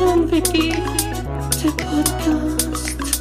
Wiki, 0.00 0.72
der 1.62 1.70
Podcast. 1.76 3.20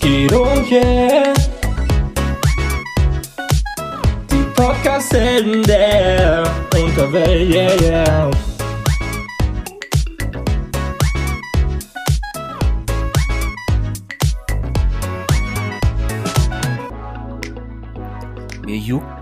Guido 0.00 0.42
und 0.42 0.70
yeah. 0.70 1.34
Die 4.30 4.44
Podcast-Helden 4.54 5.62
der 5.64 6.44
Unterwelt, 6.72 7.52
yeah, 7.52 7.82
yeah. 7.82 8.30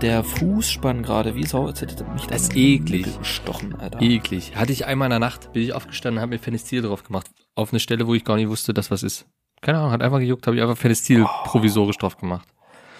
Der 0.01 0.23
Fußspann 0.23 1.03
gerade 1.03 1.35
wie 1.35 1.45
Sau, 1.45 1.65
als 1.65 1.81
hätte 1.81 2.03
mich 2.05 2.25
Das 2.27 2.43
ist 2.43 2.55
eklig. 2.55 3.05
Gestochen, 3.19 3.75
Alter. 3.75 4.01
Eklig. 4.01 4.55
Hatte 4.55 4.71
ich 4.71 4.85
einmal 4.85 5.07
in 5.07 5.11
der 5.11 5.19
Nacht, 5.19 5.51
bin 5.53 5.61
ich 5.63 5.73
aufgestanden, 5.73 6.21
habe 6.21 6.31
mir 6.31 6.39
Phenestil 6.39 6.81
drauf 6.81 7.03
gemacht. 7.03 7.27
Auf 7.55 7.71
eine 7.73 7.79
Stelle, 7.79 8.07
wo 8.07 8.13
ich 8.13 8.23
gar 8.23 8.35
nicht 8.37 8.49
wusste, 8.49 8.73
dass 8.73 8.91
was 8.91 9.03
ist. 9.03 9.25
Keine 9.61 9.79
Ahnung, 9.79 9.91
hat 9.91 10.01
einfach 10.01 10.19
gejuckt, 10.19 10.47
habe 10.47 10.55
ich 10.55 10.61
einfach 10.63 10.77
Phenestil 10.77 11.25
provisorisch 11.43 11.97
drauf 11.97 12.17
gemacht. 12.17 12.47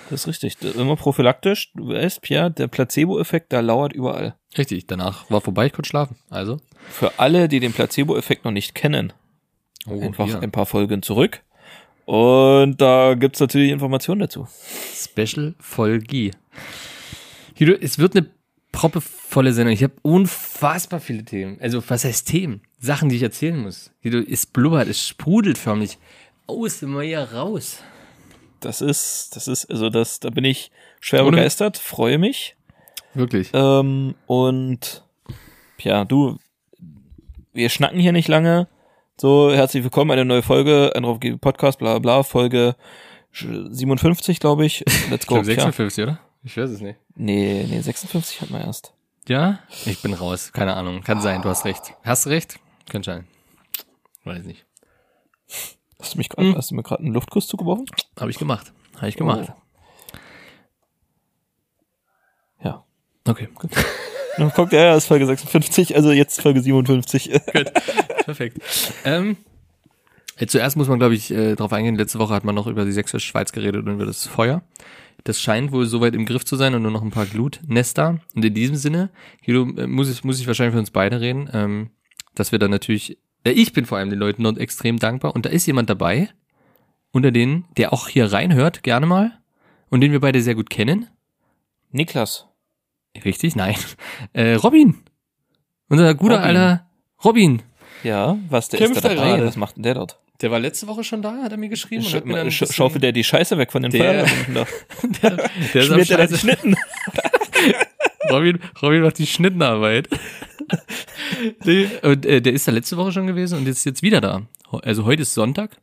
Das 0.09 0.21
ist 0.21 0.27
richtig. 0.27 0.57
Das 0.57 0.71
ist 0.71 0.75
Immer 0.75 0.95
prophylaktisch. 0.95 1.71
Du 1.75 1.89
weißt, 1.89 2.21
Pierre, 2.21 2.51
der 2.51 2.67
Placebo-Effekt, 2.67 3.53
da 3.53 3.59
lauert 3.61 3.93
überall. 3.93 4.35
Richtig, 4.57 4.87
danach 4.87 5.29
war 5.29 5.39
vorbei, 5.39 5.67
ich 5.67 5.73
konnte 5.73 5.87
schlafen. 5.87 6.17
Also. 6.29 6.57
Für 6.89 7.17
alle, 7.19 7.47
die 7.47 7.59
den 7.59 7.73
Placebo-Effekt 7.73 8.43
noch 8.45 8.51
nicht 8.51 8.75
kennen, 8.75 9.13
Oh, 9.87 10.01
einfach 10.01 10.27
ja. 10.27 10.39
ein 10.39 10.51
paar 10.51 10.65
Folgen 10.65 11.01
zurück. 11.01 11.41
Und 12.05 12.81
da 12.81 13.13
gibt's 13.13 13.39
natürlich 13.39 13.71
Informationen 13.71 14.21
dazu. 14.21 14.47
Special 14.93 15.53
Folge. 15.59 16.31
Guido, 17.59 17.73
es 17.73 17.99
wird 17.99 18.15
eine 18.15 18.25
proppevolle 18.71 19.51
Sendung. 19.51 19.73
Ich 19.73 19.83
habe 19.83 19.93
unfassbar 20.01 21.01
viele 21.01 21.25
Themen. 21.25 21.57
Also, 21.59 21.83
was 21.89 22.05
heißt 22.05 22.25
Themen? 22.25 22.61
Sachen, 22.79 23.09
die 23.09 23.17
ich 23.17 23.23
erzählen 23.23 23.57
muss. 23.57 23.91
Guido, 24.01 24.19
es 24.19 24.45
blubbert, 24.45 24.87
es 24.87 25.05
sprudelt 25.05 25.57
förmlich 25.57 25.97
aus 26.47 26.79
dem 26.79 26.93
Meer 26.95 27.33
raus. 27.33 27.83
Das 28.61 28.79
ist, 28.79 29.35
das 29.35 29.49
ist, 29.49 29.65
also 29.69 29.89
das, 29.89 30.21
da 30.21 30.29
bin 30.29 30.45
ich 30.45 30.71
schwer 31.01 31.23
Ohne- 31.25 31.31
begeistert, 31.37 31.77
freue 31.77 32.17
mich. 32.17 32.55
Wirklich. 33.13 33.49
Ähm, 33.53 34.15
und 34.25 35.03
ja, 35.79 36.05
du, 36.05 36.37
wir 37.51 37.69
schnacken 37.69 37.99
hier 37.99 38.13
nicht 38.13 38.29
lange. 38.29 38.69
So, 39.19 39.51
herzlich 39.51 39.83
willkommen, 39.83 40.11
eine 40.11 40.23
neue 40.23 40.43
Folge, 40.43 40.93
ein 40.95 41.03
Rauf 41.03 41.19
Podcast, 41.41 41.79
bla 41.79 41.99
bla 41.99 41.99
bla, 41.99 42.23
Folge 42.23 42.75
57, 43.33 44.39
glaube 44.39 44.65
ich. 44.65 44.85
Let's 45.09 45.23
Ich 45.23 45.27
go. 45.27 45.35
glaube 45.35 45.47
Tja. 45.53 45.63
56, 45.63 46.03
oder? 46.05 46.19
Ich 46.43 46.55
weiß 46.55 46.69
es 46.69 46.79
nicht. 46.79 46.97
Nee, 47.21 47.65
nee, 47.69 47.81
56 47.81 48.39
hatten 48.41 48.53
wir 48.53 48.61
erst. 48.61 48.93
Ja? 49.27 49.59
Ich 49.85 50.01
bin 50.01 50.13
raus. 50.13 50.53
Keine 50.53 50.73
Ahnung. 50.75 51.01
Kann 51.01 51.19
sein, 51.21 51.41
du 51.41 51.49
hast 51.49 51.65
recht. 51.65 51.93
Hast 52.03 52.25
du 52.25 52.29
recht? 52.29 52.59
Könnte 52.89 53.11
sein. 53.11 53.27
Weiß 54.23 54.45
nicht. 54.45 54.65
Hast 55.99 56.13
du 56.13 56.17
mich 56.17 56.29
gerade, 56.29 56.47
Hm. 56.49 56.55
hast 56.55 56.71
du 56.71 56.75
mir 56.75 56.83
gerade 56.83 57.03
einen 57.03 57.13
Luftkuss 57.13 57.47
zugeworfen? 57.47 57.85
Habe 58.17 58.31
ich 58.31 58.37
gemacht. 58.39 58.71
Habe 58.95 59.09
ich 59.09 59.17
gemacht. 59.17 59.51
Ja. 62.63 62.85
Okay. 63.27 63.49
Dann 64.37 64.49
guckt 64.51 64.71
ja, 64.71 64.93
das 64.93 65.03
ist 65.03 65.07
Folge 65.07 65.25
56, 65.25 65.95
also 65.97 66.11
jetzt 66.13 66.41
Folge 66.41 66.61
57. 66.61 67.29
Perfekt. 68.23 68.59
Ähm, 69.03 69.35
äh, 70.37 70.47
zuerst 70.47 70.77
muss 70.77 70.87
man, 70.87 70.99
glaube 70.99 71.15
ich, 71.15 71.31
äh, 71.31 71.55
darauf 71.55 71.73
eingehen. 71.73 71.95
Letzte 71.95 72.19
Woche 72.19 72.33
hat 72.33 72.45
man 72.45 72.55
noch 72.55 72.67
über 72.67 72.85
die 72.85 72.93
sächsische 72.93 73.27
Schweiz 73.27 73.51
geredet 73.51 73.85
und 73.85 73.93
über 73.93 74.05
das 74.05 74.25
Feuer. 74.25 74.61
Das 75.23 75.41
scheint 75.41 75.71
wohl 75.71 75.85
soweit 75.85 76.15
im 76.15 76.25
Griff 76.25 76.45
zu 76.45 76.55
sein 76.55 76.73
und 76.75 76.81
nur 76.81 76.91
noch 76.91 77.01
ein 77.01 77.11
paar 77.11 77.25
Glutnester. 77.25 78.19
Und 78.35 78.45
in 78.45 78.53
diesem 78.53 78.75
Sinne, 78.75 79.09
Guido, 79.45 79.67
äh, 79.77 79.87
muss 79.87 80.09
ich, 80.09 80.23
muss 80.23 80.39
ich 80.39 80.47
wahrscheinlich 80.47 80.73
für 80.73 80.79
uns 80.79 80.91
beide 80.91 81.19
reden, 81.21 81.49
ähm, 81.53 81.89
dass 82.35 82.51
wir 82.51 82.59
dann 82.59 82.71
natürlich, 82.71 83.17
äh, 83.43 83.51
ich 83.51 83.73
bin 83.73 83.85
vor 83.85 83.97
allem 83.97 84.09
den 84.09 84.19
Leuten 84.19 84.43
dort 84.43 84.57
extrem 84.57 84.97
dankbar 84.97 85.35
und 85.35 85.45
da 85.45 85.49
ist 85.49 85.65
jemand 85.65 85.89
dabei, 85.89 86.29
unter 87.11 87.31
denen, 87.31 87.65
der 87.77 87.91
auch 87.91 88.07
hier 88.07 88.31
reinhört, 88.31 88.83
gerne 88.83 89.05
mal, 89.05 89.39
und 89.89 90.01
den 90.01 90.11
wir 90.11 90.19
beide 90.19 90.41
sehr 90.41 90.55
gut 90.55 90.69
kennen. 90.69 91.07
Niklas. 91.91 92.47
Richtig? 93.25 93.55
Nein. 93.55 93.75
Äh, 94.33 94.53
Robin. 94.55 94.95
Unser 95.87 96.13
guter 96.13 96.35
Robin. 96.35 96.47
alter 96.47 96.87
Robin. 97.23 97.61
Ja, 98.03 98.37
was, 98.49 98.69
der 98.69 98.79
Kämpft 98.79 98.97
ist 98.97 99.05
da 99.05 99.15
dabei? 99.15 99.43
Was 99.43 99.55
macht 99.57 99.75
denn 99.75 99.83
der 99.83 99.95
dort? 99.95 100.19
Der 100.41 100.51
war 100.51 100.59
letzte 100.59 100.87
Woche 100.87 101.03
schon 101.03 101.21
da, 101.21 101.43
hat 101.43 101.51
er 101.51 101.57
mir 101.57 101.69
geschrieben. 101.69 102.03
und 102.03 102.09
Sch 102.09 102.15
hat 102.15 102.25
mir 102.25 102.35
dann 102.35 102.51
sch 102.51 102.63
schaufelt 102.73 103.03
der 103.03 103.11
die 103.11 103.23
Scheiße 103.23 103.57
weg 103.57 103.71
von 103.71 103.81
den 103.83 103.91
Der- 103.91 104.23
da? 104.53 104.65
der, 105.21 105.49
der 105.73 105.81
ist 105.81 105.91
am 105.91 105.93
Schmiert 105.95 106.09
der 106.09 106.17
da 106.17 106.27
die. 106.27 106.37
Schnitten? 106.37 106.75
Robin, 108.31 108.59
Robin 108.81 109.01
macht 109.01 109.17
die 109.17 109.27
Schnittenarbeit. 109.27 110.07
nee, 111.65 111.87
und 112.03 112.25
äh, 112.25 112.41
der 112.41 112.53
ist 112.53 112.67
da 112.67 112.71
letzte 112.71 112.95
Woche 112.97 113.11
schon 113.11 113.27
gewesen 113.27 113.57
und 113.57 113.67
ist 113.67 113.83
jetzt 113.85 114.01
wieder 114.03 114.21
da. 114.21 114.43
Also 114.83 115.05
heute 115.05 115.23
ist 115.23 115.33
Sonntag 115.33 115.77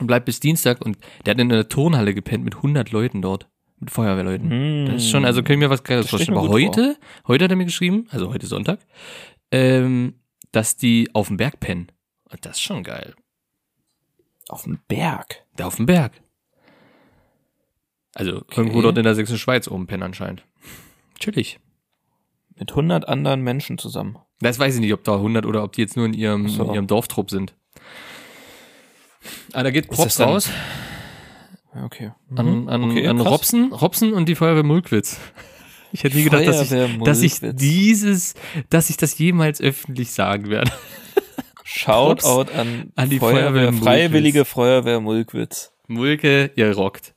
und 0.00 0.06
bleibt 0.06 0.26
bis 0.26 0.40
Dienstag 0.40 0.84
und 0.84 0.98
der 1.24 1.32
hat 1.34 1.40
in 1.40 1.52
einer 1.52 1.68
Turnhalle 1.68 2.14
gepennt 2.14 2.44
mit 2.44 2.56
100 2.56 2.90
Leuten 2.90 3.22
dort. 3.22 3.48
Mit 3.78 3.90
Feuerwehrleuten. 3.90 4.86
Das 4.86 5.02
ist 5.02 5.10
schon, 5.10 5.24
also 5.24 5.42
können 5.42 5.60
wir 5.60 5.70
was 5.70 5.82
Geiles 5.82 6.08
vorstellen. 6.08 6.36
Aber 6.38 6.48
heute, 6.48 6.96
heute 7.26 7.44
hat 7.44 7.50
er 7.50 7.56
mir 7.56 7.64
geschrieben, 7.64 8.06
also 8.10 8.32
heute 8.32 8.46
Sonntag, 8.46 8.78
ähm, 9.50 10.14
dass 10.52 10.76
die 10.76 11.10
auf 11.14 11.28
dem 11.28 11.36
Berg 11.36 11.58
pennen. 11.58 11.88
Und 12.30 12.44
das 12.46 12.56
ist 12.58 12.62
schon 12.62 12.82
geil. 12.84 13.14
Auf 14.52 14.64
dem 14.64 14.78
Berg. 14.86 15.46
Der 15.56 15.66
auf 15.66 15.76
dem 15.76 15.86
Berg. 15.86 16.12
Also 18.14 18.44
irgendwo 18.54 18.82
dort 18.82 18.98
in 18.98 19.04
der 19.04 19.14
sächsischen 19.14 19.38
Schweiz 19.38 19.66
oben 19.66 19.86
pennen 19.86 20.02
anscheinend. 20.02 20.44
Chillig. 21.18 21.58
Mit 22.58 22.68
100 22.68 23.08
anderen 23.08 23.40
Menschen 23.40 23.78
zusammen. 23.78 24.18
Das 24.40 24.58
weiß 24.58 24.74
ich 24.74 24.80
nicht, 24.80 24.92
ob 24.92 25.04
da 25.04 25.14
100 25.14 25.46
oder 25.46 25.64
ob 25.64 25.72
die 25.72 25.80
jetzt 25.80 25.96
nur 25.96 26.04
in 26.04 26.12
ihrem, 26.12 26.50
so. 26.50 26.64
in 26.64 26.74
ihrem 26.74 26.86
Dorftrupp 26.86 27.30
sind. 27.30 27.54
Ah, 29.54 29.62
da 29.62 29.70
geht 29.70 29.88
Props 29.88 30.20
raus 30.20 30.50
Okay. 31.86 32.12
an, 32.36 32.68
an, 32.68 32.84
Okay, 32.90 33.06
an. 33.08 33.20
Robson, 33.20 33.72
Robson 33.72 34.12
und 34.12 34.28
die 34.28 34.34
Feuerwehr 34.34 34.64
Mulkwitz. 34.64 35.18
Ich 35.92 36.04
hätte 36.04 36.18
nie 36.18 36.24
gedacht, 36.24 36.46
dass 36.46 36.70
ich, 36.70 36.98
dass 37.04 37.22
ich 37.22 37.38
dieses, 37.54 38.34
dass 38.68 38.90
ich 38.90 38.98
das 38.98 39.16
jemals 39.16 39.62
öffentlich 39.62 40.10
sagen 40.12 40.50
werde. 40.50 40.70
Shoutout 41.64 42.52
an, 42.52 42.92
an 42.96 43.10
die 43.10 43.18
Feuerwehr, 43.18 43.72
Feuerwehr. 43.72 43.72
Freiwillige 43.72 44.44
Feuerwehr 44.44 45.00
Mulkwitz. 45.00 45.72
Mulke, 45.86 46.50
ihr 46.56 46.74
rockt. 46.74 47.14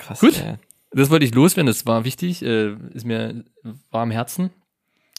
Krass. 0.00 0.20
Gut. 0.20 0.38
ey. 0.38 0.56
Das 0.92 1.10
wollte 1.10 1.24
ich 1.24 1.34
loswerden, 1.34 1.66
das 1.66 1.86
war 1.86 2.04
wichtig, 2.04 2.42
äh, 2.42 2.74
ist 2.92 3.06
mir 3.06 3.44
war 3.90 4.02
am 4.02 4.10
Herzen. 4.10 4.50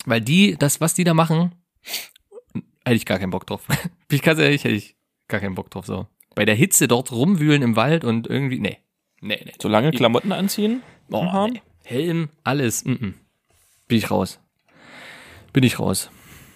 Weil 0.05 0.19
die, 0.19 0.57
das, 0.57 0.81
was 0.81 0.93
die 0.93 1.03
da 1.03 1.13
machen, 1.13 1.55
hätte 2.83 2.95
ich 2.95 3.05
gar 3.05 3.19
keinen 3.19 3.29
Bock 3.29 3.47
drauf. 3.47 3.65
Bin 4.07 4.15
ich 4.15 4.21
ganz 4.21 4.39
ehrlich, 4.39 4.63
hätte 4.63 4.75
ich 4.75 4.95
gar 5.27 5.39
keinen 5.39 5.55
Bock 5.55 5.69
drauf. 5.69 5.85
So. 5.85 6.07
Bei 6.35 6.45
der 6.45 6.55
Hitze 6.55 6.87
dort 6.87 7.11
rumwühlen 7.11 7.61
im 7.61 7.75
Wald 7.75 8.03
und 8.03 8.27
irgendwie, 8.27 8.59
nee. 8.59 8.79
Nee, 9.21 9.39
nee. 9.45 9.53
Solange 9.61 9.91
Klamotten 9.91 10.31
anziehen? 10.31 10.81
Oh, 11.09 11.47
nee. 11.49 11.61
Helm, 11.83 12.29
alles, 12.43 12.83
mm 12.83 12.91
-mm. 12.91 13.13
Bin 13.87 13.97
ich 13.97 14.11
raus. 14.11 14.39
Bin 15.53 15.63
ich 15.63 15.79
raus. 15.79 16.09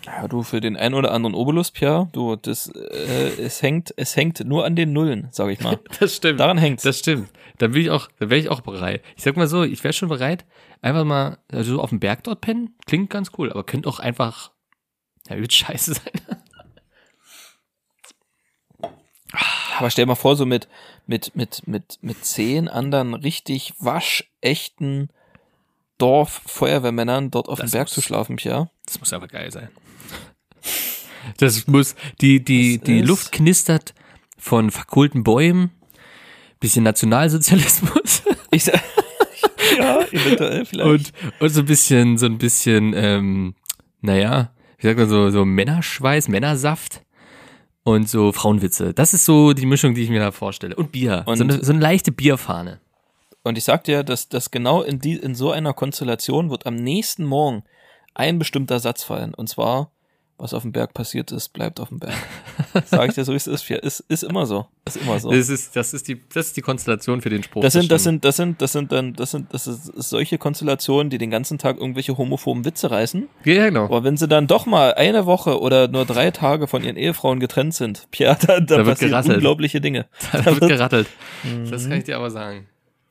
Ja, 0.06 0.28
du, 0.28 0.44
für 0.44 0.62
den 0.62 0.78
einen 0.78 0.94
oder 0.94 1.12
anderen 1.12 1.34
Obolus, 1.34 1.72
Pierre, 1.72 2.10
du, 2.12 2.36
das, 2.36 2.68
äh, 2.68 3.42
es 3.42 3.62
hängt, 3.64 3.94
es 3.98 4.16
hängt 4.16 4.46
nur 4.46 4.64
an 4.64 4.76
den 4.76 4.94
Nullen, 4.94 5.30
sag 5.32 5.50
ich 5.50 5.62
mal. 5.62 5.80
Das 6.00 6.16
stimmt. 6.16 6.40
Daran 6.40 6.60
hängt's. 6.60 6.84
Das 6.84 7.00
stimmt. 7.00 7.30
Dann 7.58 7.72
bin 7.72 7.82
ich 7.82 7.90
auch, 7.90 8.08
dann 8.20 8.30
wäre 8.30 8.40
ich 8.40 8.50
auch 8.50 8.62
bereit. 8.62 9.02
Ich 9.16 9.24
sag 9.24 9.36
mal 9.36 9.48
so, 9.48 9.64
ich 9.64 9.84
wäre 9.84 9.94
schon 9.94 10.10
bereit, 10.10 10.46
einfach 10.82 11.06
mal 11.06 11.40
also 11.52 11.76
so 11.76 11.82
auf 11.82 11.90
dem 11.90 12.00
Berg 12.00 12.24
dort 12.24 12.42
pennen. 12.42 12.76
Klingt 12.86 13.10
ganz 13.10 13.32
cool, 13.38 13.52
aber 13.52 13.64
könnte 13.64 13.90
auch 13.90 14.00
einfach, 14.00 14.52
ja, 15.28 15.38
wird 15.38 15.54
scheiße 15.54 15.96
sein. 15.96 16.14
Aber 19.78 19.90
stell 19.90 20.06
mal 20.06 20.16
vor, 20.16 20.38
so 20.38 20.46
mit, 20.46 20.70
mit, 21.06 21.36
mit, 21.36 21.68
mit, 21.68 21.98
mit 22.02 22.24
zehn 22.24 22.70
anderen 22.70 23.14
richtig 23.14 23.74
waschechten 23.80 25.10
Dorf-Feuerwehrmännern 25.98 27.32
dort 27.32 27.48
auf 27.50 27.60
Das 27.60 27.72
dem 27.72 27.78
Berg 27.78 27.88
muss- 27.88 27.94
zu 27.94 28.02
schlafen, 28.02 28.36
Pierre. 28.36 28.70
Das 28.86 29.00
muss 29.00 29.14
aber 29.14 29.28
geil 29.28 29.52
sein. 29.52 29.70
Das 31.38 31.66
muss, 31.66 31.96
die, 32.22 32.44
die, 32.44 32.78
Das 32.78 32.86
die 32.86 33.00
ist- 33.00 33.08
Luft 33.08 33.32
knistert 33.32 33.96
von 34.38 34.70
verkohlten 34.70 35.24
Bäumen, 35.24 35.72
bisschen 36.60 36.84
Nationalsozialismus 36.84 38.22
Ich 38.52 38.66
sag, 38.66 38.76
ja, 39.80 40.02
eventuell 40.12 40.66
vielleicht. 40.66 40.88
und, 40.88 41.42
und 41.42 41.50
so 41.50 41.62
ein 41.62 41.66
bisschen, 41.66 42.18
so 42.20 42.28
ein 42.28 42.38
bisschen, 42.38 42.94
ähm, 42.96 43.56
naja, 44.02 44.52
wie 44.78 44.86
sagt 44.88 45.00
man 45.00 45.10
so, 45.10 45.32
so 45.32 45.46
Männerschweiß, 45.46 46.28
Männersaft 46.28 47.02
und 47.84 48.08
so 48.08 48.32
Frauenwitze. 48.32 48.94
Das 48.94 49.14
ist 49.16 49.26
so 49.26 49.54
die 49.54 49.66
Mischung, 49.66 49.96
die 49.96 50.04
ich 50.04 50.10
mir 50.10 50.20
da 50.20 50.32
vorstelle. 50.32 50.76
Und 50.76 50.92
Bier. 50.92 51.24
Und- 51.26 51.38
so, 51.38 51.44
eine, 51.44 51.64
so 51.64 51.72
eine 51.74 51.82
leichte 51.82 52.12
Bierfahne. 52.12 52.80
Und 53.46 53.60
ich 53.60 53.64
sag 53.64 53.84
dir, 53.84 54.04
dass, 54.04 54.28
dass 54.28 54.50
genau 54.50 54.82
in, 54.82 55.00
die, 55.00 55.18
in 55.18 55.36
so 55.36 55.52
einer 55.52 55.74
Konstellation 55.74 56.50
wird 56.50 56.66
am 56.66 56.76
nächsten 56.76 57.24
Morgen 57.24 57.64
ein 58.16 58.40
bestimmter 58.40 58.80
Satz 58.80 59.04
fallen. 59.04 59.36
Und 59.36 59.48
zwar, 59.50 59.92
was 60.40 60.56
auf 60.56 60.64
dem 60.64 60.72
Berg 60.72 60.96
passiert 60.96 61.32
ist, 61.32 61.50
bleibt 61.54 61.80
auf 61.80 61.90
dem 61.90 62.00
Berg. 62.00 62.16
Sag 62.86 63.10
ich 63.10 63.14
dir 63.14 63.24
so, 63.24 63.34
wie 63.34 63.38
es 63.38 63.46
ist. 63.46 63.70
Ist, 63.70 64.00
ist 64.00 64.24
immer 64.24 64.48
so. 64.48 64.66
Ist 64.86 64.98
immer 64.98 65.20
so. 65.20 65.30
Das 65.30 65.50
ist, 65.50 65.76
das 65.76 65.94
ist 65.94 66.08
die, 66.08 66.28
das 66.34 66.48
ist 66.48 66.58
die 66.58 66.62
Konstellation 66.62 67.22
für 67.22 67.30
den 67.30 67.44
Spruch. 67.44 67.62
Das 67.62 67.74
sind, 67.74 67.92
das 67.92 68.02
sind, 68.02 68.26
das 68.26 68.36
sind, 68.38 68.64
das 68.64 68.72
sind 68.72 68.92
dann, 68.92 69.14
das 69.14 69.30
sind, 69.30 69.54
das 69.54 69.68
ist 69.68 69.94
solche 69.94 70.40
Konstellationen, 70.40 71.12
die 71.12 71.20
den 71.20 71.30
ganzen 71.30 71.60
Tag 71.60 71.78
irgendwelche 71.78 72.18
homophoben 72.18 72.66
Witze 72.66 72.90
reißen. 72.90 73.30
Ja, 73.44 73.66
genau. 73.66 73.86
Aber 73.86 74.04
wenn 74.04 74.18
sie 74.18 74.28
dann 74.28 74.48
doch 74.48 74.66
mal 74.66 74.96
eine 74.96 75.28
Woche 75.28 75.60
oder 75.62 75.88
nur 75.88 76.06
drei 76.06 76.32
Tage 76.32 76.66
von 76.66 76.84
ihren 76.84 76.98
Ehefrauen 76.98 77.40
getrennt 77.40 77.76
sind, 77.76 78.08
Pia, 78.10 78.34
da, 78.34 78.60
da, 78.60 78.78
Da 78.78 78.84
passieren 78.86 79.34
unglaubliche 79.34 79.82
Dinge. 79.82 80.08
Da 80.32 80.46
wird 80.46 80.68
gerattelt. 80.68 81.06
Das 81.70 81.88
kann 81.88 82.00
ich 82.00 82.06
dir 82.06 82.16
aber 82.18 82.32
sagen. 82.32 82.66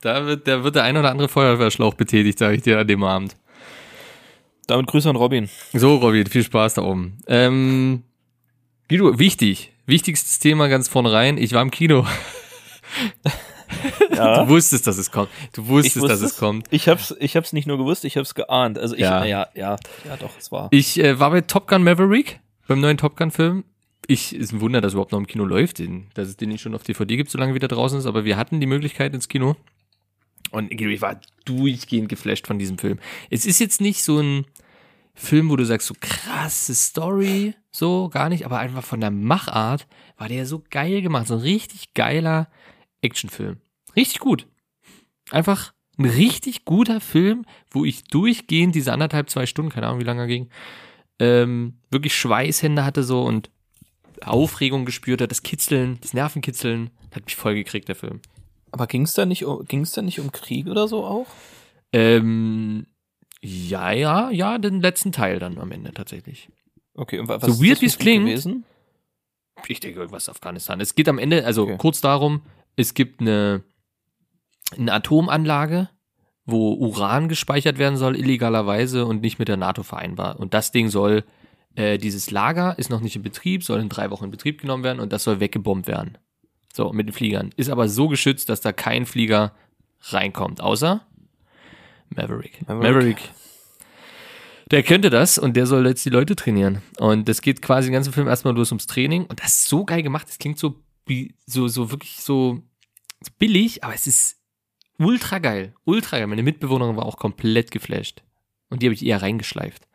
Da 0.05 0.27
wird, 0.27 0.47
da 0.47 0.63
wird 0.63 0.75
der 0.75 0.83
ein 0.83 0.99
oder 0.99 1.11
andere 1.11 1.29
Feuerwehrschlauch 1.29 1.95
betätigt, 1.95 2.39
sage 2.39 2.57
ich 2.57 2.63
dir 2.63 2.79
an 2.79 2.87
dem 2.87 3.03
Abend. 3.03 3.37
Damit 4.67 4.87
Grüße 4.87 5.09
an 5.09 5.17
Robin. 5.17 5.49
So, 5.73 5.97
Robin, 5.97 6.27
viel 6.27 6.45
Spaß 6.45 6.75
da 6.75 6.83
oben. 6.83 7.17
Ähm, 7.27 8.03
Guido, 8.91 9.19
wichtig. 9.19 9.73
Wichtigstes 9.87 10.41
Thema 10.41 10.69
ganz 10.69 10.89
vorne 10.89 11.11
rein. 11.11 11.39
Ich 11.39 11.53
war 11.55 11.63
im 11.63 11.71
Kino. 11.71 12.07
Ja. 14.15 14.45
Du 14.45 14.49
wusstest, 14.51 14.87
dass 14.87 14.97
es 14.99 15.11
kommt. 15.11 15.29
Du 15.53 15.67
wusstest, 15.67 15.97
wusste 15.97 16.09
dass 16.09 16.21
es 16.21 16.39
kommt. 16.39 16.67
Ich 16.71 16.89
hab's, 16.89 17.15
ich 17.19 17.37
hab's 17.37 17.53
nicht 17.53 17.67
nur 17.67 17.77
gewusst, 17.77 18.05
ich 18.05 18.17
hab's 18.17 18.35
geahnt. 18.35 18.79
Also 18.79 18.95
ich, 18.95 19.01
Ja. 19.01 19.25
ja, 19.25 19.49
ja, 19.55 19.77
ja, 20.05 20.17
doch, 20.17 20.31
es 20.39 20.53
war. 20.53 20.69
Ich 20.71 20.99
äh, 21.03 21.19
war 21.19 21.31
bei 21.31 21.41
Top 21.41 21.67
Gun 21.67 21.83
Maverick, 21.83 22.41
beim 22.69 22.81
neuen 22.81 22.97
Top 22.97 23.17
Gun 23.17 23.31
Film. 23.31 23.65
Ich, 24.07 24.35
ist 24.35 24.53
ein 24.53 24.61
Wunder, 24.61 24.81
dass 24.81 24.93
er 24.93 24.97
überhaupt 24.97 25.13
noch 25.13 25.19
im 25.19 25.27
Kino 25.27 25.45
läuft, 25.45 25.81
den, 25.81 26.07
dass 26.15 26.29
es 26.29 26.37
den 26.37 26.51
nicht 26.51 26.63
schon 26.63 26.75
auf 26.75 26.83
DVD 26.83 27.17
gibt, 27.17 27.31
solange 27.31 27.55
wieder 27.55 27.69
draußen 27.69 27.99
ist, 27.99 28.07
aber 28.07 28.25
wir 28.25 28.37
hatten 28.37 28.61
die 28.61 28.67
Möglichkeit 28.67 29.13
ins 29.13 29.29
Kino. 29.29 29.57
Und 30.55 30.71
ich 30.71 31.03
war 31.03 31.21
durchgehend 31.45 32.09
geflasht 32.09 32.47
von 32.47 32.61
diesem 32.61 32.79
Film. 32.79 33.01
Es 33.29 33.45
ist 33.45 33.59
jetzt 33.59 33.81
nicht 33.81 34.05
so 34.05 34.21
ein 34.21 34.47
Film, 35.13 35.51
wo 35.51 35.57
du 35.57 35.65
sagst, 35.65 35.89
so 35.89 35.95
krasse 35.99 36.75
Story, 36.77 37.55
so 37.73 38.09
gar 38.09 38.29
nicht, 38.29 38.47
aber 38.47 38.61
einfach 38.61 38.85
von 38.85 39.01
der 39.01 39.11
Machart 39.11 39.89
war 40.17 40.29
der 40.29 40.47
so 40.47 40.63
geil 40.71 41.03
gemacht. 41.03 41.27
So 41.27 41.35
ein 41.35 41.41
richtig 41.41 41.93
geiler 41.95 42.49
Actionfilm. 43.03 43.57
Richtig 43.97 44.21
gut. 44.21 44.47
Einfach 45.31 45.73
ein 45.99 46.05
richtig 46.05 46.65
guter 46.65 47.01
Film, 47.01 47.45
wo 47.73 47.85
ich 47.85 48.05
durchgehend 48.05 48.77
diese 48.77 48.93
anderthalb, 48.93 49.31
zwei 49.31 49.47
Stunden, 49.47 49.73
keine 49.73 49.89
Ahnung, 49.89 50.01
wie 50.01 50.05
lange 50.05 50.23
er 50.23 50.29
ging, 50.29 50.51
ähm, 51.19 51.79
wirklich 51.91 52.15
Schweißhände 52.15 52.85
hatte 52.85 53.03
so 53.03 53.25
und 53.25 53.51
Aufregung 54.23 54.85
gespürt 54.85 55.21
hat, 55.21 55.33
das 55.33 55.43
Kitzeln, 55.43 55.99
das 56.01 56.15
Nervenkitzeln, 56.15 56.91
hat 57.13 57.25
mich 57.25 57.35
voll 57.35 57.55
gekriegt, 57.55 57.89
der 57.89 57.97
Film. 57.97 58.21
Aber 58.75 58.89
ging's 58.89 59.15
da 59.15 59.25
nicht, 59.25 59.45
um- 59.45 59.65
ging's 59.67 59.93
da 59.93 60.03
nicht 60.03 60.19
um 60.19 60.33
Krieg 60.33 60.67
oder 60.67 60.89
so 60.89 61.05
auch? 61.05 61.27
Ähm, 61.93 62.87
ja, 63.41 63.93
ja, 63.93 64.31
ja, 64.31 64.59
den 64.59 64.81
letzten 64.81 65.13
Teil 65.13 65.39
dann 65.39 65.59
am 65.59 65.71
Ende 65.71 65.93
tatsächlich. 65.93 66.49
Okay, 66.95 67.21
und 67.21 67.29
wa- 67.29 67.41
was 67.41 67.47
So 67.57 67.63
ist 67.63 67.69
weird, 67.71 67.79
Krieg 67.79 67.99
klingt. 68.01 68.27
Gewesen? 68.27 68.65
Ich 69.69 69.79
denke 69.79 70.01
irgendwas 70.01 70.29
Afghanistan. 70.29 70.81
Es 70.81 70.97
geht 70.97 71.09
am 71.09 71.19
Ende, 71.19 71.47
also 71.47 71.63
Okay. 71.63 71.77
kurz 71.79 72.01
darum, 72.01 72.43
es 72.75 72.95
gibt 72.95 73.21
eine, 73.21 73.63
eine 74.77 74.93
Atomanlage, 74.93 75.89
wo 76.45 76.73
Uran 76.75 77.29
gespeichert 77.29 77.79
werden 77.79 77.97
soll, 77.97 78.17
illegalerweise 78.17 79.07
und 79.07 79.21
nicht 79.23 79.39
mit 79.39 79.47
der 79.47 79.57
NATO 79.57 79.85
vereinbar. 79.85 80.41
Und 80.41 80.53
das 80.53 80.73
Ding 80.73 80.89
soll, 80.89 81.23
äh, 81.77 81.97
dieses 81.97 82.33
Lager 82.33 82.77
ist 82.77 82.91
noch 82.91 83.01
nicht 83.01 83.15
in 83.15 83.23
Betrieb, 83.23 83.63
soll 83.63 83.79
in 83.79 83.89
drei 83.89 84.11
Wochen 84.11 84.25
in 84.25 84.31
Betrieb 84.33 84.61
genommen 84.61 84.83
werden 84.83 84.99
und 84.99 85.13
das 85.13 85.23
soll 85.23 85.39
weggebombt 85.39 85.87
werden. 85.87 86.19
So, 86.77 86.93
mit 86.93 87.07
den 87.07 87.13
Fliegern. 87.13 87.51
Ist 87.57 87.71
aber 87.71 87.89
so 87.89 88.09
geschützt, 88.09 88.49
dass 88.49 88.61
da 88.61 88.73
kein 88.73 89.07
Flieger 89.07 89.55
reinkommt, 90.09 90.61
außer 90.61 91.07
Maverick. 92.11 92.67
Maverick. 92.67 92.83
Maverick. 92.95 93.31
Der 94.73 94.83
könnte 94.83 95.09
das 95.11 95.39
und 95.39 95.55
der 95.57 95.67
soll 95.67 95.87
jetzt 95.87 96.05
die 96.05 96.11
Leute 96.11 96.35
trainieren. 96.35 96.83
Und 96.99 97.29
das 97.29 97.43
geht 97.43 97.63
quasi 97.63 97.89
den 97.89 97.93
ganzen 97.93 98.13
Film 98.13 98.27
erstmal 98.27 98.55
bloß 98.55 98.73
ums 98.73 98.87
Training. 98.89 99.25
Und 99.27 99.41
das 99.41 99.53
ist 99.59 99.69
so 99.69 99.85
geil 99.85 100.03
gemacht. 100.03 100.27
Das 100.29 100.39
klingt 100.39 100.59
so, 100.59 100.83
wie- 101.07 101.35
so, 101.47 101.69
so 101.69 101.91
wirklich 101.93 102.17
so 102.23 102.61
billig, 103.39 103.85
aber 103.85 103.95
es 103.95 104.07
ist 104.09 104.41
ultra 104.99 105.39
geil. 105.39 105.75
Ultra 105.85 106.19
geil. 106.19 106.27
Meine 106.27 106.43
Mitbewohnerin 106.43 106.97
war 106.97 107.07
auch 107.07 107.19
komplett 107.19 107.71
geflasht. 107.71 108.23
Und 108.69 108.83
die 108.83 108.87
habe 108.87 108.95
ich 108.95 109.05
eher 109.07 109.23
reingeschleift. 109.23 109.87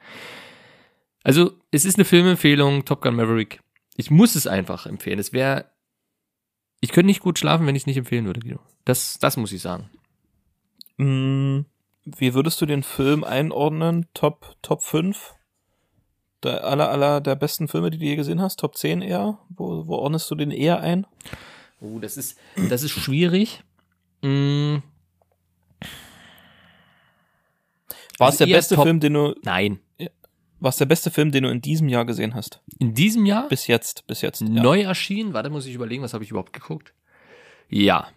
Also, 1.24 1.52
es 1.72 1.84
ist 1.84 1.98
eine 1.98 2.06
Filmempfehlung, 2.06 2.86
Top 2.86 3.02
Gun 3.02 3.16
Maverick. 3.16 3.60
Ich 3.98 4.10
muss 4.12 4.36
es 4.36 4.48
einfach 4.48 4.86
empfehlen. 4.86 5.20
Es 5.20 5.34
wäre. 5.34 5.66
Ich 6.82 6.92
könnte 6.92 7.08
nicht 7.08 7.20
gut 7.22 7.38
schlafen, 7.40 7.68
wenn 7.68 7.76
ich 7.76 7.84
es 7.84 7.88
nicht 7.88 7.98
empfehlen 7.98 8.26
würde, 8.26 8.40
Guido. 8.40 8.60
Das, 8.86 9.20
das 9.20 9.36
muss 9.38 9.52
ich 9.52 9.62
sagen. 9.62 9.90
Mm, 10.98 11.66
Wie 12.06 12.34
würdest 12.34 12.62
du 12.62 12.66
den 12.66 12.84
Film 12.84 13.24
einordnen? 13.24 14.08
Top, 14.14 14.56
Top 14.62 14.82
5? 14.84 15.34
Der 16.44 16.64
aller, 16.64 16.90
aller 16.90 17.20
der 17.20 17.36
besten 17.36 17.68
Filme, 17.68 17.90
die 17.92 17.98
du 17.98 18.06
je 18.06 18.16
gesehen 18.16 18.42
hast? 18.42 18.60
Top 18.60 18.78
10 18.78 19.02
eher? 19.02 19.40
Wo, 19.50 19.88
wo 19.88 19.96
ordnest 19.96 20.32
du 20.32 20.36
den 20.36 20.52
eher 20.52 20.80
ein? 20.80 21.06
Oh, 21.82 22.00
das 22.00 22.16
ist, 22.18 22.38
das 22.70 22.84
ist 22.84 22.92
schwierig. 22.92 23.62
Mm, 24.22 24.78
War 28.18 28.28
Also 28.28 28.34
es 28.36 28.38
der 28.40 28.48
eher 28.48 28.58
beste 28.58 28.76
Top- 28.76 28.86
Film, 28.86 29.00
den 29.00 29.14
du, 29.14 29.36
nein. 29.44 29.80
war 29.98 30.08
es 30.68 30.78
der 30.78 30.86
beste 30.86 31.10
Film, 31.10 31.32
den 31.32 31.44
du 31.44 31.50
in 31.50 31.62
diesem 31.62 31.88
Jahr 31.88 32.06
gesehen 32.06 32.36
hast? 32.36 32.62
In 32.80 32.94
diesem 32.94 33.26
Jahr 33.26 33.48
Bis 33.48 33.68
jetzt, 33.68 34.06
bis 34.08 34.22
jetzt. 34.22 34.42
Ja. 34.42 34.48
neu 34.48 34.82
erschienen. 34.82 35.34
Warte, 35.34 35.50
muss 35.50 35.66
ich 35.66 35.74
überlegen, 35.74 36.04
was 36.04 36.14
habe 36.14 36.24
ich 36.24 36.32
überhaupt 36.32 36.54
geguckt? 36.54 36.94
Ja, 37.70 38.08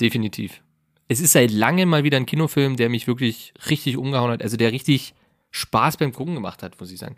definitiv. 0.00 0.62
Es 1.08 1.20
ist 1.20 1.32
seit 1.32 1.50
langem 1.50 1.88
mal 1.88 2.04
wieder 2.04 2.16
ein 2.16 2.26
Kinofilm, 2.26 2.76
der 2.76 2.88
mich 2.88 3.06
wirklich 3.06 3.52
richtig 3.68 3.96
umgehauen 3.96 4.30
hat. 4.30 4.42
Also 4.42 4.56
der 4.56 4.72
richtig 4.72 5.14
Spaß 5.50 5.96
beim 5.96 6.12
Gucken 6.12 6.34
gemacht 6.34 6.62
hat, 6.62 6.78
muss 6.80 6.92
ich 6.92 6.98
sagen. 6.98 7.16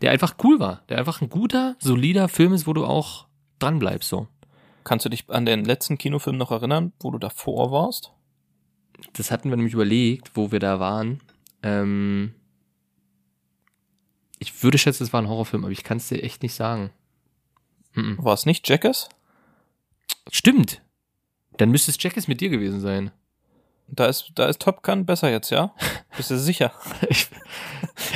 Der 0.00 0.12
einfach 0.12 0.36
cool 0.44 0.60
war. 0.60 0.82
Der 0.88 0.98
einfach 0.98 1.20
ein 1.20 1.28
guter, 1.28 1.76
solider 1.80 2.28
Film 2.28 2.52
ist, 2.52 2.66
wo 2.66 2.72
du 2.72 2.84
auch 2.86 3.26
dran 3.58 3.78
bleibst. 3.78 4.08
So. 4.08 4.28
Kannst 4.84 5.04
du 5.04 5.08
dich 5.10 5.28
an 5.28 5.44
den 5.44 5.64
letzten 5.64 5.98
Kinofilm 5.98 6.38
noch 6.38 6.52
erinnern, 6.52 6.92
wo 7.00 7.10
du 7.10 7.18
davor 7.18 7.72
warst? 7.72 8.12
Das 9.14 9.30
hatten 9.30 9.50
wir 9.50 9.56
nämlich 9.56 9.74
überlegt, 9.74 10.30
wo 10.34 10.52
wir 10.52 10.60
da 10.60 10.78
waren. 10.78 11.20
Ähm 11.62 12.34
ich 14.42 14.62
würde 14.62 14.78
schätzen, 14.78 15.04
es 15.04 15.12
war 15.12 15.22
ein 15.22 15.28
Horrorfilm, 15.28 15.64
aber 15.64 15.72
ich 15.72 15.84
kann 15.84 15.96
es 15.96 16.08
dir 16.08 16.22
echt 16.22 16.42
nicht 16.42 16.54
sagen. 16.54 16.90
Mhm. 17.94 18.18
War 18.18 18.34
es 18.34 18.46
nicht 18.46 18.68
Jackass? 18.68 19.08
Stimmt. 20.30 20.82
Dann 21.56 21.70
müsste 21.70 21.90
es 21.90 22.02
Jackass 22.02 22.28
mit 22.28 22.40
dir 22.40 22.48
gewesen 22.48 22.80
sein. 22.80 23.10
Da 23.88 24.06
ist, 24.06 24.32
da 24.34 24.46
ist 24.46 24.60
Top 24.60 24.82
Gun 24.82 25.06
besser 25.06 25.30
jetzt, 25.30 25.50
ja? 25.50 25.74
Bist 26.16 26.30
du 26.30 26.38
sicher? 26.38 26.72
Ich, 27.08 27.28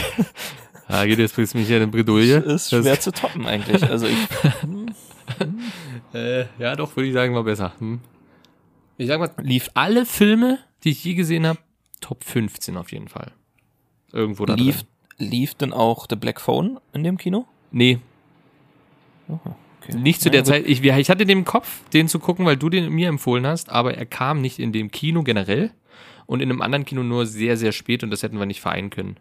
ah, 0.88 1.04
geht 1.04 1.18
jetzt 1.18 1.34
bringst 1.34 1.54
du 1.54 1.58
mich 1.58 1.66
hier 1.66 1.80
in 1.80 1.90
Bredouille. 1.90 2.38
Ist 2.38 2.70
schwer 2.70 2.98
zu 3.00 3.12
toppen 3.12 3.46
eigentlich. 3.46 3.82
Also 3.82 4.06
ich, 4.06 4.16
Äh, 6.14 6.46
ja, 6.58 6.76
doch, 6.76 6.94
würde 6.96 7.08
ich 7.08 7.14
sagen, 7.14 7.34
war 7.34 7.44
besser. 7.44 7.72
Hm. 7.78 8.00
Ich 8.96 9.08
sag 9.08 9.20
mal, 9.20 9.30
lief, 9.38 9.68
alle 9.74 10.06
Filme, 10.06 10.58
die 10.84 10.90
ich 10.90 11.04
je 11.04 11.14
gesehen 11.14 11.46
habe, 11.46 11.58
Top 12.00 12.24
15 12.24 12.76
auf 12.76 12.92
jeden 12.92 13.08
Fall. 13.08 13.32
Irgendwo 14.12 14.46
da 14.46 14.54
lief, 14.54 14.82
drin. 14.82 14.88
Lief 15.18 15.54
denn 15.54 15.72
auch 15.72 16.06
The 16.08 16.16
Black 16.16 16.40
Phone 16.40 16.78
in 16.92 17.04
dem 17.04 17.16
Kino? 17.18 17.46
Nee, 17.70 17.98
Okay. 19.28 19.96
nicht 19.96 20.20
zu 20.20 20.30
der 20.30 20.42
gut. 20.42 20.48
Zeit. 20.48 20.66
Ich, 20.66 20.82
ich 20.82 21.10
hatte 21.10 21.26
den 21.26 21.38
im 21.38 21.44
Kopf, 21.44 21.88
den 21.90 22.08
zu 22.08 22.18
gucken, 22.18 22.44
weil 22.46 22.56
du 22.56 22.68
den 22.68 22.90
mir 22.90 23.08
empfohlen 23.08 23.46
hast, 23.46 23.70
aber 23.70 23.94
er 23.94 24.06
kam 24.06 24.40
nicht 24.40 24.58
in 24.58 24.72
dem 24.72 24.90
Kino 24.90 25.22
generell 25.22 25.70
und 26.26 26.40
in 26.40 26.50
einem 26.50 26.62
anderen 26.62 26.84
Kino 26.84 27.02
nur 27.02 27.26
sehr, 27.26 27.56
sehr 27.56 27.72
spät 27.72 28.02
und 28.04 28.10
das 28.10 28.22
hätten 28.22 28.38
wir 28.38 28.46
nicht 28.46 28.60
vereinen 28.60 28.90
können. 28.90 29.16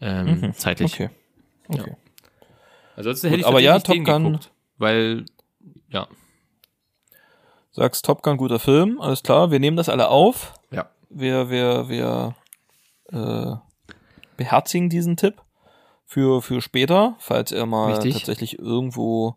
Ähm, 0.00 0.52
zeitlich. 0.56 0.92
Okay. 0.94 1.10
Okay. 1.68 1.94
Ansonsten 2.96 3.26
Gut, 3.28 3.32
hätte 3.32 3.40
ich 3.40 3.46
aber 3.46 3.60
ja, 3.60 3.74
tatsächlich 3.74 4.04
Top 4.04 4.14
den 4.16 4.22
Gun- 4.22 4.32
geguckt, 4.32 4.52
weil, 4.78 5.24
ja, 5.88 6.06
Sagst 7.70 8.04
Top 8.04 8.22
Gun 8.22 8.36
guter 8.38 8.58
Film, 8.58 9.00
alles 9.00 9.22
klar. 9.22 9.50
Wir 9.52 9.60
nehmen 9.60 9.76
das 9.76 9.88
alle 9.88 10.08
auf. 10.08 10.54
ja. 10.72 10.88
Wir, 11.10 11.48
wir, 11.48 11.88
wir 11.88 12.34
äh, 13.12 13.56
beherzigen 14.38 14.88
diesen 14.88 15.18
Tipp 15.18 15.42
für, 16.06 16.40
für 16.40 16.62
später, 16.62 17.16
falls 17.18 17.52
er 17.52 17.66
mal 17.66 17.92
Richtig. 17.92 18.14
tatsächlich 18.14 18.58
irgendwo 18.58 19.36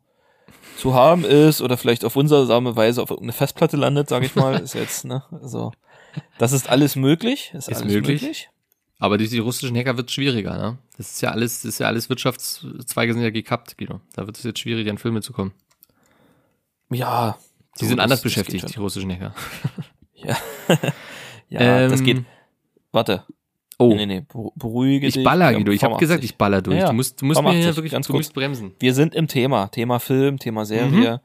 zu 0.77 0.93
haben 0.93 1.25
ist 1.25 1.62
oder 1.62 1.75
vielleicht 1.75 2.05
auf 2.05 2.15
wundersame 2.15 2.77
Weise 2.77 3.01
auf 3.03 3.10
irgendeine 3.10 3.34
Festplatte 3.34 3.75
landet, 3.75 4.08
sage 4.08 4.25
ich 4.25 4.36
mal, 4.36 4.55
ist 4.62 4.74
jetzt, 4.75 5.03
ne, 5.03 5.24
also, 5.41 5.74
das 6.38 6.53
ist 6.53 6.70
alles 6.70 6.96
möglich, 6.96 7.51
ist, 7.53 7.67
Ist 7.67 7.81
alles 7.81 7.93
möglich. 7.93 8.22
möglich. 8.22 8.50
Aber 9.00 9.17
durch 9.17 9.31
die 9.31 9.39
russischen 9.39 9.75
Hacker 9.75 9.98
wird 9.98 10.10
es 10.10 10.13
schwieriger, 10.13 10.55
ne? 10.58 10.77
Das 10.98 11.10
ist 11.12 11.22
ja 11.22 11.31
alles, 11.31 11.63
das 11.63 11.70
ist 11.70 11.79
ja 11.79 11.88
alles 11.88 12.08
Wirtschaftszweige 12.10 13.13
sind 13.13 13.24
ja 13.24 13.31
gekappt, 13.31 13.77
Guido. 13.77 14.00
Da 14.13 14.27
wird 14.27 14.38
es 14.38 14.43
jetzt 14.43 14.60
schwierig, 14.60 14.88
an 14.89 15.00
Filme 15.00 15.22
zu 15.22 15.34
kommen. 15.34 15.53
Ja. 16.91 17.38
Die 17.79 17.86
so, 17.86 17.89
sind 17.89 17.98
das- 17.98 18.03
anders 18.03 18.20
das 18.20 18.24
beschäftigt, 18.24 18.75
die 18.75 18.79
russischen 18.79 19.12
Hacker. 19.12 19.34
Ja, 21.50 21.89
das 21.89 22.00
Ähm, 22.00 22.05
geht. 22.05 22.24
Warte. 22.93 23.25
Oh, 23.81 23.93
Nee, 23.95 24.05
nee, 24.05 24.23
beru- 24.31 24.51
beruhige 24.55 25.07
ich 25.07 25.13
dich. 25.15 25.23
baller, 25.23 25.53
Guido. 25.53 25.71
Ich 25.71 25.83
habe 25.83 25.95
85. 25.95 26.00
gesagt, 26.00 26.23
ich 26.23 26.35
baller 26.38 26.61
durch. 26.61 26.77
Ja. 26.77 26.88
Du 26.88 26.93
musst, 26.93 27.21
du 27.21 27.25
musst 27.25 27.39
mir 27.41 27.43
85, 27.50 27.65
hier 27.65 27.75
wirklich, 27.77 27.91
ganz 27.91 28.07
du 28.07 28.13
kurz. 28.13 28.25
musst 28.27 28.33
bremsen. 28.33 28.73
Wir 28.79 28.93
sind 28.93 29.15
im 29.15 29.27
Thema. 29.27 29.67
Thema 29.67 30.00
Film, 30.00 30.39
Thema 30.39 30.65
Serie. 30.65 31.21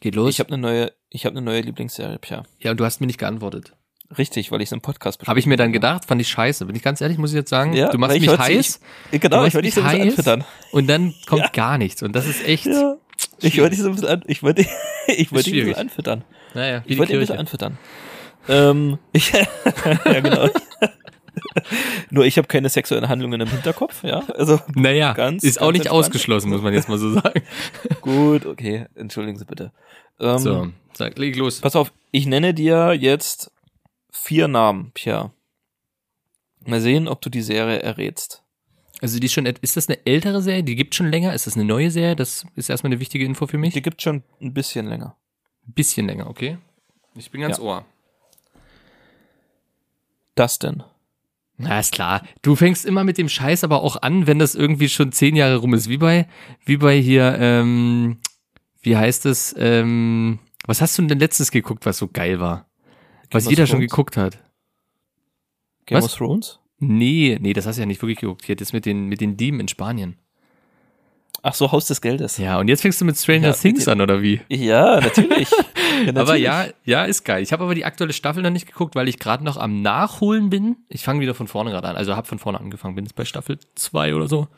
Geht 0.00 0.14
los. 0.14 0.30
Ich 0.30 0.40
habe 0.40 0.48
eine 0.50 0.58
neue, 0.58 0.92
ich 1.10 1.24
habe 1.24 1.36
eine 1.36 1.44
neue 1.44 1.60
Lieblingsserie, 1.60 2.18
Pia. 2.18 2.42
ja, 2.60 2.70
und 2.72 2.78
du 2.80 2.84
hast 2.84 3.00
mir 3.00 3.06
nicht 3.06 3.18
geantwortet. 3.18 3.72
Richtig, 4.18 4.52
weil 4.52 4.60
ich 4.60 4.68
es 4.68 4.72
im 4.72 4.80
Podcast 4.80 5.26
Habe 5.26 5.40
ich 5.40 5.46
mir 5.46 5.56
dann 5.56 5.72
gedacht, 5.72 6.04
fand 6.04 6.20
ich 6.20 6.28
scheiße. 6.28 6.64
Bin 6.66 6.76
ich 6.76 6.82
ganz 6.82 7.00
ehrlich, 7.00 7.18
muss 7.18 7.30
ich 7.30 7.36
jetzt 7.36 7.50
sagen, 7.50 7.72
Ja, 7.72 7.90
du 7.90 7.98
machst 7.98 8.20
mich 8.20 8.28
heiß. 8.38 8.80
Ich, 9.10 9.20
genau, 9.20 9.44
ich 9.44 9.54
wollte 9.54 9.66
dich 9.66 9.74
so 9.74 9.80
ein 9.80 9.86
bisschen 9.88 10.02
heiß 10.04 10.10
anfüttern. 10.18 10.44
und 10.70 10.86
dann 10.86 11.12
kommt 11.26 11.42
Ja. 11.42 11.48
gar 11.52 11.76
nichts. 11.78 12.02
Und 12.04 12.14
das 12.14 12.26
ist 12.26 12.46
echt, 12.46 12.66
Ja. 12.66 12.96
Ich 13.40 13.58
wollte 13.58 13.70
dich 13.70 13.80
so 13.80 13.88
ein 13.88 13.94
bisschen 13.94 14.08
an, 14.08 14.22
ich 14.26 14.42
wollte, 14.42 14.62
ich 15.08 15.32
wollte 15.32 15.50
dich 15.50 15.64
bisschen 15.64 15.74
anfüttern. 15.80 16.22
naja, 16.54 16.82
Ich 16.86 16.98
wollte 16.98 17.12
dich 17.12 17.16
ein 17.16 17.20
bisschen 17.20 17.38
anfüttern. 17.38 17.78
Ähm, 18.48 18.98
ich, 19.12 19.32
ja, 20.04 20.20
genau. 20.20 20.48
Nur 22.10 22.24
ich 22.24 22.38
habe 22.38 22.48
keine 22.48 22.68
sexuellen 22.68 23.08
Handlungen 23.08 23.40
im 23.40 23.48
Hinterkopf, 23.48 24.02
ja. 24.04 24.20
Also 24.36 24.58
Naja, 24.74 25.12
Ganz, 25.12 25.44
ist 25.44 25.58
auch 25.58 25.66
ganz 25.66 25.72
nicht 25.74 25.86
entspannt. 25.86 26.04
ausgeschlossen, 26.06 26.50
muss 26.50 26.62
man 26.62 26.72
jetzt 26.74 26.88
mal 26.88 26.98
so 26.98 27.12
sagen. 27.12 27.42
gut, 28.00 28.46
okay, 28.46 28.86
entschuldigen 28.94 29.38
Sie 29.38 29.44
bitte. 29.44 29.72
Ähm, 30.18 30.38
So, 30.38 30.68
sag, 30.94 31.18
leg 31.18 31.36
los. 31.36 31.60
Pass 31.60 31.76
auf, 31.76 31.92
ich 32.10 32.26
nenne 32.26 32.54
dir 32.54 32.94
jetzt 32.94 33.50
vier 34.10 34.48
Namen, 34.48 34.92
Pierre. 34.94 35.32
Mal 36.64 36.80
sehen, 36.80 37.06
ob 37.06 37.20
du 37.22 37.30
die 37.30 37.42
Serie 37.42 37.80
errätst. 37.80 38.42
Also 39.02 39.20
die 39.20 39.26
ist 39.26 39.34
schon, 39.34 39.44
ist 39.46 39.76
das 39.76 39.88
eine 39.88 39.98
ältere 40.06 40.40
Serie? 40.40 40.64
Die 40.64 40.74
gibt 40.74 40.94
schon 40.94 41.10
länger? 41.10 41.34
Ist 41.34 41.46
das 41.46 41.54
eine 41.54 41.66
neue 41.66 41.90
Serie? 41.90 42.16
Das 42.16 42.46
ist 42.56 42.70
erstmal 42.70 42.92
eine 42.92 42.98
wichtige 43.00 43.24
Info 43.26 43.46
für 43.46 43.58
mich. 43.58 43.74
Die 43.74 43.82
gibt 43.82 44.00
schon 44.00 44.22
ein 44.40 44.54
bisschen 44.54 44.86
länger. 44.86 45.16
Ein 45.68 45.72
bisschen 45.74 46.06
länger, 46.06 46.28
okay? 46.30 46.56
Ich 47.14 47.30
bin 47.30 47.42
ganz 47.42 47.58
Ja. 47.58 47.62
ohr. 47.64 47.84
Dustin. 50.34 50.82
Na, 51.58 51.80
ist 51.80 51.92
klar. 51.92 52.22
Du 52.42 52.54
fängst 52.54 52.84
immer 52.84 53.02
mit 53.02 53.16
dem 53.18 53.28
Scheiß 53.28 53.64
aber 53.64 53.82
auch 53.82 54.02
an, 54.02 54.26
wenn 54.26 54.38
das 54.38 54.54
irgendwie 54.54 54.88
schon 54.88 55.12
zehn 55.12 55.36
Jahre 55.36 55.56
rum 55.56 55.72
ist. 55.72 55.88
Wie 55.88 55.96
bei, 55.96 56.28
wie 56.64 56.76
bei 56.76 57.00
hier, 57.00 57.36
ähm, 57.38 58.18
wie 58.82 58.96
heißt 58.96 59.24
es, 59.26 59.54
ähm, 59.58 60.38
was 60.66 60.82
hast 60.82 60.98
du 60.98 61.02
denn 61.02 61.18
letztens 61.18 61.50
geguckt, 61.50 61.86
was 61.86 61.98
so 61.98 62.08
geil 62.08 62.40
war? 62.40 62.66
Was 63.30 63.48
jeder 63.48 63.66
schon 63.66 63.80
geguckt 63.80 64.16
hat. 64.16 64.38
Game 65.86 65.98
Was? 65.98 66.04
of 66.04 66.14
Thrones? 66.14 66.58
Nee, 66.78 67.38
nee, 67.40 67.54
das 67.54 67.66
hast 67.66 67.76
du 67.76 67.80
ja 67.80 67.86
nicht 67.86 68.02
wirklich 68.02 68.18
geguckt. 68.18 68.44
Hier, 68.44 68.56
das 68.56 68.72
mit 68.72 68.84
den, 68.84 69.06
mit 69.06 69.20
den 69.20 69.36
Dieben 69.36 69.60
in 69.60 69.68
Spanien. 69.68 70.16
Ach 71.42 71.54
so, 71.54 71.70
Haus 71.72 71.86
des 71.86 72.00
Geldes. 72.00 72.38
Ja, 72.38 72.58
und 72.58 72.68
jetzt 72.68 72.82
fängst 72.82 73.00
du 73.00 73.04
mit 73.04 73.16
Stranger 73.16 73.48
Ja, 73.48 73.52
Things 73.54 73.86
an, 73.88 74.00
oder 74.00 74.20
wie? 74.20 74.40
Ja, 74.48 75.00
natürlich. 75.00 75.48
ja, 76.04 76.14
Aber 76.20 76.36
ja, 76.36 76.66
ja, 76.84 77.04
ist 77.04 77.24
geil. 77.24 77.42
Ich 77.42 77.52
habe 77.52 77.64
aber 77.64 77.74
die 77.74 77.84
aktuelle 77.84 78.12
Staffel 78.12 78.42
noch 78.42 78.50
nicht 78.50 78.66
geguckt, 78.66 78.94
weil 78.94 79.08
ich 79.08 79.18
gerade 79.18 79.44
noch 79.44 79.56
am 79.56 79.82
Nachholen 79.82 80.50
bin. 80.50 80.76
Ich 80.88 81.04
fange 81.04 81.20
wieder 81.20 81.34
von 81.34 81.46
vorne 81.48 81.70
gerade 81.70 81.88
an. 81.88 81.96
Also 81.96 82.14
habe 82.16 82.26
von 82.26 82.38
vorne 82.38 82.60
angefangen. 82.60 82.94
Bin 82.94 83.04
jetzt 83.04 83.14
bei 83.14 83.24
Staffel 83.24 83.58
2 83.74 84.14
oder 84.14 84.28
so. 84.28 84.48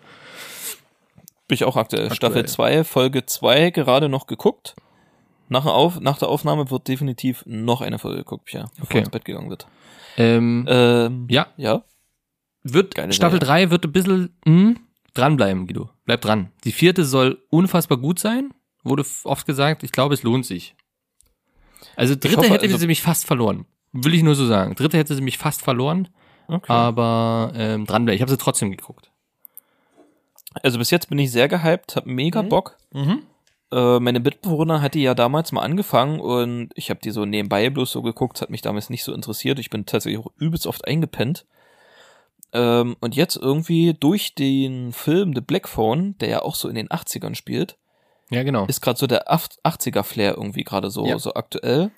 Bin 1.47 1.55
ich 1.55 1.65
auch 1.65 1.77
aktuell. 1.77 2.05
Aktuell. 2.05 2.17
Staffel 2.17 2.47
2, 2.47 2.85
Folge 2.85 3.25
2 3.27 3.71
gerade 3.71 4.09
noch 4.09 4.27
geguckt. 4.27 4.77
Nach, 5.49 5.65
der 5.65 5.73
Auf 5.73 5.99
nach 6.01 6.19
der 6.19 6.29
Aufnahme 6.29 6.71
wird 6.71 6.89
definitiv 6.89 7.43
noch 7.47 7.81
eine 7.81 7.99
Folge 7.99 8.19
geguckt, 8.19 8.45
Pierre, 8.45 8.67
bevor 8.77 8.85
Okay. 8.85 8.99
ins 8.99 9.09
Bett 9.11 9.25
gegangen 9.25 9.49
wird. 9.49 9.67
Ähm, 10.19 10.67
Ähm, 10.69 11.27
ja, 11.31 11.47
Ja. 11.57 11.85
wird 12.65 12.95
geile 12.95 13.13
Staffel 13.15 13.41
Serie. 13.41 13.67
3 13.67 13.71
wird 13.71 13.85
ein 13.87 13.93
bisschen 13.93 14.37
hm, 14.45 14.79
dranbleiben, 15.15 15.67
Guido. 15.67 15.89
Bleib 16.05 16.21
dran. 16.21 16.53
Die 16.65 16.73
vierte 16.73 17.07
soll 17.07 17.43
unfassbar 17.49 17.97
gut 17.97 18.19
sein. 18.19 18.51
Wurde 18.85 19.05
oft 19.25 19.47
gesagt. 19.47 19.83
Ich 19.85 19.93
glaube, 19.93 20.13
es 20.15 20.23
lohnt 20.23 20.45
sich. 20.45 20.77
Also 21.97 22.15
dritte 22.15 22.37
hoffe, 22.39 22.51
hätte 22.51 22.65
also- 22.67 22.77
sie 22.79 22.87
mich 22.87 23.03
fast 23.03 23.27
verloren. 23.27 23.67
Will 23.93 24.15
ich 24.15 24.23
nur 24.23 24.35
so 24.35 24.47
sagen. 24.47 24.75
Dritte 24.75 24.99
hätte 24.99 25.15
sie 25.15 25.23
mich 25.23 25.39
fast 25.39 25.63
verloren, 25.63 26.09
Okay. 26.47 26.71
aber 26.73 27.53
ähm, 27.55 27.87
dranbleiben. 27.87 28.17
Ich 28.17 28.21
habe 28.23 28.31
sie 28.31 28.37
trotzdem 28.37 28.71
geguckt. 28.71 29.11
Also 30.63 30.79
bis 30.79 30.91
jetzt 30.91 31.09
bin 31.09 31.19
ich 31.19 31.31
sehr 31.31 31.49
gehypt, 31.49 31.97
hab 31.97 32.07
mega 32.07 32.43
Mhm. 32.43 32.49
Bock. 32.49 32.77
Mhm. 32.93 33.23
Äh, 33.71 34.01
meine 34.01 34.21
Mitbewohner 34.21 34.81
hat 34.81 34.95
die 34.95 35.03
ja 35.03 35.15
damals 35.15 35.53
mal 35.53 35.61
angefangen 35.63 36.21
und 36.21 36.71
ich 36.75 36.91
habe 36.91 37.01
die 37.01 37.11
so 37.11 37.25
nebenbei 37.25 37.69
bloß 37.71 37.93
so 37.93 38.03
geguckt, 38.03 38.41
hat 38.41 38.51
mich 38.51 38.63
damals 38.63 38.89
nicht 38.91 39.05
so 39.05 39.13
interessiert. 39.13 39.59
Ich 39.59 39.71
bin 39.71 39.85
tatsächlich 39.87 40.21
auch 40.25 40.33
übelst 40.39 40.67
oft 40.67 40.87
eingepennt. 40.87 41.45
Ähm, 42.53 42.97
und 43.01 43.15
jetzt 43.15 43.37
irgendwie 43.37 43.95
durch 43.99 44.35
den 44.35 44.93
Film 44.93 45.35
The 45.35 45.43
Black 45.43 45.69
Phone, 45.69 46.17
der 46.19 46.29
ja 46.31 46.43
auch 46.43 46.55
so 46.55 46.69
in 46.69 46.75
den 46.77 46.89
80ern 46.89 47.35
spielt, 47.35 47.77
Ja, 48.31 48.43
genau. 48.43 48.67
ist 48.67 48.81
gerade 48.81 48.99
so 48.99 49.07
der 49.07 49.31
80er 49.33 50.03
Flair 50.03 50.35
irgendwie 50.37 50.65
gerade 50.65 50.91
so, 50.91 51.07
Ja. 51.07 51.19
so 51.19 51.35
aktuell. 51.35 51.91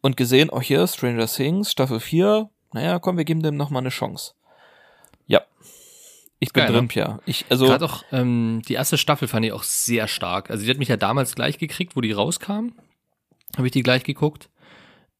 Und 0.00 0.16
gesehen, 0.16 0.50
oh 0.50 0.60
hier, 0.60 0.86
Stranger 0.86 1.26
Things, 1.26 1.70
Staffel 1.72 2.00
4, 2.00 2.48
naja, 2.72 2.98
komm, 2.98 3.16
wir 3.16 3.24
geben 3.24 3.42
dem 3.42 3.56
nochmal 3.56 3.82
eine 3.82 3.88
Chance. 3.90 4.32
Ja. 5.26 5.42
Ich 6.38 6.52
bin 6.52 6.62
Geil, 6.64 6.72
drin, 6.72 6.84
ne? 6.84 6.88
Pierre. 6.88 7.20
Ich, 7.26 7.46
also, 7.48 7.66
Gerade 7.66 7.84
auch 7.84 8.04
ähm, 8.12 8.62
die 8.68 8.74
erste 8.74 8.96
Staffel 8.96 9.26
fand 9.26 9.44
ich 9.44 9.52
auch 9.52 9.64
sehr 9.64 10.06
stark. 10.06 10.50
Also 10.50 10.64
die 10.64 10.70
hat 10.70 10.78
mich 10.78 10.88
ja 10.88 10.96
damals 10.96 11.34
gleich 11.34 11.58
gekriegt, 11.58 11.96
wo 11.96 12.00
die 12.00 12.12
rauskam. 12.12 12.72
Habe 13.56 13.66
ich 13.66 13.72
die 13.72 13.82
gleich 13.82 14.04
geguckt. 14.04 14.48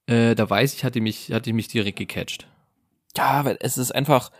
Äh, 0.06 0.34
da 0.36 0.48
weiß 0.48 0.74
ich, 0.74 0.84
hat 0.84 0.94
die 0.94 1.00
mich, 1.00 1.32
hat 1.32 1.46
die 1.46 1.52
mich 1.52 1.68
direkt 1.68 1.98
gecatcht. 1.98 2.46
ja, 3.16 3.44
weil 3.44 3.56
es 3.60 3.78
ist 3.78 3.92
einfach, 3.92 4.30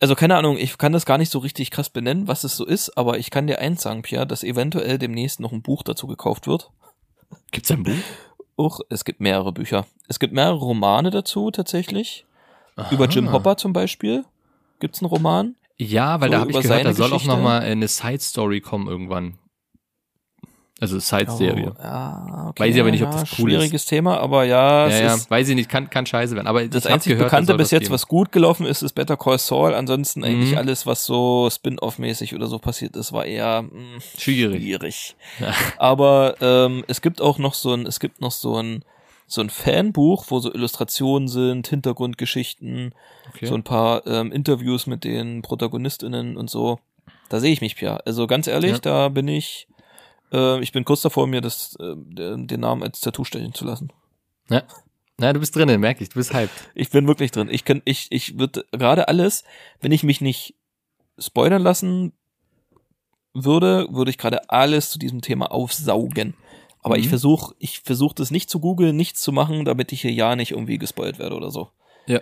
also 0.00 0.14
keine 0.14 0.36
Ahnung, 0.36 0.56
ich 0.58 0.78
kann 0.78 0.92
das 0.92 1.06
gar 1.06 1.18
nicht 1.18 1.30
so 1.30 1.38
richtig 1.38 1.70
krass 1.70 1.90
benennen, 1.90 2.28
was 2.28 2.44
es 2.44 2.56
so 2.56 2.64
ist, 2.64 2.96
aber 2.96 3.18
ich 3.18 3.30
kann 3.30 3.46
dir 3.46 3.58
eins 3.58 3.82
sagen, 3.82 4.02
Pierre, 4.02 4.26
dass 4.26 4.44
eventuell 4.44 4.98
demnächst 4.98 5.40
noch 5.40 5.52
ein 5.52 5.62
Buch 5.62 5.82
dazu 5.82 6.06
gekauft 6.06 6.46
wird. 6.46 6.70
Gibt's 7.50 7.70
ein 7.70 7.82
Buch? 7.82 7.92
Auch, 8.56 8.80
es 8.88 9.04
gibt 9.04 9.20
mehrere 9.20 9.52
Bücher. 9.52 9.86
Es 10.08 10.18
gibt 10.18 10.32
mehrere 10.32 10.56
Romane 10.58 11.10
dazu 11.10 11.50
tatsächlich. 11.50 12.24
Über 12.90 13.06
Jim 13.06 13.32
Hopper 13.32 13.56
zum 13.56 13.72
Beispiel 13.72 14.24
gibt's 14.80 15.00
einen 15.02 15.10
Roman. 15.10 15.56
Ja, 15.76 16.20
weil 16.20 16.28
So 16.28 16.32
da 16.32 16.40
habe 16.40 16.50
ich 16.52 16.60
gehört, 16.60 16.84
da 16.84 16.92
soll 16.92 17.06
auch 17.08 17.12
Geschichte. 17.14 17.28
noch 17.36 17.42
mal 17.42 17.60
eine 17.60 17.88
Side 17.88 18.20
Story 18.20 18.60
kommen 18.60 18.86
irgendwann. 18.88 19.38
Also 20.80 21.00
Side-Serie. 21.00 21.72
Oh, 21.76 21.82
ja, 21.82 22.46
okay. 22.50 22.62
Weiß 22.62 22.74
ich 22.74 22.80
aber 22.80 22.90
nicht, 22.92 23.02
ob 23.02 23.12
ja, 23.12 23.20
das 23.20 23.38
cool 23.38 23.50
ist. 23.50 23.56
Schwieriges 23.58 23.84
Thema, 23.86 24.18
aber 24.20 24.44
ja, 24.44 24.88
ja, 24.88 24.96
ja, 25.00 25.14
ist 25.14 25.28
weiß 25.28 25.48
ich 25.48 25.56
nicht, 25.56 25.68
kann, 25.68 25.90
kann 25.90 26.06
scheiße 26.06 26.36
werden. 26.36 26.46
Aber 26.46 26.64
das 26.68 26.84
ich 26.84 26.90
hab 26.90 26.94
einzig 26.94 27.10
gehört, 27.14 27.32
da 27.32 27.36
Bekannte 27.36 27.54
bis 27.56 27.72
jetzt, 27.72 27.82
geben. 27.82 27.94
was 27.94 28.06
gut 28.06 28.30
gelaufen 28.30 28.64
ist, 28.64 28.82
ist 28.82 28.92
Better 28.92 29.16
Call 29.16 29.38
Saul. 29.38 29.74
Ansonsten 29.74 30.22
eigentlich 30.22 30.52
Mhm. 30.52 30.58
alles, 30.58 30.86
was 30.86 31.04
so 31.04 31.48
Spin-off-mäßig 31.50 32.34
oder 32.34 32.46
so 32.46 32.60
passiert 32.60 32.94
ist, 32.94 33.12
war 33.12 33.24
eher 33.24 33.62
mh, 33.62 33.70
Schwierig. 34.18 34.62
schwierig. 34.62 35.16
Ja. 35.40 35.52
Aber 35.78 36.36
ähm, 36.40 36.84
es 36.86 37.00
gibt 37.00 37.20
auch 37.20 37.38
noch 37.38 37.54
so 37.54 37.72
ein, 37.74 37.84
es 37.84 37.98
gibt 37.98 38.20
noch 38.20 38.30
so 38.32 38.56
ein 38.62 38.84
so 39.30 39.42
ein 39.42 39.50
Fanbuch, 39.50 40.24
wo 40.28 40.38
so 40.38 40.50
Illustrationen 40.54 41.28
sind, 41.28 41.68
Hintergrundgeschichten, 41.68 42.94
Okay. 43.34 43.46
so 43.46 43.54
ein 43.56 43.62
paar 43.62 44.06
ähm, 44.06 44.32
Interviews 44.32 44.86
mit 44.86 45.04
den 45.04 45.42
ProtagonistInnen 45.42 46.36
und 46.38 46.48
so. 46.48 46.78
Da 47.28 47.38
sehe 47.40 47.52
ich 47.52 47.60
mich, 47.60 47.76
Pia. 47.76 47.96
Also 48.06 48.26
ganz 48.26 48.46
ehrlich, 48.46 48.70
Ja. 48.72 48.78
da 48.78 49.08
bin 49.10 49.28
ich, 49.28 49.68
äh, 50.32 50.60
ich 50.60 50.72
bin 50.72 50.84
kurz 50.84 51.02
davor, 51.02 51.26
mir 51.26 51.40
das, 51.40 51.76
äh, 51.80 51.94
den 51.96 52.60
Namen 52.60 52.82
als 52.82 53.00
Tattoo 53.00 53.24
stechen 53.24 53.54
zu 53.54 53.64
lassen. 53.64 53.92
ja. 54.50 54.62
Na, 55.20 55.32
du 55.32 55.40
bist 55.40 55.56
drinnen, 55.56 55.80
merke 55.80 56.04
ich, 56.04 56.10
du 56.10 56.14
bist 56.14 56.32
hyped. 56.32 56.70
Ich 56.76 56.90
bin 56.90 57.08
wirklich 57.08 57.32
drin. 57.32 57.48
Ich 57.50 57.64
kann, 57.64 57.82
ich, 57.84 58.06
ich 58.10 58.38
würde 58.38 58.64
gerade 58.70 59.08
alles, 59.08 59.42
wenn 59.80 59.90
ich 59.90 60.04
mich 60.04 60.20
nicht 60.20 60.54
spoilern 61.18 61.60
lassen 61.60 62.12
würde, 63.34 63.88
würde 63.90 64.10
ich 64.10 64.18
gerade 64.18 64.48
alles 64.48 64.90
zu 64.90 64.98
diesem 65.00 65.20
Thema 65.20 65.50
aufsaugen. 65.50 66.34
Aber 66.82 66.98
ich 66.98 67.06
Mhm. 67.06 67.10
versuche, 67.10 67.54
ich 67.58 67.80
versuche 67.80 68.14
das 68.14 68.30
nicht 68.30 68.48
zu 68.48 68.60
googeln, 68.60 68.94
nichts 68.96 69.20
zu 69.20 69.32
machen, 69.32 69.64
damit 69.64 69.90
ich 69.92 70.02
hier 70.02 70.12
ja 70.12 70.36
nicht 70.36 70.52
irgendwie 70.52 70.78
gespoilt 70.78 71.18
werde 71.18 71.34
oder 71.34 71.50
so. 71.50 71.70
Ja. 72.06 72.20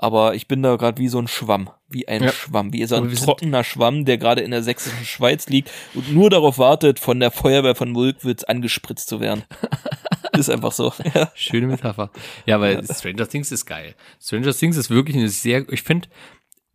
Aber 0.00 0.34
ich 0.36 0.46
bin 0.46 0.62
da 0.62 0.76
gerade 0.76 0.98
wie 1.02 1.08
so 1.08 1.18
ein 1.18 1.26
Schwamm, 1.26 1.70
wie 1.88 2.06
ein 2.06 2.22
Ja. 2.22 2.30
Schwamm, 2.32 2.72
wie 2.72 2.84
so 2.86 2.94
ein 2.94 3.12
trockener 3.12 3.64
Schwamm, 3.64 4.04
der 4.04 4.16
gerade 4.16 4.42
in 4.42 4.52
der 4.52 4.62
sächsischen 4.62 5.04
Schweiz 5.04 5.48
liegt 5.48 5.72
und 5.92 6.14
nur 6.14 6.30
darauf 6.30 6.56
wartet, 6.58 7.00
von 7.00 7.18
der 7.18 7.32
Feuerwehr 7.32 7.74
von 7.74 7.90
Mulkwitz 7.90 8.44
angespritzt 8.44 9.08
zu 9.08 9.18
werden. 9.18 9.42
ist 10.38 10.50
einfach 10.50 10.70
so. 10.70 10.92
Ja. 11.14 11.32
Schöne 11.34 11.66
Metapher. 11.66 12.10
Ja, 12.46 12.60
weil 12.60 12.84
Stranger 12.84 13.28
Things 13.28 13.50
ist 13.50 13.66
geil. 13.66 13.96
Stranger 14.22 14.54
Things 14.54 14.76
ist 14.76 14.88
wirklich 14.88 15.16
eine 15.16 15.28
sehr, 15.30 15.68
ich 15.72 15.82
finde, 15.82 16.08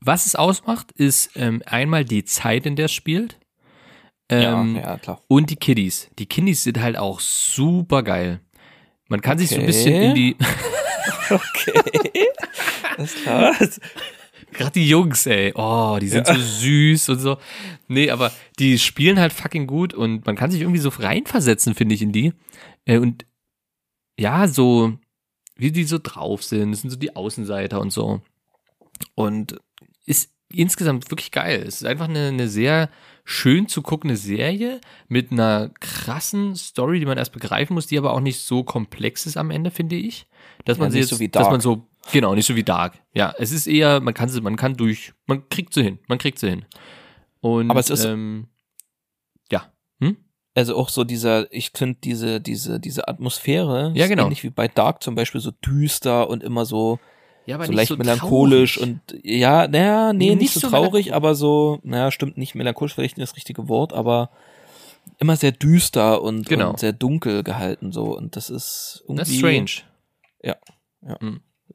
was 0.02 0.26
es 0.26 0.36
ausmacht, 0.36 0.92
ist 0.92 1.32
ähm, 1.38 1.64
einmal 1.66 2.04
die 2.04 2.26
Zeit, 2.26 2.66
in 2.66 2.76
der 2.76 2.86
es 2.86 2.92
spielt. 2.92 3.40
Ähm, 4.28 4.76
ja, 4.76 4.82
ja, 4.82 4.98
klar. 4.98 5.22
Und 5.30 5.50
die 5.50 5.56
Kiddies. 5.56 6.10
Die 6.20 6.26
Kiddies 6.26 6.64
sind 6.64 6.82
halt 6.82 6.98
auch 6.98 7.22
super 7.22 8.04
geil. 8.04 8.42
Man 9.08 9.22
kann 9.22 9.38
sich 9.38 9.50
so 9.50 9.56
ein 9.62 9.66
bisschen 9.66 9.94
Okay. 9.96 10.06
in 10.10 10.16
die, 10.16 10.36
Okay. 11.34 12.28
Alles 12.98 13.16
klar. 13.16 13.56
gerade 14.54 14.72
die 14.72 14.88
Jungs, 14.88 15.26
ey, 15.26 15.52
oh, 15.56 15.98
die 16.00 16.10
sind 16.10 16.28
so 16.28 16.36
süß 16.36 17.10
und 17.10 17.20
so. 17.20 17.38
Nee, 17.88 18.12
aber 18.12 18.32
die 18.60 18.78
spielen 18.80 19.20
halt 19.20 19.34
fucking 19.34 19.68
gut 19.68 19.94
und 19.94 20.26
man 20.26 20.36
kann 20.36 20.52
sich 20.52 20.62
irgendwie 20.62 20.80
so 20.80 20.90
reinversetzen, 20.90 21.76
finde 21.76 21.96
ich, 21.96 22.02
in 22.02 22.12
die. 22.12 22.34
Äh, 22.86 23.00
und 23.00 23.26
ja, 24.18 24.48
so, 24.48 24.94
wie 25.56 25.72
die 25.72 25.84
so 25.84 26.00
drauf 26.02 26.44
sind, 26.44 26.72
das 26.72 26.82
sind 26.82 26.90
so 26.90 26.98
die 26.98 27.16
Außenseiter 27.16 27.80
und 27.80 27.92
so. 27.92 28.22
Und 29.16 29.60
ist 30.06 30.32
insgesamt 30.54 31.10
wirklich 31.10 31.32
geil. 31.32 31.64
Es 31.66 31.82
ist 31.82 31.86
einfach 31.86 32.08
eine, 32.08 32.28
eine 32.28 32.48
sehr 32.48 32.90
schön 33.26 33.68
zu 33.68 33.82
guckende 33.82 34.18
Serie 34.18 34.82
mit 35.08 35.32
einer 35.32 35.72
krassen 35.80 36.56
Story, 36.56 37.00
die 37.00 37.06
man 37.06 37.18
erst 37.18 37.34
begreifen 37.34 37.74
muss, 37.74 37.88
die 37.88 37.98
aber 37.98 38.14
auch 38.14 38.20
nicht 38.20 38.40
so 38.40 38.64
komplex 38.64 39.26
ist 39.26 39.38
am 39.38 39.50
Ende, 39.50 39.72
finde 39.72 39.96
ich. 39.96 40.28
Dass 40.66 40.78
Ja, 40.78 40.84
man 40.84 40.92
sie 40.92 40.98
nicht 41.00 41.10
jetzt, 41.10 41.18
so 41.18 41.20
wie 41.20 41.30
dass 41.30 41.44
Dark. 41.44 41.52
man 41.52 41.62
so, 41.62 41.88
genau, 42.12 42.34
nicht 42.36 42.46
so 42.46 42.56
wie 42.56 42.64
Dark. 42.64 42.94
Ja, 43.14 43.34
es 43.38 43.52
ist 43.52 43.68
eher, 43.68 44.00
man 44.00 44.14
kann 44.14 44.30
sie, 44.30 44.42
man 44.42 44.56
kann 44.56 44.76
durch, 44.76 45.14
man 45.26 45.48
kriegt 45.50 45.74
sie 45.74 45.84
hin, 45.84 46.00
man 46.08 46.18
kriegt 46.18 46.40
sie 46.40 46.50
hin. 46.50 46.66
Und, 47.42 47.70
Aber 47.70 47.80
es 47.80 47.90
ist- 47.90 48.06
ähm, 48.06 48.48
ja, 49.52 49.72
hm? 50.00 50.18
Also 50.56 50.76
auch 50.78 50.90
so 50.90 51.04
dieser, 51.04 51.52
ich 51.52 51.72
finde 51.76 51.98
diese, 52.04 52.40
diese, 52.40 52.80
diese 52.80 53.08
Atmosphäre, 53.08 53.92
Ja, 53.96 54.08
genau. 54.08 54.24
ähnlich 54.26 54.44
wie 54.44 54.50
bei 54.52 54.68
Dark 54.68 55.02
zum 55.04 55.16
Beispiel, 55.16 55.42
so 55.42 55.52
düster 55.52 56.30
und 56.30 56.44
immer 56.44 56.64
so, 56.66 57.00
Ja, 57.46 57.56
aber 57.56 57.66
so 57.66 57.74
leicht 57.74 57.98
melancholisch 57.98 58.78
und 58.78 59.02
ja, 59.24 59.68
naja, 59.68 60.14
nee, 60.14 60.20
Nee, 60.28 60.30
nicht, 60.36 60.40
nicht 60.42 60.54
so 60.54 60.60
so 60.62 60.70
traurig, 60.70 61.14
aber 61.14 61.36
so, 61.36 61.80
naja, 61.84 62.12
stimmt 62.12 62.38
nicht 62.38 62.56
melancholisch 62.56 62.94
vielleicht 62.94 63.18
nicht 63.18 63.30
das 63.30 63.36
richtige 63.36 63.68
Wort, 63.68 63.92
aber 63.94 64.30
immer 65.20 65.36
sehr 65.36 65.52
düster 65.52 66.22
und, 66.22 66.48
Genau. 66.48 66.70
und 66.70 66.80
sehr 66.80 66.94
dunkel 66.94 67.44
gehalten 67.44 67.92
so 67.92 68.16
und 68.16 68.36
das 68.38 68.50
ist 68.50 69.02
irgendwie 69.08 69.20
Das 69.20 69.30
ist 69.30 69.38
strange. 69.40 69.72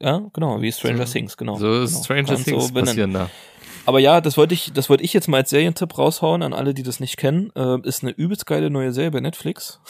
Ja, 0.01 0.21
genau, 0.33 0.61
wie 0.61 0.71
Stranger 0.71 1.05
So- 1.07 1.13
Things, 1.13 1.35
genau. 1.37 1.55
So 1.57 1.81
ist 1.81 1.91
genau. 1.93 2.03
Stranger 2.03 2.35
du 2.35 2.43
Things 2.43 2.67
benennen. 2.67 2.85
passieren 2.85 3.13
da. 3.13 3.29
Aber 3.85 3.99
ja, 3.99 4.21
das 4.21 4.37
wollte 4.37 4.53
ich, 4.53 4.71
das 4.73 4.89
wollte 4.89 5.03
ich 5.03 5.13
jetzt 5.13 5.27
mal 5.27 5.37
als 5.37 5.49
Serientipp 5.49 5.97
raushauen 5.97 6.43
an 6.43 6.53
alle, 6.53 6.73
die 6.73 6.83
das 6.83 6.99
nicht 6.99 7.17
kennen. 7.17 7.51
Äh, 7.55 7.79
ist 7.87 8.03
eine 8.03 8.11
übelst 8.11 8.45
geile 8.45 8.69
neue 8.69 8.91
Serie 8.93 9.11
bei 9.11 9.19
Netflix. 9.19 9.79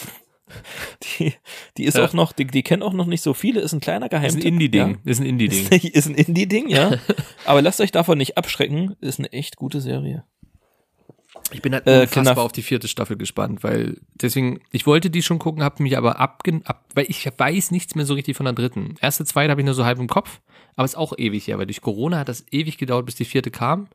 Die, 1.19 1.36
die 1.77 1.83
ist 1.83 1.95
Ja. 1.95 2.05
auch 2.05 2.13
noch, 2.13 2.31
die, 2.31 2.45
die 2.48 2.63
kennen 2.63 2.81
auch 2.81 2.93
noch 2.93 3.05
nicht 3.05 3.21
so 3.21 3.36
viele, 3.36 3.59
ist 3.62 3.71
ein 3.74 3.79
kleiner 3.81 4.07
Ist 4.07 4.13
ein 4.13 4.21
Geheimtipp. 4.21 4.45
Indie-Ding. 4.45 4.89
Ja. 5.05 5.12
Ist 5.12 5.19
ein 5.19 5.27
Indie-Ding. 5.27 5.67
Ist, 5.69 5.83
ist 5.86 6.07
ein 6.07 6.15
Indie-Ding, 6.15 6.69
ja. 6.69 6.93
Aber 7.45 7.62
lasst 7.62 7.79
euch 7.81 7.91
davon 7.91 8.17
nicht 8.17 8.36
abschrecken, 8.36 8.95
ist 9.00 9.19
eine 9.19 9.31
echt 9.31 9.57
gute 9.57 9.79
Serie. 9.79 10.24
Ich 11.51 11.62
bin 11.62 11.74
halt 11.74 11.88
Äh, 11.88 12.01
unfassbar 12.01 12.24
kleiner- 12.24 12.41
auf 12.41 12.51
die 12.51 12.62
vierte 12.62 12.88
Staffel 12.88 13.18
gespannt, 13.18 13.63
weil 13.63 14.00
deswegen, 14.13 14.60
ich 14.72 14.86
wollte 14.86 15.10
die 15.10 15.24
schon 15.24 15.39
gucken, 15.39 15.63
habe 15.63 15.82
mich 15.82 15.98
aber 15.98 16.20
abgen, 16.20 16.62
ab, 16.65 16.86
weil 16.94 17.06
ich 17.10 17.25
weiß 17.38 17.72
nichts 17.72 17.96
mehr 17.96 18.06
so 18.06 18.13
richtig 18.13 18.38
von 18.38 18.46
der 18.46 18.53
dritten. 18.53 18.96
Erste, 19.01 19.25
zweite 19.25 19.51
habe 19.51 19.62
ich 19.62 19.65
nur 19.65 19.74
so 19.74 19.86
halb 19.86 19.98
im 20.00 20.08
Kopf, 20.08 20.41
aber 20.75 20.86
ist 20.86 20.98
auch 20.98 21.13
ewig 21.18 21.48
her, 21.48 21.58
weil 21.58 21.65
durch 21.65 21.82
Corona 21.82 22.20
hat 22.20 22.29
das 22.29 22.46
ewig 22.51 22.77
gedauert, 22.77 23.06
bis 23.08 23.15
die 23.15 23.25
vierte 23.25 23.50
kam. 23.51 23.88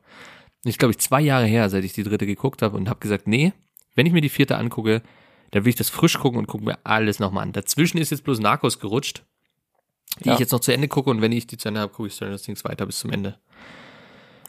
Ich 0.65 0.77
glaube, 0.77 0.91
ich 0.91 0.97
zwei 0.97 1.21
Jahre 1.21 1.45
her, 1.45 1.69
seit 1.69 1.83
ich 1.83 1.93
die 1.93 2.03
dritte 2.03 2.25
geguckt 2.25 2.61
habe 2.61 2.75
und 2.75 2.89
habe 2.89 2.99
gesagt, 2.99 3.27
nee, 3.27 3.53
wenn 3.95 4.05
ich 4.05 4.11
mir 4.13 4.21
die 4.21 4.29
vierte 4.29 4.57
angucke, 4.57 5.01
dann 5.51 5.63
will 5.63 5.69
ich 5.69 5.75
das 5.75 5.89
frisch 5.89 6.19
gucken 6.19 6.39
und 6.39 6.47
gucke 6.47 6.65
mir 6.65 6.77
alles 6.83 7.19
nochmal 7.19 7.43
an. 7.43 7.53
Dazwischen 7.53 7.99
ist 7.99 8.09
jetzt 8.09 8.23
bloß 8.25 8.39
Narcos 8.39 8.79
gerutscht, 8.79 9.23
die 10.23 10.27
Ja. 10.29 10.33
ich 10.33 10.39
jetzt 10.39 10.51
noch 10.51 10.59
zu 10.59 10.73
Ende 10.73 10.87
gucke 10.89 11.09
und 11.09 11.21
wenn 11.21 11.31
ich 11.31 11.47
die 11.47 11.57
zu 11.57 11.69
Ende 11.69 11.79
habe, 11.79 11.93
gucke 11.93 12.07
ich 12.07 12.15
Stranger 12.15 12.37
Things 12.37 12.65
weiter 12.65 12.85
bis 12.85 12.99
zum 12.99 13.11
Ende. 13.11 13.39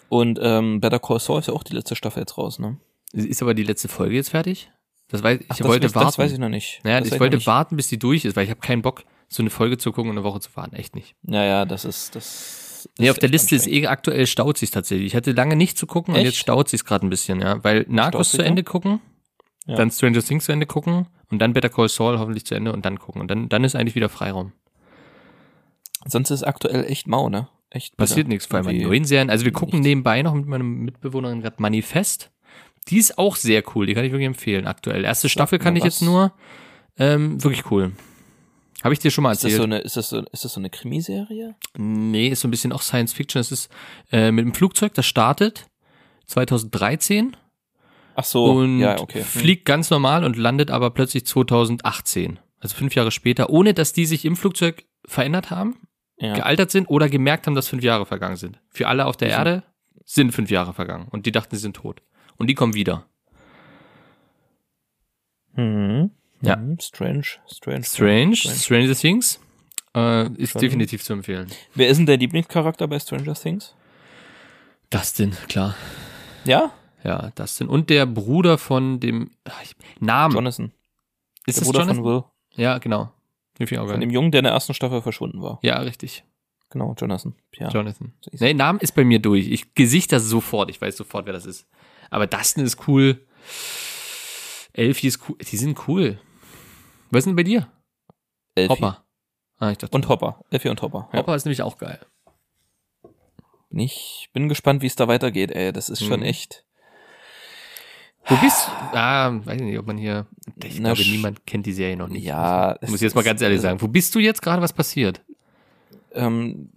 Und 0.09 0.39
ähm, 0.41 0.81
Better 0.81 0.99
Call 1.01 1.19
Saul 1.21 1.41
ist 1.41 1.49
ja 1.49 1.55
auch 1.55 1.65
die 1.65 1.75
letzte 1.75 1.97
Staffel 1.97 2.21
jetzt 2.21 2.39
raus, 2.39 2.59
ne? 2.59 2.79
Ist 3.17 3.43
aber 3.43 3.55
die 3.55 3.63
letzte 3.63 3.89
Folge 3.89 4.15
jetzt 4.17 4.31
fertig? 4.31 4.71
Das 5.09 5.23
weiß, 5.23 5.41
ich 5.41 5.47
Ach, 5.49 5.57
das, 5.57 5.67
wollte 5.69 5.89
weiß- 5.89 5.95
warten. 5.95 6.07
Das 6.07 6.19
weiß 6.19 6.33
ich 6.33 6.39
noch 6.39 6.49
nicht. 6.49 6.81
Naja, 6.85 7.01
das 7.01 7.13
ich 7.13 7.21
wollte 7.21 7.37
nicht. 7.37 7.47
warten, 7.47 7.77
bis 7.77 7.89
die 7.89 7.99
durch 7.99 8.25
ist, 8.25 8.37
weil 8.37 8.45
ich 8.45 8.51
habe 8.51 8.61
keinen 8.61 8.83
Bock, 8.83 9.05
so 9.29 9.43
eine 9.43 9.51
Folge 9.51 9.79
zu 9.79 9.93
gucken 9.93 10.11
und 10.11 10.17
eine 10.19 10.25
Woche 10.25 10.41
zu 10.41 10.51
warten. 10.55 10.75
Echt 10.77 10.95
nicht. 10.95 11.15
Naja, 11.23 11.65
das 11.65 11.85
ist, 11.85 12.15
das. 12.15 12.89
Nee, 12.99 13.07
ist 13.07 13.11
auf 13.13 13.19
der 13.19 13.29
Liste 13.29 13.55
ist 13.57 13.67
eh 13.67 13.87
aktuell 13.87 14.27
staut 14.27 14.59
sich 14.59 14.71
tatsächlich. 14.71 15.07
Ich 15.09 15.17
hatte 15.17 15.33
lange 15.33 15.57
nicht 15.57 15.77
zu 15.79 15.87
gucken 15.87 16.15
und 16.15 16.19
Echt? 16.21 16.27
jetzt 16.27 16.39
staut 16.39 16.69
sich 16.69 16.85
gerade 16.85 17.07
ein 17.07 17.11
bisschen, 17.11 17.41
ja. 17.41 17.63
Weil 17.65 17.85
Narcos 17.89 18.31
zu? 18.33 18.43
Ende 18.43 18.63
gucken, 18.65 19.01
Ja. 19.67 19.77
dann 19.77 19.91
Stranger 19.91 20.23
Things 20.23 20.45
zu 20.45 20.53
Ende 20.53 20.67
gucken 20.67 21.07
und 21.31 21.39
dann 21.41 21.53
Better 21.53 21.69
Call 21.69 21.89
Saul 21.89 22.19
hoffentlich 22.19 22.45
zu 22.47 22.55
Ende 22.55 22.73
und 22.73 22.85
dann 22.85 22.99
gucken. 22.99 23.21
Und 23.21 23.29
dann, 23.31 23.49
dann 23.49 23.65
ist 23.65 23.75
eigentlich 23.77 23.95
wieder 23.97 24.09
Freiraum. 24.09 24.53
Sonst 26.07 26.31
ist 26.31 26.43
aktuell 26.45 26.85
echt 26.85 27.07
mau, 27.09 27.29
ne? 27.29 27.49
Echt. 27.71 27.97
Passiert 27.97 28.29
nichts, 28.29 28.47
vor 28.47 28.59
allem 28.59 28.69
an 28.69 28.77
neuen 28.79 29.05
Serien. 29.05 29.29
Also 29.31 29.45
wir 29.45 29.53
gucken 29.53 29.81
nichts. 29.81 29.87
nebenbei 29.89 30.23
noch 30.23 30.35
mit 30.35 30.47
meiner 30.47 30.63
Mitbewohnerin 30.65 31.41
gerade 31.43 31.57
Manifest. 31.59 32.31
Die 32.89 32.99
ist 32.99 33.19
auch 33.19 33.37
sehr 33.37 33.63
cool, 33.75 33.87
die 33.87 33.95
kann 33.95 34.05
ich 34.05 34.13
wirklich 34.13 34.27
empfehlen 34.27 34.67
aktuell. 34.67 35.05
Erste 35.05 35.29
Staffel 35.29 35.59
kann 35.59 35.77
ich 35.77 35.85
jetzt 35.85 36.03
nur. 36.03 36.33
Ähm, 36.99 37.43
wirklich 37.43 37.71
cool. 37.71 37.93
Habe 38.83 38.93
ich 38.93 39.01
dir 39.01 39.11
schon 39.11 39.25
mal 39.25 39.33
Ist 39.33 39.43
das 39.43 39.53
erzählt? 39.53 39.59
so 39.59 39.65
eine, 39.65 39.79
ist 39.79 39.97
das 39.97 40.09
so, 40.11 40.21
ist 40.33 40.45
das 40.45 40.53
so 40.53 40.61
eine 40.61 40.71
Krimiserie? 40.71 41.57
Nee, 41.77 42.29
ist 42.29 42.41
so 42.41 42.49
ein 42.49 42.51
bisschen 42.51 42.73
auch 42.73 42.83
Science 42.83 43.13
Fiction. 43.13 43.41
Es 43.41 43.51
ist 43.51 43.69
äh, 44.13 44.31
mit 44.31 44.45
dem 44.45 44.55
Flugzeug, 44.55 44.95
das 44.95 45.07
startet 45.07 45.67
2013 46.27 47.37
Ach 48.15 48.25
so, 48.25 48.45
und 48.45 48.79
ja, 48.79 48.99
okay. 49.01 49.21
Hm. 49.21 49.25
fliegt 49.25 49.65
ganz 49.65 49.91
normal 49.91 50.25
und 50.25 50.37
landet 50.37 50.71
aber 50.71 50.91
plötzlich 50.91 51.27
2018. 51.27 52.39
Also 52.61 52.77
fünf 52.77 52.95
Jahre 52.95 53.11
später, 53.11 53.51
ohne 53.51 53.75
dass 53.75 53.93
die 53.93 54.07
sich 54.07 54.25
im 54.25 54.37
Flugzeug 54.37 54.85
verändert 55.05 55.51
haben, 55.51 55.77
ja. 56.19 56.35
gealtert 56.35 56.71
sind 56.71 56.87
oder 56.87 57.09
gemerkt 57.09 57.47
haben, 57.47 57.55
dass 57.55 57.69
fünf 57.69 57.83
Jahre 57.83 58.07
vergangen 58.07 58.37
sind. 58.37 58.61
Für 58.71 58.89
alle 58.89 59.07
auf 59.07 59.17
der. 59.17 59.31
Erde 59.31 59.63
sind 60.05 60.33
fünf 60.33 60.51
Jahre 60.51 60.73
vergangen 60.73 61.09
und 61.11 61.27
die 61.27 61.33
dachten, 61.33 61.57
sie 61.57 61.63
sind 61.63 61.77
tot. 61.77 62.01
Und 62.39 62.49
die 62.49 62.55
kommen 62.55 62.75
wieder. 62.75 63.07
Mhm. 65.55 66.11
Ja. 66.43 66.57
Mhm. 66.57 66.79
Strange, 66.81 67.25
strange, 67.49 67.85
Strange, 67.85 68.37
Stranger 68.37 68.95
Things 68.95 69.41
äh, 69.95 70.31
ist 70.35 70.53
Schon. 70.53 70.61
definitiv 70.61 71.03
zu 71.03 71.15
empfehlen. 71.15 71.51
Wer 71.75 71.89
ist 71.89 71.97
denn 71.97 72.07
der 72.07 72.19
Lieblingscharakter 72.19 72.87
bei 72.87 72.99
Stranger 72.99 73.35
Things? 73.35 73.75
Dustin, 74.91 75.33
klar. 75.49 75.75
Ja? 76.45 76.73
Ja, 77.03 77.31
Dustin. 77.35 77.69
Und 77.69 77.91
der 77.91 78.07
Bruder 78.07 78.59
von 78.59 79.01
dem 79.01 79.31
ach, 79.45 79.63
Namen. 80.01 80.35
Jonathan. 80.35 80.73
ist 81.47 81.59
der 81.59 81.63
das 81.63 81.65
Bruder 81.65 81.81
Jonathan? 81.81 81.97
von 81.97 82.05
Will. 82.05 82.25
Ja, 82.57 82.79
genau. 82.79 83.13
Von 83.59 84.01
dem 84.01 84.11
Jungen, 84.11 84.31
der 84.31 84.41
in 84.41 84.45
der 84.45 84.53
ersten 84.53 84.75
Staffel 84.75 85.01
verschwunden 85.01 85.41
war. 85.41 85.59
Ja, 85.63 85.79
richtig. 85.79 86.25
Genau, 86.69 86.95
Jonathan. 86.99 87.35
Ja. 87.55 87.69
Jonathan. 87.69 88.13
So 88.21 88.31
Nee, 88.45 88.53
Name 88.53 88.79
ist 88.83 88.95
bei 88.95 89.05
mir 89.05 89.19
durch. 89.19 89.49
Ich 89.49 89.75
Gesicht 89.75 90.13
das 90.13 90.25
sofort. 90.25 90.69
Ich 90.69 90.81
weiß 90.81 90.97
sofort, 90.97 91.25
wer 91.25 91.33
das 91.33 91.47
ist. 91.47 91.67
Aber 92.11 92.27
Dustin 92.27 92.65
ist 92.65 92.87
cool. 92.89 93.27
Elfie 94.73 95.09
ist 95.09 95.21
cool. 95.29 95.37
Die 95.39 95.57
sind 95.57 95.89
cool. 95.89 96.19
Was 97.11 97.21
ist 97.21 97.27
denn 97.27 97.37
bei 97.37 97.43
dir? 97.45 97.69
Elfie. 98.55 98.73
Hopper. 98.73 99.05
Ah, 99.59 99.71
ich 99.71 99.79
dachte. 99.79 99.95
Und 99.97 100.09
Hopper. 100.09 100.41
Elfie 100.51 100.69
und 100.69 100.83
Hopper. 100.83 101.09
Ja. 101.13 101.21
Hopper 101.21 101.35
ist 101.35 101.45
nämlich 101.45 101.63
auch 101.63 101.79
geil. 101.79 102.01
Ich 103.71 104.31
bin 104.33 104.49
gespannt, 104.49 104.83
wie 104.83 104.87
es 104.87 104.97
da 104.97 105.09
weitergeht, 105.09 105.51
ey. 105.51 105.73
Das 105.73 105.89
ist 105.89 106.05
schon 106.05 106.21
Mhm. 106.21 106.27
echt. 106.27 106.65
Wo 108.29 108.35
bist 108.37 108.69
Ah, 108.93 109.31
weiß 109.45 109.57
ich 109.57 109.63
nicht, 109.63 109.79
ob 109.79 109.87
man 109.87 109.99
hier. 109.99 110.27
Ich 110.65 110.81
Na, 110.81 110.93
glaube, 110.95 111.09
niemand 111.09 111.47
kennt 111.47 111.67
die 111.67 111.73
Serie 111.73 111.97
noch 111.97 112.09
nicht. 112.09 112.25
Ja. 112.25 112.77
Muss 112.83 112.95
ich 112.97 113.01
jetzt 113.03 113.15
mal 113.15 113.23
ganz 113.23 113.41
ehrlich 113.41 113.61
sagen. 113.61 113.81
Wo 113.81 113.89
bist 113.89 114.15
du 114.15 114.19
jetzt 114.19 114.43
gerade? 114.43 114.63
Was 114.63 114.73
passiert? 114.73 115.21
Ähm, 116.13 116.73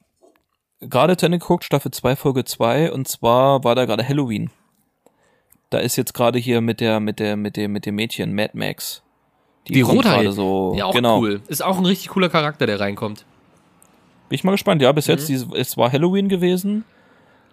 gerade 0.82 1.18
zu 1.18 1.26
Ende 1.26 1.40
geguckt, 1.40 1.64
Staffel 1.64 1.92
2, 1.92 2.16
Folge 2.16 2.44
2, 2.46 2.92
und 2.92 3.08
zwar 3.08 3.64
war 3.64 3.74
da 3.76 3.86
gerade 3.86 4.08
Halloween. 4.08 4.52
Da 5.70 5.78
ist 5.80 5.96
jetzt 5.96 6.14
gerade 6.14 6.40
hier 6.40 6.62
mit 6.62 6.80
der, 6.80 7.00
mit 7.00 7.20
der, 7.20 7.38
mit 7.38 7.56
dem, 7.58 7.72
mit 7.72 7.86
dem 7.86 7.96
Mädchen, 7.96 8.34
Mad 8.34 8.52
Max. 8.58 9.04
Die 9.68 9.82
kommt 9.82 10.00
Rothaarige. 10.00 10.24
gerade 10.24 10.36
so. 10.36 10.74
Ja, 10.76 10.86
auch 10.86 10.94
genau. 10.96 11.20
cool. 11.20 11.42
Ist 11.48 11.64
auch 11.64 11.78
ein 11.78 11.86
richtig 11.86 12.10
cooler 12.10 12.30
Charakter, 12.30 12.66
der 12.66 12.80
reinkommt. 12.80 13.26
Bin 14.30 14.36
ich 14.36 14.44
mal 14.44 14.52
gespannt. 14.52 14.82
Ja, 14.82 14.92
bis 14.92 15.08
Mhm. 15.08 15.12
jetzt, 15.14 15.30
es 15.30 15.78
war 15.78 15.92
Halloween 15.92 16.28
gewesen. 16.28 16.86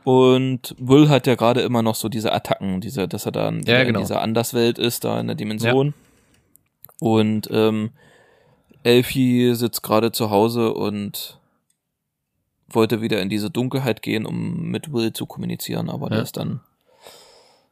Und 0.05 0.74
Will 0.79 1.09
hat 1.09 1.26
ja 1.26 1.35
gerade 1.35 1.61
immer 1.62 1.83
noch 1.83 1.96
so 1.96 2.09
diese 2.09 2.33
Attacken, 2.33 2.81
diese, 2.81 3.09
dass 3.09 3.26
er 3.26 3.33
dann 3.33 3.62
wieder 3.62 3.85
genau. 3.85 3.98
in 3.98 4.05
dieser 4.05 4.22
Anderswelt 4.22 4.79
ist, 4.79 5.05
da 5.05 5.18
in 5.20 5.26
der 5.26 5.37
Dimension. 5.37 5.94
Und 7.00 7.48
ähm, 7.50 7.90
Elfie 8.85 9.55
sitzt 9.55 9.83
gerade 9.83 10.12
zu 10.12 10.31
Hause 10.31 10.72
und 10.74 11.38
wollte 12.68 13.00
wieder 13.02 13.20
in 13.20 13.29
diese 13.29 13.50
Dunkelheit 13.50 14.00
gehen, 14.00 14.24
um 14.26 14.70
mit 14.70 14.92
Will 14.92 15.12
zu 15.12 15.26
kommunizieren, 15.26 15.90
aber 15.90 16.09
der 16.09 16.18
Ja. 16.18 16.22
ist 16.24 16.37
dann 16.37 16.61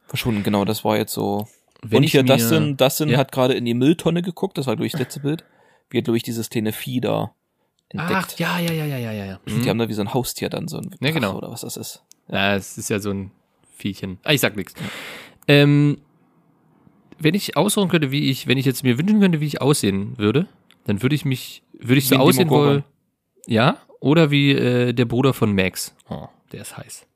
verschwunden. 0.07 0.43
Genau, 0.43 0.65
das 0.65 0.85
war 0.85 0.97
jetzt 0.97 1.13
so. 1.13 1.49
Wenn 1.83 1.99
und 1.99 2.05
ich 2.05 2.13
hier 2.13 2.23
Dustin, 2.23 2.77
Dustin 2.77 3.09
Ja. 3.11 3.19
hat 3.19 3.33
gerade 3.33 3.55
in 3.55 3.65
die 3.65 3.75
Mülltonne 3.75 4.23
geguckt, 4.23 4.57
das 4.57 4.67
war 4.67 4.75
glaube 4.75 4.87
ich 4.87 4.93
das 4.93 5.01
letzte 5.01 5.21
Bild. 5.21 5.45
Wie 5.91 5.99
hat 5.99 6.05
glaube 6.05 6.17
ich 6.17 6.23
dieses 6.23 6.49
kleine 6.49 6.73
Vieh 6.73 7.01
da 7.01 7.35
entdeckt. 7.91 8.35
Ach, 8.35 8.39
ja, 8.39 8.59
ja, 8.59 8.73
ja, 8.73 8.85
ja, 8.87 8.99
ja, 8.99 9.13
ja. 9.13 9.25
ja. 9.25 9.41
Die 9.47 9.69
haben 9.69 9.79
da 9.79 9.89
wie 9.89 9.93
so 9.95 10.01
ein 10.01 10.15
Haustier 10.15 10.49
dann, 10.49 10.69
so 10.69 10.79
ein 10.79 10.95
Ja, 11.01 11.11
genau. 11.11 11.37
Oder 11.37 11.51
was 11.51 11.61
das 11.61 11.77
ist. 11.77 12.03
Ja, 12.29 12.55
es 12.55 12.79
ist 12.79 12.89
ja 12.91 12.99
so 13.01 13.11
ein 13.11 13.31
Viechchen. 13.77 14.19
Ah, 14.25 14.33
ich 14.33 14.41
sag 14.41 14.57
nichts. 14.57 14.75
Ähm, 15.47 15.99
wenn 17.19 17.35
ich 17.35 17.57
aussuchen 17.57 17.89
könnte, 17.89 18.11
wie 18.11 18.31
ich, 18.31 18.47
wenn 18.47 18.59
ich 18.59 18.67
jetzt 18.67 18.83
mir 18.83 18.99
wünschen 18.99 19.21
könnte, 19.21 19.41
wie 19.41 19.47
ich 19.47 19.61
aussehen 19.61 20.17
würde, 20.19 20.49
dann 20.87 21.03
würde 21.03 21.15
ich 21.15 21.25
mich, 21.25 21.63
würde 21.73 21.99
ich 21.99 22.11
Wie 22.11 22.15
so 22.15 22.21
aussehen 22.21 22.51
wollen. 22.51 22.85
Ja, 23.47 23.79
oder 24.01 24.31
wie 24.31 24.53
äh, 24.53 24.93
der 24.93 25.05
Bruder 25.05 25.35
von 25.35 25.55
Max. 25.55 25.95
Oh, 26.09 26.29
der 26.53 26.63
ist 26.63 26.77
heiß. 26.77 27.07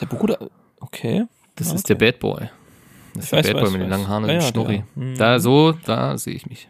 Der 0.00 0.06
Bruder, 0.06 0.38
okay. 0.80 1.26
Das 1.56 1.68
Ja, 1.68 1.74
ist 1.74 1.88
der 1.88 1.96
okay. 1.96 2.12
Bad 2.12 2.20
Boy. 2.20 2.48
Das 3.14 3.24
ist 3.24 3.24
Ich 3.24 3.30
der 3.30 3.38
weiß, 3.38 3.46
Bad 3.46 3.54
Boy 3.54 3.62
weiß, 3.64 3.72
mit 3.72 3.80
den 3.82 3.90
langen 3.90 4.08
Haaren 4.08 4.24
und 4.24 4.30
Ja, 4.30 4.36
dem 4.36 4.42
ja, 4.42 4.48
Schnurri. 4.48 4.84
der. 4.96 5.04
Mhm. 5.04 5.16
Da, 5.18 5.38
so, 5.40 5.72
da 5.84 6.16
sehe 6.18 6.34
ich 6.34 6.46
mich. 6.46 6.68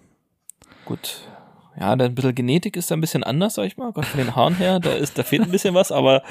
Gut. 0.85 1.23
Ja, 1.79 1.93
ein 1.93 2.15
bisschen 2.15 2.35
Genetik 2.35 2.77
ist 2.77 2.91
da 2.91 2.97
ein 2.97 3.01
bisschen 3.01 3.23
anders, 3.25 3.55
sag 3.55 3.65
ich 3.67 3.77
mal. 3.77 3.93
Gott, 3.93 4.05
von 4.07 4.19
den 4.19 4.35
Haaren 4.35 4.57
her, 4.57 4.81
da 4.81 4.93
ist, 4.93 5.17
da 5.17 5.23
fehlt 5.23 5.43
ein 5.43 5.51
bisschen 5.51 5.75
was, 5.75 5.93
aber 5.93 6.23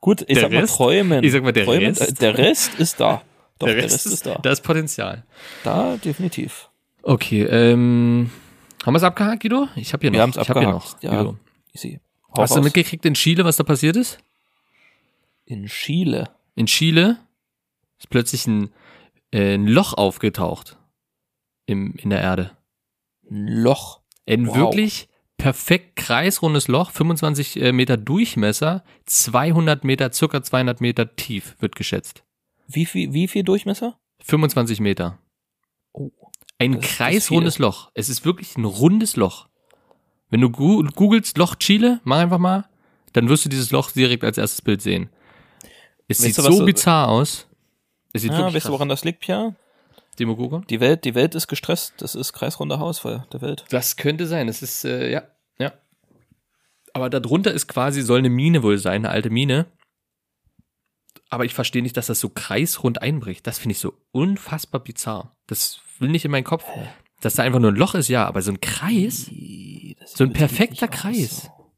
gut, 0.00 0.22
ich 0.22 0.26
Der 0.34 0.42
sag 0.42 0.52
mal 0.52 0.60
Rest? 0.60 0.76
träumen. 0.76 1.24
Ich 1.24 1.32
sag 1.32 1.42
mal, 1.42 1.52
der 1.52 1.64
träumen, 1.64 1.86
Rest? 1.86 2.00
äh, 2.00 2.12
Der 2.14 2.36
Rest 2.36 2.74
ist 2.78 2.98
da. 3.00 3.22
Doch, 3.58 3.66
der 3.66 3.76
Rest, 3.76 4.06
ist 4.06 4.26
da. 4.26 4.36
Da 4.42 4.50
ist 4.50 4.62
Potenzial. 4.62 5.24
Da, 5.64 5.96
definitiv. 5.96 6.68
Okay, 7.02 7.42
ähm, 7.44 8.30
haben 8.84 8.92
wir 8.94 8.96
es 8.98 9.02
abgehakt, 9.02 9.42
Guido? 9.42 9.68
Ich 9.76 9.92
habe 9.92 10.00
hier 10.02 10.10
noch. 10.10 10.34
Wir 10.34 10.42
ich 10.42 10.48
hab 10.48 10.58
hier 10.58 10.68
noch. 10.68 10.84
abgehakt, 10.96 11.02
ja. 11.04 11.10
Guido. 11.22 11.36
Easy. 11.74 12.00
Hau 12.36 12.42
Hast 12.42 12.56
du 12.56 12.62
mitgekriegt 12.62 13.04
in 13.06 13.14
Chile, 13.14 13.44
was 13.44 13.56
da 13.56 13.64
passiert 13.64 13.96
ist? 13.96 14.18
In 15.46 15.66
Chile. 15.66 16.28
In 16.56 16.66
Chile 16.66 17.18
ist 18.00 18.10
plötzlich 18.10 18.46
ein, 18.46 18.70
äh, 19.32 19.54
ein 19.54 19.66
Loch 19.66 19.94
aufgetaucht 19.94 20.76
im, 21.66 21.94
in 21.96 22.10
der 22.10 22.20
Erde. 22.20 22.56
Ein 23.30 23.46
Loch. 23.46 24.00
Ein 24.28 24.48
Wow. 24.48 24.56
wirklich 24.56 25.08
perfekt 25.36 25.96
kreisrundes 25.96 26.68
Loch, 26.68 26.90
25 26.90 27.60
äh, 27.62 27.72
Meter 27.72 27.96
Durchmesser, 27.96 28.84
200 29.06 29.84
Meter, 29.84 30.12
circa 30.12 30.42
200 30.42 30.80
Meter 30.80 31.14
tief, 31.16 31.56
wird 31.60 31.76
geschätzt. 31.76 32.24
Wie 32.66 32.84
viel, 32.86 33.12
wie 33.12 33.26
viel 33.28 33.42
Durchmesser? 33.42 33.98
25 34.22 34.80
Meter. 34.80 35.18
Oh. 35.92 36.10
Ein 36.58 36.80
kreisrundes 36.80 37.58
Loch. 37.58 37.90
Es 37.94 38.08
ist 38.10 38.24
wirklich 38.26 38.56
ein 38.58 38.66
rundes 38.66 39.16
Loch. 39.16 39.48
Wenn 40.28 40.42
du 40.42 40.50
googelst 40.50 41.38
Loch 41.38 41.54
Chile, 41.56 42.00
mach 42.04 42.18
einfach 42.18 42.38
mal, 42.38 42.68
dann 43.14 43.28
wirst 43.30 43.46
du 43.46 43.48
dieses 43.48 43.70
Loch 43.70 43.90
direkt 43.90 44.22
als 44.24 44.36
erstes 44.38 44.60
Bild 44.62 44.82
sehen. 44.82 45.08
Es 46.06 46.18
Weißt 46.22 46.34
sieht 46.34 46.38
du, 46.46 46.52
so- 46.52 46.64
bizarr 46.66 47.08
aus. 47.08 47.48
Es 48.12 48.22
sieht 48.22 48.32
Ja, 48.32 48.38
wirklich 48.38 48.56
weißt 48.56 48.66
du, 48.66 48.72
woran 48.72 48.88
das 48.88 49.04
liegt, 49.04 49.20
Pia? 49.20 49.54
Demogoge? 50.18 50.62
Die 50.68 50.80
Welt, 50.80 51.04
die 51.04 51.14
Welt 51.14 51.34
ist 51.34 51.48
gestresst. 51.48 51.94
Das 51.98 52.14
ist 52.14 52.32
kreisrunder 52.32 52.78
Haarausfall 52.78 53.26
der 53.32 53.40
Welt. 53.40 53.64
Das 53.70 53.96
könnte 53.96 54.26
sein. 54.26 54.48
Es 54.48 54.62
ist, 54.62 54.84
äh, 54.84 55.10
ja, 55.10 55.22
ja. 55.58 55.72
Aber 56.92 57.08
darunter 57.08 57.52
ist 57.52 57.68
quasi, 57.68 58.02
soll 58.02 58.18
eine 58.18 58.30
Mine 58.30 58.62
wohl 58.62 58.78
sein, 58.78 59.04
eine 59.06 59.10
alte 59.10 59.30
Mine. 59.30 59.66
Aber 61.28 61.44
ich 61.44 61.54
verstehe 61.54 61.82
nicht, 61.82 61.96
dass 61.96 62.06
das 62.08 62.18
so 62.20 62.28
kreisrund 62.28 63.00
einbricht. 63.02 63.46
Das 63.46 63.58
finde 63.58 63.72
ich 63.72 63.78
so 63.78 63.94
unfassbar 64.10 64.80
bizarr. 64.82 65.36
Das 65.46 65.80
will 66.00 66.08
nicht 66.10 66.24
in 66.24 66.32
meinen 66.32 66.44
Kopf. 66.44 66.64
Dass 67.20 67.34
da 67.34 67.44
einfach 67.44 67.60
nur 67.60 67.70
ein 67.70 67.76
Loch 67.76 67.94
ist, 67.94 68.08
ja, 68.08 68.26
aber 68.26 68.42
so 68.42 68.50
ein 68.50 68.60
Kreis, 68.60 69.30
Das 70.00 70.12
so 70.14 70.24
ein 70.24 70.32
perfekter 70.32 70.88
Kreis. 70.88 71.42
so. 71.42 71.70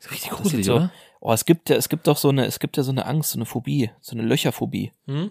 ist 0.00 0.10
richtig 0.10 0.30
Das 0.30 0.38
sieht 0.38 0.42
gruselig, 0.42 0.66
so- 0.66 0.74
oder? 0.76 0.92
Oh, 1.20 1.32
es 1.32 1.44
gibt 1.44 1.68
ja, 1.68 1.76
es 1.76 1.88
gibt 1.88 2.06
doch 2.06 2.16
so 2.16 2.28
eine, 2.28 2.46
es 2.46 2.60
gibt 2.60 2.76
ja 2.76 2.82
so 2.82 2.90
eine 2.92 3.06
Angst, 3.06 3.30
so 3.30 3.38
eine 3.38 3.46
Phobie, 3.46 3.90
so 4.00 4.12
eine 4.16 4.22
Löcherphobie. 4.22 4.92
Hm? 5.06 5.30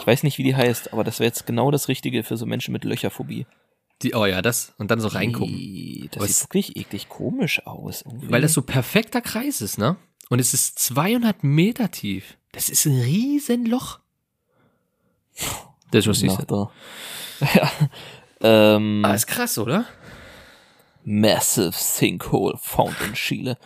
Ich 0.00 0.06
weiß 0.06 0.22
nicht, 0.22 0.38
wie 0.38 0.44
die 0.44 0.54
heißt, 0.54 0.92
aber 0.92 1.02
das 1.02 1.18
wäre 1.18 1.26
jetzt 1.26 1.44
genau 1.46 1.70
das 1.72 1.88
Richtige 1.88 2.22
für 2.22 2.36
so 2.36 2.46
Menschen 2.46 2.72
mit 2.72 2.84
Löcherphobie. 2.84 3.46
Die, 4.02 4.14
oh 4.14 4.26
ja, 4.26 4.42
das. 4.42 4.74
Und 4.78 4.92
dann 4.92 5.00
so 5.00 5.08
reingucken. 5.08 5.52
Ih, 5.52 6.08
Das 6.12 6.18
Aber 6.22 6.28
sieht 6.28 6.44
wirklich 6.44 6.76
eklig 6.76 7.08
komisch 7.08 7.66
aus. 7.66 8.02
irgendwie. 8.02 8.30
Weil 8.30 8.42
das 8.42 8.52
so 8.52 8.62
perfekter 8.62 9.20
Kreis 9.20 9.60
ist, 9.60 9.76
ne? 9.76 9.96
Und 10.28 10.38
es 10.38 10.54
ist 10.54 10.78
200 10.78 11.42
Meter 11.42 11.90
tief. 11.90 12.36
Das 12.52 12.68
ist 12.68 12.86
ein 12.86 13.00
riesen 13.00 13.66
Loch. 13.66 13.98
Das 15.90 16.06
ist 16.06 16.08
was 16.08 16.22
ich 16.22 16.32
der- 16.46 16.70
ja. 17.54 17.70
ähm, 18.76 19.04
Ah, 19.04 19.14
ist 19.14 19.26
krass, 19.26 19.58
oder? 19.58 19.84
Massive 21.04 21.72
Sinkhole 21.72 22.56
found 22.60 22.94
in 23.06 23.14
Chile. 23.14 23.56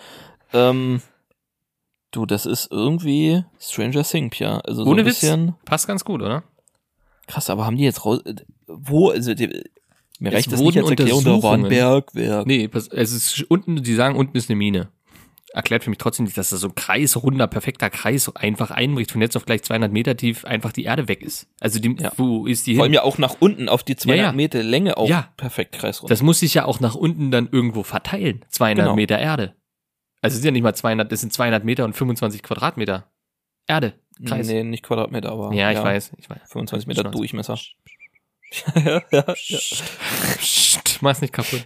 Ähm, 0.52 1.02
du, 2.12 2.24
das 2.26 2.46
ist 2.46 2.70
irgendwie 2.70 3.44
Stranger 3.58 4.04
Things, 4.04 4.38
ja. 4.38 4.58
Also 4.60 4.84
so 4.84 4.90
Ohne 4.90 5.02
ein 5.02 5.06
Witz. 5.06 5.20
bisschen 5.20 5.54
Passt 5.64 5.86
ganz 5.88 6.04
gut, 6.04 6.22
oder? 6.22 6.44
krass, 7.26 7.48
aber 7.50 7.64
haben 7.66 7.76
die 7.76 7.84
jetzt 7.84 8.04
raus, 8.04 8.20
wo, 8.66 9.10
also 9.10 9.32
die, 9.34 9.46
mir 10.18 10.28
Es 10.30 10.34
reicht 10.34 10.52
das 10.52 10.58
wurden 10.60 10.78
nicht 10.78 10.90
als 10.90 10.90
Erklärung, 10.90 11.24
da 11.24 11.42
war 11.42 11.54
ein 11.54 11.68
Bergwerk. 11.68 12.46
Nee, 12.46 12.68
pass- 12.68 12.88
es 12.88 13.12
ist 13.12 13.42
unten, 13.50 13.82
die 13.82 13.94
sagen, 13.94 14.16
unten 14.16 14.36
ist 14.36 14.50
eine 14.50 14.56
Mine. 14.56 14.88
Erklärt 15.54 15.84
für 15.84 15.90
mich 15.90 15.98
trotzdem 15.98 16.24
nicht, 16.24 16.36
dass 16.38 16.48
da 16.50 16.56
so 16.56 16.68
ein 16.68 16.74
kreisrunder, 16.74 17.46
perfekter 17.46 17.90
Kreis 17.90 18.34
einfach 18.36 18.70
einbricht, 18.70 19.12
von 19.12 19.20
jetzt 19.20 19.36
auf 19.36 19.44
gleich 19.44 19.62
200 19.62 19.92
Meter 19.92 20.16
tief 20.16 20.44
einfach 20.46 20.72
die 20.72 20.84
Erde 20.84 21.08
weg 21.08 21.22
ist. 21.22 21.46
Also 21.60 21.78
die, 21.78 21.94
Ja. 22.00 22.10
wo 22.16 22.46
ist 22.46 22.66
die 22.66 22.74
Vor 22.76 22.84
allem 22.84 22.92
hin? 22.92 22.96
ja 22.96 23.02
auch 23.02 23.18
nach 23.18 23.36
unten 23.38 23.68
auf 23.68 23.82
die 23.82 23.94
200 23.96 24.18
Ja, 24.18 24.24
ja. 24.30 24.32
Meter 24.32 24.62
Länge 24.62 24.96
auch 24.96 25.08
Ja. 25.08 25.28
perfekt 25.36 25.72
kreisrund. 25.72 26.10
Das 26.10 26.22
muss 26.22 26.40
sich 26.40 26.54
ja 26.54 26.64
auch 26.64 26.80
nach 26.80 26.94
unten 26.94 27.30
dann 27.30 27.48
irgendwo 27.52 27.82
verteilen. 27.82 28.44
200 28.48 28.84
Genau. 28.86 28.96
Meter 28.96 29.18
Erde. 29.18 29.54
Also 30.22 30.36
es 30.36 30.42
sind 30.42 30.46
ja 30.46 30.52
nicht 30.52 30.62
mal 30.62 30.74
200, 30.74 31.10
das 31.10 31.20
sind 31.20 31.32
200 31.32 31.64
Meter 31.64 31.84
und 31.84 31.94
25 31.94 32.42
Quadratmeter. 32.42 33.10
Erde. 33.66 33.94
Kreis. 34.24 34.46
Nee, 34.46 34.62
nicht 34.62 34.84
Quadratmeter, 34.84 35.32
aber 35.32 35.52
ja, 35.52 35.70
ich 35.72 35.78
weiß, 35.78 36.12
ich 36.16 36.30
weiß. 36.30 36.38
25 36.50 36.86
Meter. 36.86 37.04
Durchmesser. 37.04 37.58
ja, 38.74 39.02
ja, 39.10 39.34
ja. 39.34 39.58
Mach's 41.00 41.20
nicht 41.20 41.32
kaputt. 41.32 41.64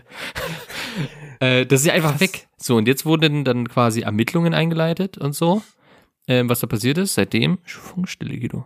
äh, 1.40 1.66
das 1.66 1.80
ist 1.80 1.86
ja 1.86 1.92
einfach 1.92 2.18
weg. 2.20 2.48
So, 2.56 2.76
und 2.76 2.88
jetzt 2.88 3.04
wurden 3.04 3.44
dann 3.44 3.68
quasi 3.68 4.00
Ermittlungen 4.00 4.54
eingeleitet 4.54 5.18
und 5.18 5.34
so. 5.34 5.62
Ähm, 6.28 6.48
was 6.48 6.60
da 6.60 6.66
passiert 6.66 6.98
ist, 6.98 7.14
seitdem 7.14 7.58
Funkstille, 7.64 8.38
Guido. 8.38 8.64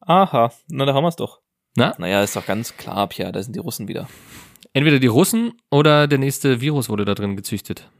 Aha, 0.00 0.52
na 0.68 0.84
da 0.84 0.94
haben 0.94 1.04
wir 1.04 1.08
es 1.08 1.16
doch. 1.16 1.40
Na? 1.76 1.94
Naja, 1.98 2.22
ist 2.22 2.36
doch 2.36 2.46
ganz 2.46 2.76
klar, 2.76 3.06
Pia, 3.06 3.30
da 3.32 3.42
sind 3.42 3.54
die 3.54 3.60
Russen 3.60 3.86
wieder. 3.86 4.08
Entweder 4.72 4.98
die 4.98 5.06
Russen 5.06 5.54
oder 5.70 6.06
der 6.06 6.18
nächste 6.18 6.60
Virus 6.60 6.88
wurde 6.88 7.04
da 7.04 7.14
drin 7.14 7.36
gezüchtet. 7.36 7.90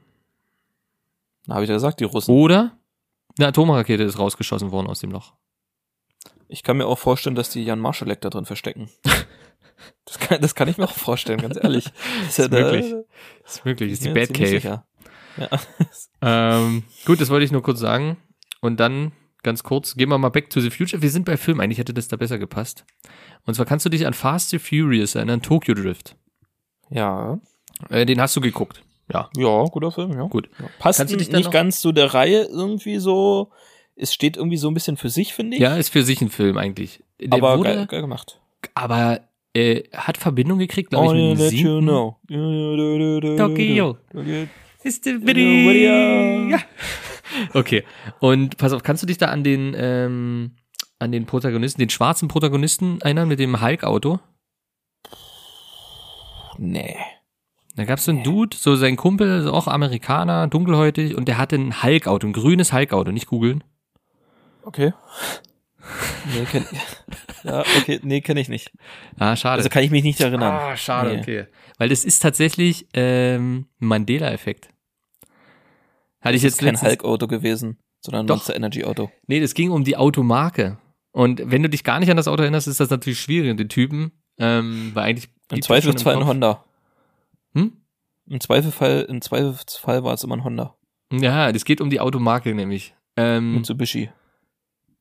Na, 1.47 1.55
habe 1.55 1.65
ich 1.65 1.69
ja 1.69 1.77
gesagt, 1.77 2.01
die 2.01 2.05
Russen. 2.05 2.33
Oder 2.35 2.77
eine 3.39 3.49
Atomrakete 3.49 4.03
ist 4.03 4.19
rausgeschossen 4.19 4.71
worden 4.73 4.87
aus 4.89 5.01
dem 5.01 5.11
Loch. 5.11 5.35
Ich 6.49 6.63
kann 6.63 6.77
mir 6.77 6.87
auch 6.87 6.99
vorstellen, 6.99 7.35
dass 7.37 7.51
die 7.51 7.65
Jan 7.65 7.81
Marschalek 7.81 8.21
da 8.21 8.31
drin 8.31 8.45
verstecken. 8.45 8.91
Das 10.07 10.19
kann, 10.19 10.41
das 10.41 10.55
kann 10.55 10.69
ich 10.69 10.79
mir 10.79 10.85
auch 10.85 10.95
vorstellen, 10.95 11.39
ganz 11.39 11.59
ehrlich. 11.63 11.93
Ist 12.27 12.39
möglich. 12.51 12.95
Ist 13.45 13.65
möglich, 13.67 13.93
ist 13.93 14.05
die 14.07 14.11
Bad 14.11 14.33
Cave. 14.33 14.83
Ja. 15.37 15.51
Ähm, 16.23 16.85
gut, 17.05 17.21
das 17.21 17.29
wollte 17.29 17.45
ich 17.45 17.53
nur 17.53 17.63
kurz 17.63 17.79
sagen. 17.81 18.17
Und 18.63 18.81
dann 18.81 19.13
ganz 19.43 19.63
kurz, 19.63 19.95
gehen 19.95 20.09
wir 20.09 20.17
mal 20.17 20.31
back 20.31 20.49
to 20.49 20.61
the 20.61 20.71
future. 20.71 21.03
Wir 21.03 21.11
sind 21.11 21.27
bei 21.27 21.37
Film, 21.37 21.61
eigentlich 21.61 21.77
hätte 21.77 21.93
das 21.93 22.09
da 22.09 22.17
besser 22.17 22.39
gepasst. 22.39 22.87
Und 23.45 23.53
zwar 23.53 23.67
kannst 23.67 23.85
du 23.85 23.91
dich 23.91 24.07
an 24.07 24.15
Fast 24.15 24.55
and 24.55 24.63
Furious 24.63 25.15
erinnern, 25.15 25.43
Tokyo 25.43 25.75
Drift. 25.75 26.17
ja. 26.89 27.39
Äh, 27.91 28.07
den 28.07 28.19
hast 28.19 28.35
du 28.35 28.41
geguckt. 28.41 28.83
Ja. 29.13 29.31
Ja, 29.37 29.65
guter 29.65 29.93
Film, 29.93 30.13
ja. 30.13 30.25
Gut. 30.25 30.49
Ja. 30.59 30.67
Passt 30.79 31.05
nicht 31.09 31.51
ganz 31.51 31.81
zu 31.81 31.93
der 31.93 32.13
Reihe 32.15 32.43
irgendwie 32.45 32.99
so. 32.99 33.51
Es 33.95 34.13
steht 34.13 34.37
irgendwie 34.37 34.59
so 34.59 34.69
ein 34.69 34.75
bisschen 34.75 34.97
für 34.97 35.09
sich, 35.09 35.33
finde 35.33 35.57
ich. 35.57 35.63
Ja, 35.63 35.77
ist 35.77 35.91
für 35.91 36.03
sich 36.03 36.21
ein 36.21 36.29
Film 36.29 36.59
eigentlich. 36.59 37.03
Der 37.21 37.33
aber 37.33 37.59
wurde, 37.59 37.75
geil, 37.75 37.87
geil 37.87 38.01
gemacht. 38.03 38.41
aber 38.75 39.21
äh, 39.55 39.85
hat 39.95 40.19
Verbindung 40.19 40.59
gekriegt, 40.59 40.91
glaube 40.91 41.17
ich, 41.17 41.39
mit 41.39 41.53
dem 41.53 41.59
you 41.59 41.81
know. 41.81 42.19
Tokyo. 43.39 43.97
Ist 44.83 45.05
the 45.05 45.27
Video. 45.27 46.51
Ja. 46.51 46.59
Okay. 47.55 47.85
Und 48.21 48.57
pass 48.59 48.73
auf, 48.73 48.83
kannst 48.83 49.03
du 49.03 49.07
dich 49.07 49.19
da 49.19 49.27
an 49.27 49.43
den 49.45 49.75
ähm, 49.77 50.57
an 50.99 51.13
den 51.13 51.27
Protagonisten, 51.27 51.81
den 51.81 51.91
schwarzen 51.91 52.29
Protagonisten 52.29 53.01
erinnern 53.01 53.29
mit 53.29 53.39
dem 53.39 53.61
Hulk-Auto? 53.61 54.21
Nee. 56.59 56.97
Da 57.77 57.85
gab 57.85 57.99
es 57.99 58.07
so 58.07 58.11
einen 58.13 58.23
Dude, 58.25 58.57
so 58.57 58.75
sein 58.77 58.97
Kumpel, 58.97 59.31
also 59.31 59.53
auch 59.53 59.69
Amerikaner, 59.69 60.47
dunkelhäutig, 60.49 61.15
und 61.15 61.29
der 61.29 61.37
hatte 61.39 61.57
ein 61.57 61.83
Hulk-Auto, 61.83 62.27
ein 62.27 62.33
grünes 62.33 62.73
Hulk-Auto, 62.73 63.13
nicht 63.13 63.27
googeln. 63.27 63.63
Okay. 64.63 64.93
Nee, 66.35 66.45
kenn. 66.51 66.67
Ja, 67.45 67.61
okay, 67.61 68.01
nee, 68.03 68.21
kenne 68.21 68.41
ich 68.41 68.49
nicht. 68.49 68.73
Ah, 69.21 69.37
schade. 69.37 69.59
Also 69.59 69.69
kann 69.69 69.85
ich 69.85 69.93
mich 69.93 70.03
nicht 70.03 70.21
erinnern. 70.21 70.53
ah, 70.53 70.77
schade, 70.77 71.15
Nee. 71.15 71.21
okay. 71.21 71.47
Weil 71.79 71.89
das 71.89 72.05
ist 72.05 72.21
tatsächlich 72.21 72.89
ähm, 72.95 73.67
ein 73.81 73.87
Mandela-Effekt. 73.87 74.69
Hatte 76.21 76.35
ich 76.35 76.43
Das 76.43 76.55
jetzt 76.59 76.63
ist 76.63 76.81
kein 76.81 76.81
Hulk-Auto 76.91 77.29
gewesen, 77.29 77.79
sondern 78.01 78.25
ein 78.25 78.27
Doch. 78.27 78.37
Monster 78.39 78.57
Energy-Auto. 78.57 79.11
Nee, 79.29 79.39
das 79.41 79.55
ging 79.55 79.71
um 79.71 79.85
die 79.85 79.97
Automarke. 79.97 80.79
Und 81.13 81.41
wenn 81.45 81.63
du 81.63 81.69
dich 81.69 81.85
gar 81.85 82.01
nicht 82.01 82.11
an 82.11 82.17
das 82.17 82.27
Auto 82.27 82.43
erinnerst, 82.43 82.67
ist 82.67 82.81
das 82.81 82.91
natürlich 82.91 83.21
schwierig, 83.21 83.57
den 83.57 83.69
Typen. 83.69 84.11
Ähm, 84.39 84.91
weil 84.95 85.05
eigentlich. 85.05 85.29
Im 85.53 85.63
Zweifelsfall 85.63 86.17
ein. 86.17 86.27
Honda. 86.27 86.65
Im 88.29 88.41
Zweifelsfall, 88.41 89.07
im 89.09 89.21
Zweifelsfall 89.21 90.05
war 90.05 90.15
es 90.15 90.25
immer 90.25 90.37
ein 90.37 90.45
Honda. 90.45 90.75
Ja, 91.13 91.53
das 91.53 91.65
geht 91.65 91.81
um 91.81 91.91
die 91.91 92.01
Automarke 92.01 92.55
nämlich. 92.55 92.95
Ähm, 93.17 93.57
Mitsubishi. 93.57 94.11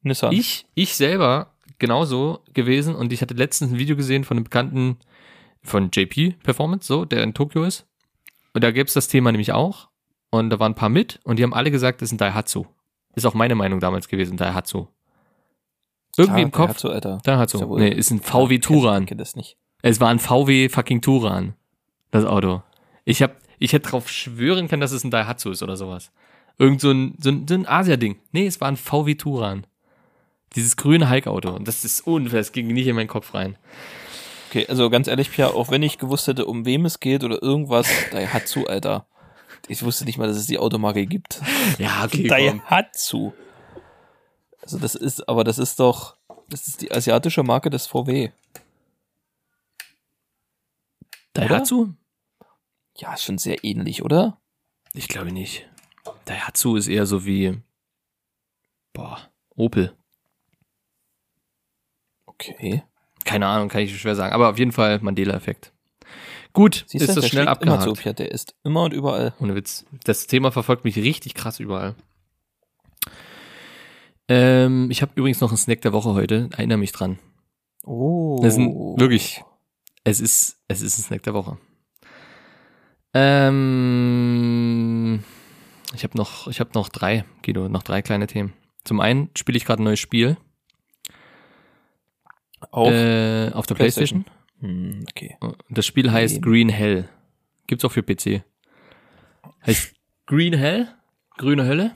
Nissan. 0.04 0.32
ich, 0.32 0.68
ich 0.76 0.96
selber 0.96 1.54
genauso 1.80 2.42
gewesen 2.54 2.96
und 2.96 3.12
ich 3.12 3.22
hatte 3.22 3.34
letztens 3.34 3.72
ein 3.72 3.80
Video 3.80 3.96
gesehen 3.96 4.24
von 4.24 4.38
einem 4.38 4.44
Bekannten 4.44 4.98
von 5.64 5.90
JP 5.92 6.36
Performance, 6.44 6.88
so, 6.88 7.06
der 7.06 7.24
in 7.24 7.34
Tokio 7.34 7.64
ist. 7.64 7.88
Und 8.54 8.64
da 8.64 8.72
gäbe 8.72 8.88
es 8.88 8.94
das 8.94 9.08
Thema 9.08 9.32
nämlich 9.32 9.52
auch. 9.52 9.90
Und 10.30 10.50
da 10.50 10.60
waren 10.60 10.74
ein 10.74 10.76
paar 10.76 10.90
mit 10.90 11.20
und 11.24 11.40
die 11.40 11.44
haben 11.44 11.54
alle 11.54 11.72
gesagt, 11.72 12.02
das 12.02 12.10
ist 12.10 12.14
ein 12.14 12.18
Daihatsu. 12.18 12.66
Ist 13.16 13.26
auch 13.26 13.34
meine 13.34 13.56
Meinung 13.56 13.80
damals 13.80 14.08
gewesen, 14.08 14.38
Daihatsu. 14.38 14.88
Irgendwie 16.18 16.42
im 16.42 16.52
Kopf. 16.52 16.68
Daihatsu, 16.68 16.90
Alter. 16.90 17.20
Daihatsu. 17.24 17.58
Ist 17.58 17.64
ja 17.64 17.76
nee, 17.78 17.90
ist 17.90 18.12
ein 18.12 18.22
VW 18.22 18.60
Touran. 18.60 19.04
Ich 19.04 19.10
kenn 19.10 19.18
das 19.18 19.36
nicht. 19.36 19.58
Es 19.82 20.00
war 20.00 20.10
ein 20.10 20.20
VW 20.20 20.70
fucking 20.70 21.02
Touran. 21.02 21.56
Das 22.12 22.26
Auto. 22.26 22.64
Ich 23.06 23.22
hab, 23.22 23.38
ich 23.60 23.72
hätte 23.72 23.90
drauf 23.90 24.10
schwören 24.10 24.68
können, 24.68 24.82
dass 24.82 24.92
es 24.92 25.04
ein 25.04 25.12
Daihatsu 25.12 25.52
ist 25.52 25.64
oder 25.64 25.78
sowas. 25.78 26.12
Irgend 26.58 26.82
so 26.82 26.92
ein, 26.92 27.16
so 27.20 27.30
ein, 27.30 27.48
so 27.48 27.54
ein 27.54 27.68
Asia-Ding. 27.68 28.18
Nee, 28.32 28.48
es 28.48 28.60
war 28.60 28.68
ein 28.68 28.78
VW 28.78 29.16
Touran. 29.16 29.68
Dieses 30.56 30.76
grüne 30.76 31.10
Hulk-Auto. 31.10 31.52
Und 31.52 31.68
das 31.68 31.86
ist 31.86 32.02
unfair, 32.02 32.40
das 32.40 32.52
ging 32.52 32.68
nicht 32.68 32.88
in 32.88 32.96
meinen 32.96 33.08
Kopf 33.08 33.34
rein. 33.34 33.58
Okay, 34.50 34.66
also 34.68 34.90
ganz 34.90 35.08
ehrlich, 35.08 35.32
Pia, 35.32 35.48
auch 35.48 35.70
wenn 35.70 35.84
ich 35.84 35.98
gewusst 35.98 36.28
hätte, 36.28 36.46
um 36.46 36.66
wem 36.66 36.86
es 36.86 37.00
geht 37.00 37.24
oder 37.24 37.42
irgendwas, 37.44 37.88
Daihatsu, 38.12 38.66
Alter. 38.66 39.06
Ich 39.68 39.84
wusste 39.84 40.06
nicht 40.06 40.18
mal, 40.18 40.28
dass 40.28 40.38
es 40.38 40.48
die 40.48 40.60
Automarke 40.60 41.06
gibt. 41.06 41.42
Ja, 41.78 42.06
okay. 42.06 42.28
Daihatsu. 42.28 43.34
Also 44.62 44.80
das 44.80 44.96
ist, 44.96 45.28
aber 45.28 45.44
das 45.44 45.58
ist 45.58 45.80
doch, 45.80 46.16
das 46.50 46.68
ist 46.68 46.82
die 46.82 46.92
asiatische 46.92 47.44
Marke 47.44 47.70
des 47.70 47.86
VW. 47.86 48.32
Daihatsu? 51.34 51.90
Ja, 52.98 53.14
ist 53.14 53.24
schon 53.24 53.38
sehr 53.38 53.64
ähnlich, 53.64 54.04
oder? 54.04 54.40
Ich 54.94 55.08
glaube 55.08 55.32
nicht. 55.32 55.70
Daihatsu 56.26 56.76
ist 56.76 56.88
eher 56.88 57.06
so 57.06 57.26
wie, 57.26 57.58
boah, 58.94 59.20
Opel. 59.50 59.94
Okay. 62.26 62.84
Keine 63.24 63.48
Ahnung, 63.48 63.70
kann 63.70 63.82
ich 63.82 64.00
schwer 64.00 64.16
sagen. 64.16 64.34
Aber 64.34 64.50
auf 64.50 64.60
jeden 64.60 64.72
Fall 64.72 65.00
Mandela-Effekt. 65.00 65.74
Gut, 66.54 66.86
Siehst 66.88 67.02
ist 67.04 67.08
das 67.10 67.24
der 67.24 67.30
schnell 67.30 67.44
schlägt 67.46 67.64
immer 67.64 67.74
abgehakt. 67.80 68.04
zu, 68.04 68.14
der 68.14 68.32
ist 68.32 68.56
immer 68.64 68.84
und 68.84 68.94
überall. 68.94 69.34
Ohne 69.40 69.56
Witz. 69.56 69.86
Das 70.04 70.28
Thema 70.28 70.52
verfolgt 70.52 70.86
mich 70.86 70.96
richtig 70.98 71.34
krass 71.34 71.60
überall. 71.60 71.96
Ähm, 74.28 74.90
ich 74.90 75.02
habe 75.02 75.12
übrigens 75.16 75.42
noch 75.42 75.50
einen 75.50 75.58
Snack 75.58 75.82
der 75.82 75.92
Woche 75.94 76.14
heute. 76.14 76.50
Erinnere 76.54 76.78
mich 76.78 76.92
dran. 76.92 77.20
Oh. 77.84 78.40
Das 78.42 78.54
ist 78.54 78.60
ein, 78.60 78.74
wirklich 78.98 79.44
Es 80.04 80.20
ist, 80.20 80.60
es 80.68 80.82
ist 80.82 80.98
ein 80.98 81.04
Snack 81.04 81.24
der 81.24 81.34
Woche. 81.34 81.58
Ähm, 83.18 84.84
ich 85.94 86.04
habe 86.04 86.18
noch, 86.18 86.48
ich 86.48 86.60
habe 86.60 86.72
noch 86.74 86.90
drei, 86.90 87.24
Guido, 87.44 87.70
noch 87.70 87.84
drei 87.84 88.02
kleine 88.02 88.28
Themen. 88.28 88.52
Zum 88.84 89.00
einen 89.00 89.30
spiele 89.38 89.58
ich 89.58 89.64
gerade 89.64 89.82
ein 89.82 89.86
neues 89.86 90.02
Spiel 90.02 90.36
Auf. 92.72 92.92
äh, 92.92 93.52
auf 93.54 93.66
der 93.68 93.76
PlayStation. 93.76 94.26
Hm, 94.60 95.06
okay. 95.10 95.38
Das 95.70 95.86
Spiel 95.86 96.12
heißt 96.12 96.42
Green 96.42 96.68
Hell. 96.68 97.08
Gibt's 97.68 97.86
auch 97.86 97.94
für 97.94 98.04
PC. 98.04 98.44
Heißt 99.66 99.96
Green 100.26 100.54
Hell, 100.54 100.90
grüne 101.38 101.66
Hölle 101.66 101.96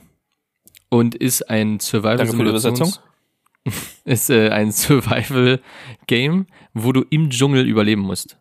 und 0.88 1.14
ist 1.14 1.48
ein 1.50 1.80
Survival 1.80 2.26
Übersetzung. 2.28 2.94
ist 4.04 4.30
äh, 4.30 4.48
ein 4.48 4.72
Survival 4.72 5.60
Game, 6.06 6.46
wo 6.72 6.92
du 6.92 7.04
im 7.10 7.28
Dschungel 7.28 7.66
überleben 7.66 8.00
musst. 8.00 8.39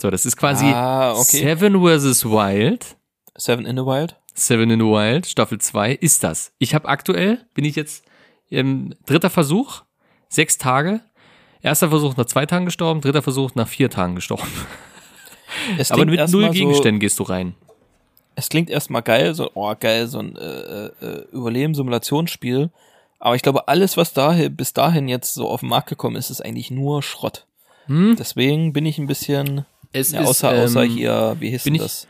So, 0.00 0.10
das 0.10 0.26
ist 0.26 0.36
quasi 0.36 0.66
Ah, 0.66 1.12
okay. 1.12 1.38
Seven 1.42 1.74
vs. 1.82 2.24
Wild. 2.24 2.96
Seven 3.36 3.66
in 3.66 3.76
the 3.76 3.82
Wild. 3.84 4.16
Seven 4.34 4.70
in 4.70 4.78
the 4.80 4.86
Wild, 4.86 5.26
Staffel 5.26 5.58
2 5.60 5.92
ist 5.92 6.22
das. 6.24 6.52
Ich 6.58 6.74
habe 6.74 6.88
aktuell, 6.88 7.44
bin 7.54 7.64
ich 7.64 7.76
jetzt 7.76 8.04
im 8.48 8.94
dritter 9.06 9.28
Versuch, 9.30 9.82
sechs 10.28 10.56
Tage. 10.58 11.00
Erster 11.62 11.90
Versuch 11.90 12.16
nach 12.16 12.24
zwei 12.26 12.46
Tagen 12.46 12.64
gestorben, 12.64 13.00
dritter 13.02 13.22
Versuch 13.22 13.54
nach 13.54 13.68
vier 13.68 13.90
Tagen 13.90 14.14
gestorben. 14.14 14.48
Es 15.76 15.90
Aber 15.92 16.06
mit 16.06 16.18
null 16.30 16.46
so- 16.46 16.50
Gegenständen 16.52 17.00
gehst 17.00 17.18
du 17.18 17.24
rein. 17.24 17.54
es 18.34 18.48
klingt 18.48 18.70
erstmal 18.70 19.02
geil, 19.02 19.34
so, 19.34 19.50
oh 19.54 19.74
geil, 19.78 20.06
so 20.06 20.20
ein 20.20 20.36
äh, 20.36 20.86
äh, 20.86 21.26
Überleben-Simulationsspiel. 21.32 22.70
Aber 23.18 23.34
ich 23.34 23.42
glaube, 23.42 23.68
alles, 23.68 23.96
was 23.98 24.14
dahin, 24.14 24.56
bis 24.56 24.72
dahin 24.72 25.08
jetzt 25.08 25.34
so 25.34 25.48
auf 25.48 25.60
den 25.60 25.68
Markt 25.68 25.88
gekommen 25.90 26.16
ist, 26.16 26.30
ist 26.30 26.42
eigentlich 26.42 26.70
nur 26.70 27.02
Schrott. 27.02 27.46
Hm? 27.86 28.16
Deswegen 28.18 28.72
bin 28.72 28.86
ich 28.86 28.96
ein 28.98 29.06
bisschen, 29.06 29.66
Es 29.92 30.12
ja, 30.12 30.20
außer, 30.20 30.50
außer 30.50 30.84
ähm, 30.84 30.90
hier, 30.90 31.36
wie 31.40 31.50
hieß 31.50 31.64
denn 31.64 31.74
das? 31.74 32.06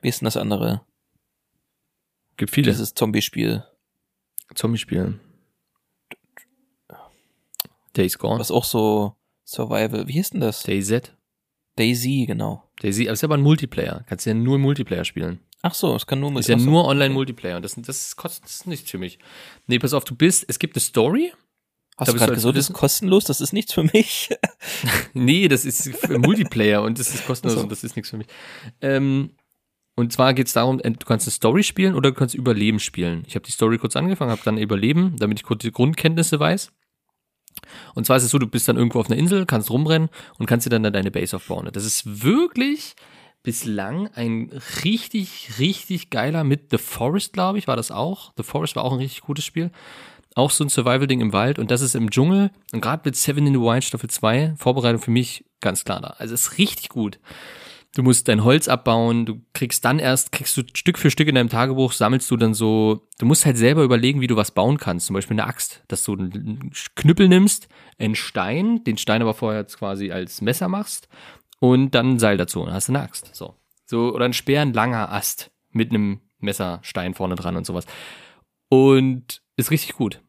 Wie 0.00 0.08
ist 0.08 0.20
denn 0.20 0.26
das 0.26 0.36
andere? 0.36 0.82
Gibt 2.36 2.50
viele 2.50 2.72
Dieses 2.72 2.94
Zombie-Spiel, 2.94 3.64
Zombie-Spiele. 4.54 5.20
Days 7.96 8.18
Gone. 8.18 8.40
was 8.40 8.50
auch 8.50 8.64
so 8.64 9.14
Survival, 9.44 10.08
wie 10.08 10.12
hieß 10.12 10.30
denn 10.30 10.40
das? 10.40 10.62
DayZ. 10.64 11.12
Daisy, 11.76 12.24
genau. 12.26 12.64
Daisy, 12.80 13.04
aber 13.04 13.12
es 13.12 13.20
ist 13.20 13.24
aber 13.24 13.36
ein 13.36 13.42
Multiplayer. 13.42 14.04
Kannst 14.08 14.26
ja 14.26 14.34
nur 14.34 14.58
Multiplayer 14.58 15.04
spielen. 15.04 15.40
Ach 15.62 15.74
so, 15.74 15.94
es 15.94 16.06
kann 16.06 16.20
nur 16.20 16.30
mit 16.30 16.40
ist 16.40 16.48
ja 16.48 16.56
nur 16.56 16.84
Online-Multiplayer. 16.86 17.56
Und 17.56 17.62
das, 17.62 17.74
das 17.74 18.16
kostet 18.16 18.44
das 18.44 18.54
ist 18.56 18.66
nicht 18.66 18.90
für 18.90 18.98
mich. 18.98 19.18
Nee, 19.66 19.78
pass 19.78 19.94
auf, 19.94 20.04
du 20.04 20.14
bist, 20.14 20.44
es 20.48 20.58
gibt 20.58 20.76
eine 20.76 20.80
Story. 20.80 21.32
Hast 21.96 22.08
da 22.08 22.12
du 22.12 22.18
gerade 22.18 22.34
gesagt, 22.34 22.56
das 22.56 22.68
ist 22.70 22.74
kostenlos, 22.74 23.24
das 23.24 23.40
ist 23.40 23.52
nichts 23.52 23.72
für 23.72 23.84
mich. 23.84 24.30
Nee, 25.14 25.46
das 25.48 25.64
ist 25.64 25.88
für 25.96 26.18
Multiplayer 26.18 26.82
und 26.82 26.98
das 26.98 27.14
ist 27.14 27.24
kostenlos 27.26 27.54
Ach 27.54 27.58
so. 27.58 27.62
und 27.64 27.70
das 27.72 27.84
ist 27.84 27.94
nichts 27.96 28.10
für 28.10 28.16
mich. 28.16 28.26
Ähm, 28.80 29.30
und 29.94 30.12
zwar 30.12 30.34
geht 30.34 30.48
es 30.48 30.52
darum, 30.54 30.80
ent- 30.80 31.02
du 31.02 31.06
kannst 31.06 31.26
eine 31.26 31.32
Story 31.32 31.62
spielen 31.62 31.94
oder 31.94 32.10
du 32.10 32.16
kannst 32.16 32.34
Überleben 32.34 32.80
spielen. 32.80 33.22
Ich 33.28 33.36
habe 33.36 33.44
die 33.46 33.52
Story 33.52 33.78
kurz 33.78 33.94
angefangen, 33.94 34.32
habe 34.32 34.42
dann 34.44 34.58
Überleben, 34.58 35.16
damit 35.18 35.38
ich 35.38 35.44
kurz 35.44 35.62
die 35.62 35.70
Grundkenntnisse 35.70 36.40
weiß. 36.40 36.72
Und 37.94 38.04
zwar 38.06 38.16
ist 38.16 38.24
es 38.24 38.30
so, 38.30 38.38
du 38.38 38.48
bist 38.48 38.66
dann 38.66 38.76
irgendwo 38.76 38.98
auf 38.98 39.06
einer 39.08 39.16
Insel, 39.18 39.46
kannst 39.46 39.70
rumrennen 39.70 40.08
und 40.38 40.46
kannst 40.46 40.66
dir 40.66 40.70
dann 40.70 40.82
da 40.82 40.90
deine 40.90 41.12
Base 41.12 41.36
aufbauen. 41.36 41.68
Das 41.72 41.84
ist 41.84 42.24
wirklich 42.24 42.96
bislang 43.44 44.08
ein 44.14 44.50
richtig, 44.84 45.58
richtig 45.60 46.10
geiler 46.10 46.42
mit 46.42 46.70
The 46.70 46.78
Forest, 46.78 47.32
glaube 47.34 47.58
ich, 47.58 47.68
war 47.68 47.76
das 47.76 47.92
auch. 47.92 48.32
The 48.36 48.42
Forest 48.42 48.74
war 48.74 48.82
auch 48.84 48.92
ein 48.92 48.98
richtig 48.98 49.20
gutes 49.20 49.44
Spiel. 49.44 49.70
Auch 50.34 50.50
so 50.50 50.64
ein 50.64 50.68
Survival-Ding 50.68 51.20
im 51.20 51.32
Wald 51.32 51.58
und 51.58 51.70
das 51.70 51.80
ist 51.80 51.94
im 51.94 52.10
Dschungel 52.10 52.50
und 52.72 52.80
gerade 52.80 53.02
mit 53.04 53.16
Seven 53.16 53.46
in 53.46 53.54
the 53.54 53.60
Wild 53.60 53.84
Staffel 53.84 54.10
2, 54.10 54.54
Vorbereitung 54.56 55.00
für 55.00 55.12
mich 55.12 55.44
ganz 55.60 55.84
klar 55.84 56.00
da. 56.00 56.14
Also 56.18 56.34
es 56.34 56.48
ist 56.48 56.58
richtig 56.58 56.88
gut. 56.88 57.20
Du 57.94 58.02
musst 58.02 58.26
dein 58.26 58.42
Holz 58.42 58.66
abbauen, 58.66 59.24
du 59.24 59.40
kriegst 59.52 59.84
dann 59.84 60.00
erst, 60.00 60.32
kriegst 60.32 60.56
du 60.56 60.62
Stück 60.74 60.98
für 60.98 61.12
Stück 61.12 61.28
in 61.28 61.36
deinem 61.36 61.48
Tagebuch, 61.48 61.92
sammelst 61.92 62.28
du 62.28 62.36
dann 62.36 62.52
so, 62.52 63.06
du 63.18 63.26
musst 63.26 63.46
halt 63.46 63.56
selber 63.56 63.84
überlegen, 63.84 64.20
wie 64.20 64.26
du 64.26 64.34
was 64.34 64.50
bauen 64.50 64.78
kannst. 64.78 65.06
Zum 65.06 65.14
Beispiel 65.14 65.36
eine 65.36 65.46
Axt, 65.46 65.84
dass 65.86 66.02
du 66.02 66.14
einen 66.14 66.72
Knüppel 66.96 67.28
nimmst, 67.28 67.68
einen 67.98 68.16
Stein, 68.16 68.82
den 68.82 68.98
Stein 68.98 69.22
aber 69.22 69.34
vorher 69.34 69.62
quasi 69.64 70.10
als 70.10 70.40
Messer 70.40 70.66
machst 70.66 71.08
und 71.60 71.94
dann 71.94 72.14
ein 72.14 72.18
Seil 72.18 72.36
dazu. 72.36 72.64
Dann 72.64 72.74
hast 72.74 72.88
eine 72.88 73.00
Axt. 73.00 73.30
So. 73.32 73.54
So, 73.86 74.12
oder 74.12 74.24
ein 74.24 74.32
Speer, 74.32 74.62
ein 74.62 74.72
langer 74.72 75.12
Ast 75.12 75.52
mit 75.70 75.90
einem 75.90 76.20
Messerstein 76.40 77.14
vorne 77.14 77.36
dran 77.36 77.54
und 77.54 77.64
sowas. 77.64 77.86
Und 78.70 79.40
ist 79.56 79.70
richtig 79.70 79.94
gut. 79.94 80.20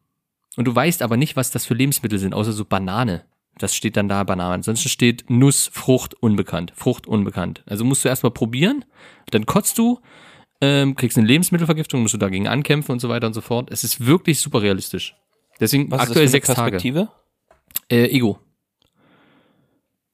Und 0.56 0.64
du 0.64 0.74
weißt 0.74 1.02
aber 1.02 1.16
nicht, 1.16 1.36
was 1.36 1.50
das 1.50 1.66
für 1.66 1.74
Lebensmittel 1.74 2.18
sind, 2.18 2.34
außer 2.34 2.52
so 2.52 2.64
Banane. 2.64 3.24
Das 3.58 3.74
steht 3.74 3.96
dann 3.96 4.08
da, 4.08 4.22
Banane. 4.24 4.54
Ansonsten 4.54 4.88
steht 4.88 5.30
Nuss, 5.30 5.70
Frucht, 5.72 6.14
unbekannt. 6.14 6.72
Frucht, 6.74 7.06
unbekannt. 7.06 7.62
Also 7.66 7.84
musst 7.84 8.04
du 8.04 8.08
erstmal 8.08 8.32
probieren, 8.32 8.84
dann 9.30 9.46
kotzt 9.46 9.78
du, 9.78 10.00
ähm, 10.60 10.94
kriegst 10.94 11.16
eine 11.18 11.26
Lebensmittelvergiftung, 11.26 12.02
musst 12.02 12.14
du 12.14 12.18
dagegen 12.18 12.48
ankämpfen 12.48 12.92
und 12.92 13.00
so 13.00 13.08
weiter 13.08 13.26
und 13.26 13.34
so 13.34 13.40
fort. 13.40 13.70
Es 13.70 13.84
ist 13.84 14.04
wirklich 14.04 14.40
super 14.40 14.62
realistisch. 14.62 15.14
Deswegen 15.60 15.90
Was 15.90 16.00
aktuell 16.02 16.24
ist 16.24 16.32
das 16.34 16.40
für 16.40 16.46
sechs 16.46 16.48
eine 16.50 16.56
Tage. 16.56 16.70
Perspektive? 16.72 17.08
Äh, 17.90 18.06
Ego. 18.14 18.38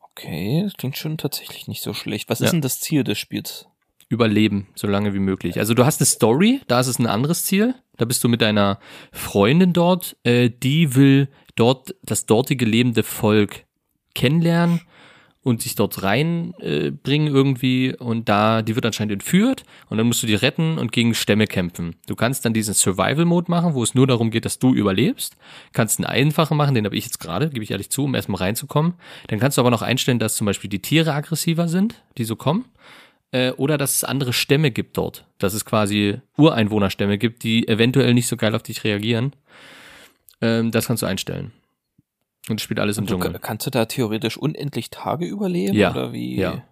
Okay, 0.01 0.63
das 0.65 0.75
klingt 0.75 0.97
schon 0.99 1.19
tatsächlich 1.19 1.69
nicht 1.69 1.83
so 1.83 1.95
schlecht. 1.95 2.29
Was 2.29 2.41
Ja. 2.41 2.47
ist 2.47 2.53
denn 2.53 2.61
das 2.61 2.81
Ziel 2.81 3.03
des 3.05 3.19
Spiels? 3.19 3.67
Überleben, 4.13 4.69
so 4.75 4.87
lange 4.87 5.15
wie 5.15 5.19
möglich. 5.19 5.59
Also 5.59 5.75
du 5.75 5.85
hast 5.85 6.01
eine 6.01 6.07
Story, 6.07 6.61
da 6.69 6.81
ist 6.81 6.87
es 6.87 6.99
ein 6.99 7.07
anderes 7.07 7.45
Ziel. 7.45 7.75
Da 7.97 8.05
bist 8.05 8.23
du 8.23 8.29
mit 8.29 8.43
deiner 8.43 8.79
Freundin 9.11 9.73
dort, 9.73 10.17
äh, 10.25 10.51
die 10.51 10.95
will 10.95 11.29
dort 11.57 11.95
das 12.03 12.27
dortige 12.27 12.65
lebende 12.65 13.03
Volk 13.03 13.65
kennenlernen 14.15 14.81
und 15.43 15.63
sich 15.63 15.75
dort 15.75 16.03
reinbringen 16.03 17.29
äh, 17.29 17.31
irgendwie 17.31 17.95
und 17.97 18.29
da, 18.29 18.63
die 18.63 18.75
wird 18.75 18.87
anscheinend 18.87 19.13
entführt 19.13 19.65
und 19.89 19.99
dann 19.99 20.07
musst 20.07 20.23
du 20.23 20.27
die 20.27 20.35
retten 20.35 20.79
und 20.79 20.93
gegen 20.93 21.15
Stämme 21.15 21.47
kämpfen. 21.47 21.97
Du 22.07 22.15
kannst 22.15 22.45
dann 22.45 22.55
diesen 22.55 22.75
Survival-Mode 22.75 23.51
machen, 23.51 23.75
wo 23.75 23.83
es 23.83 23.95
nur 23.95 24.07
darum 24.07 24.31
geht, 24.31 24.45
dass 24.45 24.59
du 24.59 24.73
überlebst. 24.73 25.37
Kannst 25.73 25.99
einen 25.99 26.07
einfachen 26.07 26.57
machen, 26.57 26.75
den 26.75 26.85
habe 26.85 26.97
ich 26.97 27.05
jetzt 27.05 27.19
gerade, 27.19 27.51
gebe 27.51 27.65
ich 27.65 27.73
ehrlich 27.73 27.91
zu, 27.91 28.05
um 28.05 28.15
erstmal 28.15 28.41
reinzukommen. 28.41 28.95
Dann 29.29 29.41
kannst 29.41 29.59
du 29.59 29.63
aber 29.63 29.71
noch 29.71 29.83
einstellen, 29.83 30.19
dass 30.19 30.37
zum 30.37 30.45
Beispiel 30.45 30.71
die 30.71 30.83
Tiere 30.83 31.13
aggressiver 31.15 31.67
sind, 31.67 32.03
die 32.19 32.25
so 32.25 32.37
kommen 32.37 32.67
äh, 33.33 33.51
oder 33.53 33.77
dass 33.79 33.97
es 33.97 34.05
andere 34.05 34.33
Stämme 34.33 34.71
gibt 34.71 34.97
dort. 34.97 35.27
Dass 35.39 35.55
es 35.55 35.65
quasi 35.65 36.21
Ureinwohnerstämme 36.37 37.19
gibt, 37.19 37.43
die 37.43 37.67
eventuell 37.67 38.15
nicht 38.15 38.29
so 38.29 38.37
geil 38.37 38.55
auf 38.55 38.63
dich 38.63 38.85
reagieren. 38.85 39.35
Ähm, 40.41 40.71
das 40.71 40.87
kannst 40.87 41.03
du 41.03 41.07
einstellen. 41.07 41.53
Und 42.49 42.61
es 42.61 42.63
spielt 42.63 42.81
alles 42.81 42.99
im 42.99 43.07
Dschungel. 43.07 43.39
kannst 43.41 43.67
du 43.67 43.71
da 43.71 43.87
theoretisch 43.87 44.37
unendlich 44.37 44.91
Tage 44.91 45.27
überleben? 45.27 45.75
Ja, 45.77 45.91
Oder 45.93 46.13
wie? 46.13 46.37
ja. 46.37 46.63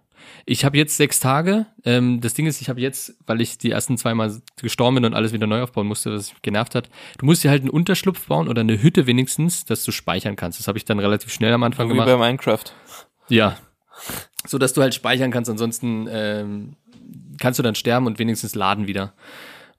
Ich 0.45 0.65
habe 0.65 0.77
jetzt 0.77 0.97
sechs 0.97 1.19
Tage. 1.19 1.65
Ähm, 1.83 2.21
das 2.21 2.33
Ding 2.33 2.45
ist, 2.45 2.61
ich 2.61 2.69
habe 2.69 2.79
jetzt, 2.79 3.15
weil 3.25 3.41
ich 3.41 3.57
die 3.57 3.71
ersten 3.71 3.97
zweimal 3.97 4.41
gestorben 4.61 4.95
bin 4.95 5.05
und 5.05 5.13
alles 5.13 5.33
wieder 5.33 5.47
neu 5.47 5.61
aufbauen 5.61 5.87
musste, 5.87 6.13
was 6.13 6.31
mich 6.31 6.41
genervt 6.41 6.75
hat, 6.75 6.89
du 7.17 7.25
musst 7.25 7.43
dir 7.43 7.49
halt 7.49 7.61
einen 7.61 7.69
Unterschlupf 7.69 8.27
bauen 8.27 8.47
oder 8.47 8.61
eine 8.61 8.81
Hütte 8.81 9.07
wenigstens, 9.07 9.65
dass 9.65 9.83
du 9.83 9.91
speichern 9.91 10.35
kannst. 10.35 10.59
Das 10.59 10.67
habe 10.67 10.77
ich 10.77 10.85
dann 10.85 10.99
relativ 10.99 11.33
schnell 11.33 11.53
am 11.53 11.63
Anfang 11.63 11.87
Wie 11.87 11.93
gemacht. 11.93 12.07
bei 12.07 12.17
Minecraft. 12.17 12.65
Ja. 13.29 13.57
So 14.45 14.57
dass 14.57 14.73
du 14.73 14.81
halt 14.81 14.93
speichern 14.93 15.31
kannst, 15.31 15.49
ansonsten 15.49 16.07
ähm, 16.09 16.75
kannst 17.39 17.59
du 17.59 17.63
dann 17.63 17.75
sterben 17.75 18.07
und 18.07 18.19
wenigstens 18.19 18.55
laden 18.55 18.87
wieder. 18.87 19.13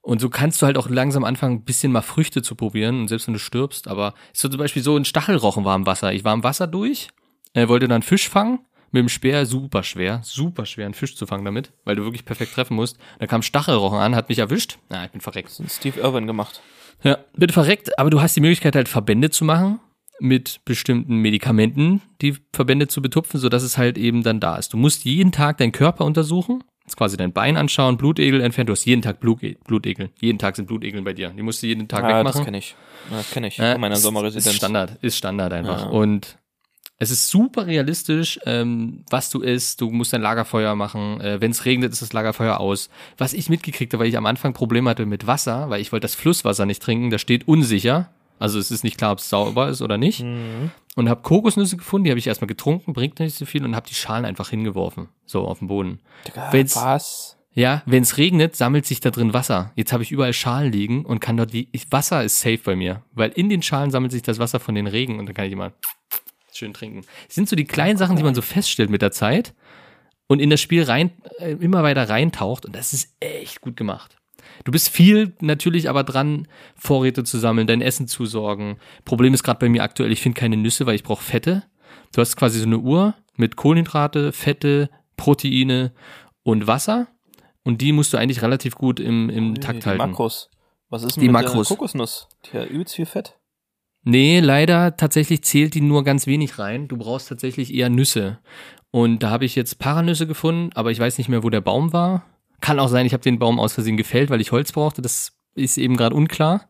Und 0.01 0.19
so 0.19 0.29
kannst 0.29 0.61
du 0.61 0.65
halt 0.65 0.77
auch 0.77 0.89
langsam 0.89 1.23
anfangen, 1.23 1.57
ein 1.57 1.63
bisschen 1.63 1.91
mal 1.91 2.01
Früchte 2.01 2.41
zu 2.41 2.55
probieren 2.55 3.01
und 3.01 3.07
selbst 3.07 3.27
wenn 3.27 3.33
du 3.33 3.39
stirbst, 3.39 3.87
aber 3.87 4.13
so 4.33 4.49
zum 4.49 4.59
Beispiel 4.59 4.83
so 4.83 4.97
ein 4.97 5.05
Stachelrochen 5.05 5.63
war 5.63 5.75
im 5.77 5.85
Wasser. 5.85 6.11
Ich 6.11 6.25
war 6.25 6.33
im 6.33 6.43
Wasser 6.43 6.67
durch, 6.67 7.07
äh, 7.53 7.69
wollte 7.69 7.87
dann 7.87 8.01
Fisch 8.01 8.27
fangen, 8.27 8.59
mit 8.91 8.99
dem 8.99 9.09
Speer 9.09 9.45
super 9.45 9.81
schwer, 9.81 10.19
super 10.23 10.65
schwer 10.65 10.85
einen 10.85 10.93
Fisch 10.93 11.15
zu 11.15 11.25
fangen 11.25 11.45
damit, 11.45 11.71
weil 11.85 11.95
du 11.95 12.03
wirklich 12.03 12.25
perfekt 12.25 12.53
treffen 12.53 12.75
musst. 12.75 12.97
Da 13.19 13.27
kam 13.27 13.41
Stachelrochen 13.41 13.97
an, 13.97 14.13
hat 14.13 14.27
mich 14.27 14.39
erwischt. 14.39 14.77
Na, 14.89 15.05
ich 15.05 15.11
bin 15.11 15.21
verreckt. 15.21 15.57
Das 15.57 15.75
Steve 15.77 15.99
Irwin 16.01 16.27
gemacht. 16.27 16.61
Ja, 17.01 17.17
bin 17.33 17.49
verreckt, 17.49 17.97
aber 17.97 18.09
du 18.09 18.21
hast 18.21 18.35
die 18.35 18.41
Möglichkeit 18.41 18.75
halt 18.75 18.89
Verbände 18.89 19.29
zu 19.29 19.45
machen 19.45 19.79
mit 20.23 20.61
bestimmten 20.65 21.17
Medikamenten, 21.17 22.01
die 22.21 22.35
Verbände 22.53 22.87
zu 22.87 23.01
betupfen, 23.01 23.39
sodass 23.39 23.61
es 23.63 23.77
halt 23.77 23.97
eben 23.97 24.23
dann 24.23 24.39
da 24.39 24.55
ist. 24.55 24.73
Du 24.73 24.77
musst 24.77 25.03
jeden 25.05 25.31
Tag 25.31 25.57
deinen 25.57 25.71
Körper 25.73 26.05
untersuchen, 26.05 26.63
jetzt 26.85 26.95
quasi 26.97 27.17
dein 27.17 27.33
Bein 27.33 27.57
anschauen, 27.57 27.97
Blutegel 27.97 28.41
entfernen. 28.41 28.67
Du 28.67 28.71
hast 28.73 28.85
jeden 28.85 29.01
Tag 29.01 29.19
Blut, 29.19 29.41
Blutegel. 29.67 30.09
Jeden 30.21 30.39
Tag 30.39 30.55
sind 30.55 30.67
Blutegel 30.67 31.01
bei 31.01 31.13
dir. 31.13 31.29
Die 31.29 31.41
musst 31.41 31.61
du 31.61 31.67
jeden 31.67 31.87
Tag 31.87 32.03
Ah, 32.03 32.09
das 32.09 32.17
wegmachen. 32.35 32.45
kenne 32.45 32.57
ich. 32.57 32.75
Das 33.11 33.31
kenne 33.31 33.47
ich 33.47 33.57
von 33.57 33.79
meiner 33.81 33.95
ist- 33.95 34.01
Sommerresidenz. 34.03 34.47
Ist 34.47 34.55
Standard, 34.55 34.97
ist 35.01 35.17
Standard 35.17 35.51
einfach. 35.53 35.81
Ja. 35.83 35.89
Und 35.89 36.37
es 36.99 37.11
ist 37.11 37.29
super 37.29 37.67
realistisch, 37.67 38.39
ähm, 38.45 39.03
was 39.09 39.29
du 39.29 39.41
isst. 39.41 39.81
Du 39.81 39.89
musst 39.89 40.13
ein 40.13 40.21
Lagerfeuer 40.21 40.75
machen. 40.75 41.19
Äh, 41.19 41.41
Wenn 41.41 41.51
es 41.51 41.65
regnet, 41.65 41.91
ist 41.91 42.01
das 42.01 42.13
Lagerfeuer 42.13 42.61
aus. 42.61 42.89
Was 43.17 43.33
ich 43.33 43.49
mitgekriegt 43.49 43.91
habe, 43.93 44.03
weil 44.03 44.09
ich 44.09 44.15
am 44.17 44.25
Anfang 44.25 44.53
Probleme 44.53 44.89
hatte 44.89 45.05
mit 45.05 45.27
Wasser, 45.27 45.69
weil 45.69 45.81
ich 45.81 45.91
wollte 45.91 46.05
das 46.05 46.15
Flusswasser 46.15 46.65
nicht 46.65 46.81
trinken, 46.81 47.09
da 47.09 47.17
steht 47.17 47.45
unsicher. 47.47 48.09
Also 48.43 48.59
es 48.59 48.71
ist 48.71 48.83
nicht 48.83 48.97
klar, 48.97 49.13
ob 49.13 49.19
es 49.19 49.29
sauber 49.29 49.69
ist 49.69 49.81
oder 49.81 49.97
nicht. 49.97 50.21
Mhm. 50.21 50.71
Und 50.97 51.07
habe 51.07 51.21
Kokosnüsse 51.21 51.77
gefunden, 51.77 52.03
die 52.03 52.09
habe 52.11 52.19
ich 52.19 52.27
erstmal 52.27 52.49
getrunken, 52.49 52.91
bringt 52.91 53.17
nicht 53.19 53.37
so 53.37 53.45
viel 53.45 53.63
und 53.63 53.73
habe 53.73 53.87
die 53.87 53.93
Schalen 53.95 54.25
einfach 54.25 54.49
hingeworfen, 54.49 55.07
so 55.25 55.47
auf 55.47 55.59
den 55.59 55.69
Boden. 55.69 56.01
Digga, 56.27 56.51
Wenn's- 56.51 56.75
was? 56.75 57.37
Ja, 57.53 57.83
wenn 57.85 58.03
es 58.03 58.17
regnet, 58.17 58.55
sammelt 58.57 58.85
sich 58.85 58.99
da 58.99 59.11
drin 59.11 59.33
Wasser. 59.33 59.71
Jetzt 59.75 59.93
habe 59.93 60.03
ich 60.03 60.11
überall 60.11 60.33
Schalen 60.33 60.73
liegen 60.73 61.05
und 61.05 61.19
kann 61.21 61.37
dort 61.37 61.53
die 61.53 61.69
ich, 61.71 61.89
Wasser 61.91 62.21
ist 62.23 62.41
safe 62.41 62.57
bei 62.65 62.75
mir, 62.75 63.03
weil 63.13 63.29
in 63.29 63.47
den 63.47 63.61
Schalen 63.61 63.91
sammelt 63.91 64.11
sich 64.11 64.23
das 64.23 64.39
Wasser 64.39 64.59
von 64.59 64.75
den 64.75 64.87
Regen 64.87 65.19
und 65.19 65.25
dann 65.27 65.35
kann 65.35 65.45
ich 65.45 65.53
immer 65.53 65.71
schön 66.51 66.73
trinken. 66.73 67.05
Das 67.27 67.35
sind 67.35 67.47
so 67.47 67.55
die 67.55 67.63
kleinen 67.65 67.97
Sachen, 67.97 68.17
die 68.17 68.23
man 68.23 68.35
so 68.35 68.41
feststellt 68.41 68.89
mit 68.89 69.01
der 69.01 69.11
Zeit 69.11 69.53
und 70.27 70.39
in 70.41 70.49
das 70.49 70.59
Spiel 70.61 70.83
rein, 70.83 71.11
äh, 71.39 71.51
immer 71.53 71.81
weiter 71.83 72.09
reintaucht 72.09 72.65
und 72.65 72.75
das 72.75 72.91
ist 72.91 73.15
echt 73.21 73.61
gut 73.61 73.77
gemacht. 73.77 74.17
Du 74.63 74.71
bist 74.71 74.89
viel 74.89 75.33
natürlich 75.41 75.89
aber 75.89 76.03
dran, 76.03 76.47
Vorräte 76.75 77.23
zu 77.23 77.37
sammeln, 77.37 77.67
dein 77.67 77.81
Essen 77.81 78.07
zu 78.07 78.25
sorgen. 78.25 78.77
Problem 79.05 79.33
ist 79.33 79.43
gerade 79.43 79.59
bei 79.59 79.69
mir 79.69 79.83
aktuell, 79.83 80.11
ich 80.11 80.21
finde 80.21 80.39
keine 80.39 80.57
Nüsse, 80.57 80.85
weil 80.85 80.95
ich 80.95 81.03
brauche 81.03 81.23
Fette. 81.23 81.63
Du 82.13 82.21
hast 82.21 82.35
quasi 82.35 82.59
so 82.59 82.65
eine 82.65 82.79
Uhr 82.79 83.15
mit 83.35 83.55
Kohlenhydrate, 83.55 84.31
Fette, 84.31 84.89
Proteine 85.17 85.91
und 86.43 86.67
Wasser. 86.67 87.07
Und 87.63 87.81
die 87.81 87.91
musst 87.91 88.13
du 88.13 88.17
eigentlich 88.17 88.41
relativ 88.41 88.75
gut 88.75 88.99
im, 88.99 89.29
im 89.29 89.55
Takt 89.55 89.83
die 89.83 89.89
halten. 89.89 89.99
Makros. 89.99 90.49
Was 90.89 91.03
ist 91.03 91.15
denn 91.15 91.21
Die 91.21 91.27
mit 91.27 91.33
Makros. 91.33 91.69
der 91.69 91.77
Kokosnuss? 91.77 92.27
Die 92.45 92.57
hat 92.57 92.69
übelst 92.69 92.95
viel 92.95 93.05
Fett. 93.05 93.39
Nee, 94.03 94.41
leider 94.41 94.97
tatsächlich 94.97 95.43
zählt 95.43 95.73
die 95.73 95.81
nur 95.81 96.03
ganz 96.03 96.27
wenig 96.27 96.59
rein. 96.59 96.87
Du 96.87 96.97
brauchst 96.97 97.29
tatsächlich 97.29 97.73
eher 97.73 97.89
Nüsse. 97.89 98.39
Und 98.91 99.23
da 99.23 99.29
habe 99.29 99.45
ich 99.45 99.55
jetzt 99.55 99.79
Paranüsse 99.79 100.27
gefunden, 100.27 100.71
aber 100.75 100.91
ich 100.91 100.99
weiß 100.99 101.17
nicht 101.17 101.29
mehr, 101.29 101.41
wo 101.43 101.49
der 101.49 101.61
Baum 101.61 101.93
war. 101.93 102.25
Kann 102.63 102.79
auch 102.79 102.87
sein, 102.87 103.05
ich 103.05 103.11
habe 103.11 103.21
den 103.21 103.39
Baum 103.39 103.59
aus 103.59 103.73
Versehen 103.73 103.97
gefällt, 103.97 104.29
weil 104.29 104.39
ich 104.39 104.53
Holz 104.53 104.71
brauchte. 104.71 105.01
Das 105.01 105.33
ist 105.53 105.77
eben 105.77 105.97
gerade 105.97 106.15
unklar. 106.15 106.69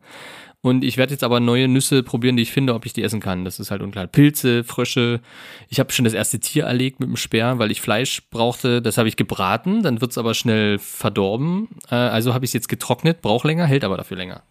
Und 0.62 0.84
ich 0.84 0.98
werde 0.98 1.12
jetzt 1.12 1.24
aber 1.24 1.40
neue 1.40 1.68
Nüsse 1.68 2.02
probieren, 2.02 2.36
die 2.36 2.42
ich 2.42 2.52
finde, 2.52 2.74
ob 2.74 2.88
ich 2.88 2.94
die 2.94 3.04
essen 3.04 3.20
kann. 3.20 3.46
Das 3.46 3.60
ist 3.60 3.70
halt 3.70 3.84
unklar. 3.84 4.08
Pilze, 4.08 4.64
Frösche. 4.64 5.22
Ich 5.70 5.80
habe 5.80 5.92
schon 5.92 6.04
das 6.04 6.16
erste 6.16 6.40
Tier 6.40 6.64
erlegt 6.64 7.00
mit 7.00 7.10
dem 7.10 7.16
Speer, 7.16 7.60
weil 7.60 7.70
ich 7.70 7.80
Fleisch 7.80 8.28
brauchte. 8.32 8.82
Das 8.82 8.98
habe 8.98 9.08
ich 9.08 9.18
gebraten, 9.18 9.84
dann 9.84 10.02
wird's 10.02 10.18
aber 10.18 10.34
schnell 10.34 10.80
verdorben. 10.80 11.68
Äh, 11.92 11.96
also 11.96 12.34
habe 12.34 12.44
ich 12.44 12.50
es 12.50 12.54
jetzt 12.54 12.70
getrocknet, 12.70 13.22
braucht 13.22 13.46
länger, 13.46 13.68
hält 13.68 13.84
aber 13.84 13.98
dafür 13.98 14.18
länger. 14.18 14.42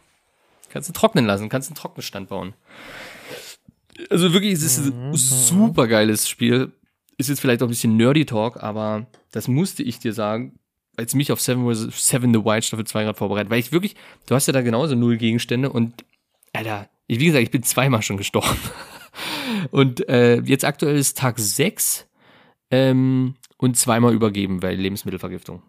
Kannst 0.69 0.91
du 0.91 0.93
trocknen 0.93 1.27
lassen, 1.27 1.49
kannst 1.49 1.71
einen 1.71 1.77
Trocknestand 1.77 2.29
bauen. 2.29 2.55
Also 4.11 4.33
wirklich, 4.33 4.53
es 4.53 4.63
ist 4.63 4.93
ein 4.93 5.13
super 5.17 5.89
geiles 5.89 6.29
Spiel. 6.29 6.71
Ist 7.19 7.31
jetzt 7.31 7.41
vielleicht 7.41 7.65
auch 7.65 7.67
ein 7.67 7.71
bisschen 7.71 7.97
Nerdy 7.97 8.27
Talk, 8.27 8.63
aber 8.63 9.07
das 9.33 9.49
musste 9.49 9.83
ich 9.83 9.99
dir 9.99 10.13
sagen, 10.13 10.61
als 10.97 11.15
mich 11.15 11.33
auf 11.33 11.41
Seven. 11.41 11.73
Seven 11.75 12.33
the 12.33 12.45
Wild 12.45 12.65
Staffel 12.65 12.87
2 12.87 13.05
gerade 13.05 13.19
vorbereitet, 13.19 13.51
weil 13.51 13.61
ich 13.61 13.73
wirklich, 13.73 13.97
du 14.27 14.35
hast 14.35 14.47
ja 14.47 14.53
da 14.53 14.63
genauso 14.63 14.95
null 14.95 15.17
Gegenstände 15.17 15.71
und, 15.71 16.05
Alter, 16.53 16.89
ich, 17.07 17.19
wie 17.19 17.27
gesagt, 17.27 17.43
ich 17.43 17.51
bin 17.51 17.63
zweimal 17.63 18.03
schon 18.03 18.17
gestorben. 18.17 18.57
Und 19.71 20.09
äh, 20.09 20.41
jetzt 20.41 20.65
aktuell 20.65 20.97
ist 20.97 21.19
Tag 21.19 21.39
6 21.39 22.09
ähm, 22.71 23.35
und 23.59 23.77
zweimal 23.77 24.15
übergeben 24.15 24.61
bei 24.61 24.75
Lebensmittelvergiftung. 24.75 25.63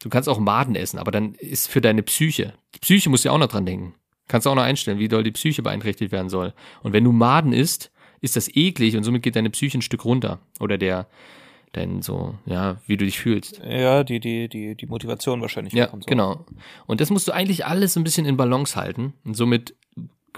Du 0.00 0.08
kannst 0.08 0.28
auch 0.28 0.38
Maden 0.38 0.76
essen, 0.76 0.98
aber 0.98 1.10
dann 1.10 1.34
ist 1.34 1.68
für 1.68 1.80
deine 1.80 2.02
Psyche. 2.02 2.54
Die 2.74 2.78
Psyche 2.78 3.10
muss 3.10 3.24
ja 3.24 3.32
auch 3.32 3.38
noch 3.38 3.48
dran 3.48 3.66
denken. 3.66 3.94
Kannst 4.28 4.46
du 4.46 4.50
auch 4.50 4.54
noch 4.54 4.62
einstellen, 4.62 4.98
wie 4.98 5.08
doll 5.08 5.22
die 5.22 5.32
Psyche 5.32 5.62
beeinträchtigt 5.62 6.12
werden 6.12 6.28
soll. 6.28 6.54
Und 6.82 6.92
wenn 6.92 7.04
du 7.04 7.12
Maden 7.12 7.52
isst, 7.52 7.90
ist 8.20 8.36
das 8.36 8.48
eklig 8.54 8.96
und 8.96 9.04
somit 9.04 9.22
geht 9.22 9.36
deine 9.36 9.50
Psyche 9.50 9.78
ein 9.78 9.82
Stück 9.82 10.04
runter. 10.04 10.40
Oder 10.60 10.78
der, 10.78 11.08
dein 11.76 12.02
so, 12.02 12.34
ja, 12.46 12.76
wie 12.86 12.96
du 12.96 13.04
dich 13.04 13.18
fühlst. 13.18 13.60
Ja, 13.64 14.04
die, 14.04 14.20
die, 14.20 14.48
die, 14.48 14.74
die 14.74 14.86
Motivation 14.86 15.40
wahrscheinlich. 15.40 15.74
Ja, 15.74 15.90
so. 15.90 15.98
genau. 16.06 16.46
Und 16.86 17.00
das 17.00 17.10
musst 17.10 17.28
du 17.28 17.32
eigentlich 17.32 17.66
alles 17.66 17.94
so 17.94 18.00
ein 18.00 18.04
bisschen 18.04 18.26
in 18.26 18.36
Balance 18.36 18.76
halten. 18.76 19.12
Und 19.24 19.36
somit 19.36 19.74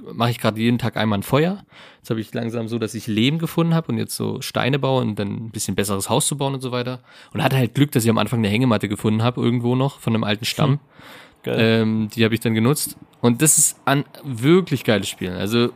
mache 0.03 0.31
ich 0.31 0.39
gerade 0.39 0.61
jeden 0.61 0.79
Tag 0.79 0.97
einmal 0.97 1.19
ein 1.19 1.23
Feuer. 1.23 1.65
Jetzt 1.99 2.11
habe 2.11 2.21
ich 2.21 2.33
langsam 2.35 2.69
so, 2.69 2.79
dass 2.79 2.95
ich 2.95 3.07
Lehm 3.07 3.39
gefunden 3.39 3.75
habe 3.75 3.93
und 3.93 3.99
jetzt 3.99 4.17
so 4.17 4.41
Steine 4.41 4.79
baue 4.79 5.03
und 5.03 5.19
dann 5.19 5.47
ein 5.47 5.51
bisschen 5.51 5.75
besseres 5.75 6.11
Haus 6.11 6.27
zu 6.27 6.37
bauen 6.37 6.55
und 6.55 6.61
so 6.61 6.73
weiter. 6.73 7.01
Und 7.33 7.43
hatte 7.43 7.57
halt 7.57 7.75
Glück, 7.75 7.93
dass 7.93 8.05
ich 8.05 8.11
am 8.11 8.19
Anfang 8.19 8.41
eine 8.41 8.49
Hängematte 8.49 8.89
gefunden 8.89 9.23
habe, 9.23 9.41
irgendwo 9.41 9.75
noch, 9.75 10.01
von 10.01 10.15
einem 10.15 10.25
alten 10.25 10.45
Stamm. 10.45 10.81
Geil. 11.43 11.57
Ähm, 11.59 12.09
die 12.15 12.25
habe 12.25 12.35
ich 12.35 12.41
dann 12.41 12.55
genutzt. 12.55 12.97
Und 13.21 13.41
das 13.41 13.59
ist 13.59 13.79
ein 13.85 14.05
wirklich 14.25 14.85
geiles 14.85 15.09
Spiel. 15.09 15.31
Also 15.31 15.71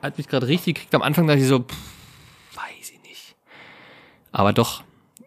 hat 0.00 0.18
mich 0.18 0.28
gerade 0.28 0.48
richtig 0.48 0.76
gekriegt. 0.76 0.94
Am 0.94 1.02
Anfang 1.02 1.26
dachte 1.26 1.40
ich 1.40 1.46
so, 1.46 1.60
pff. 1.60 1.91
Aber 4.32 4.52
doch, 4.52 4.82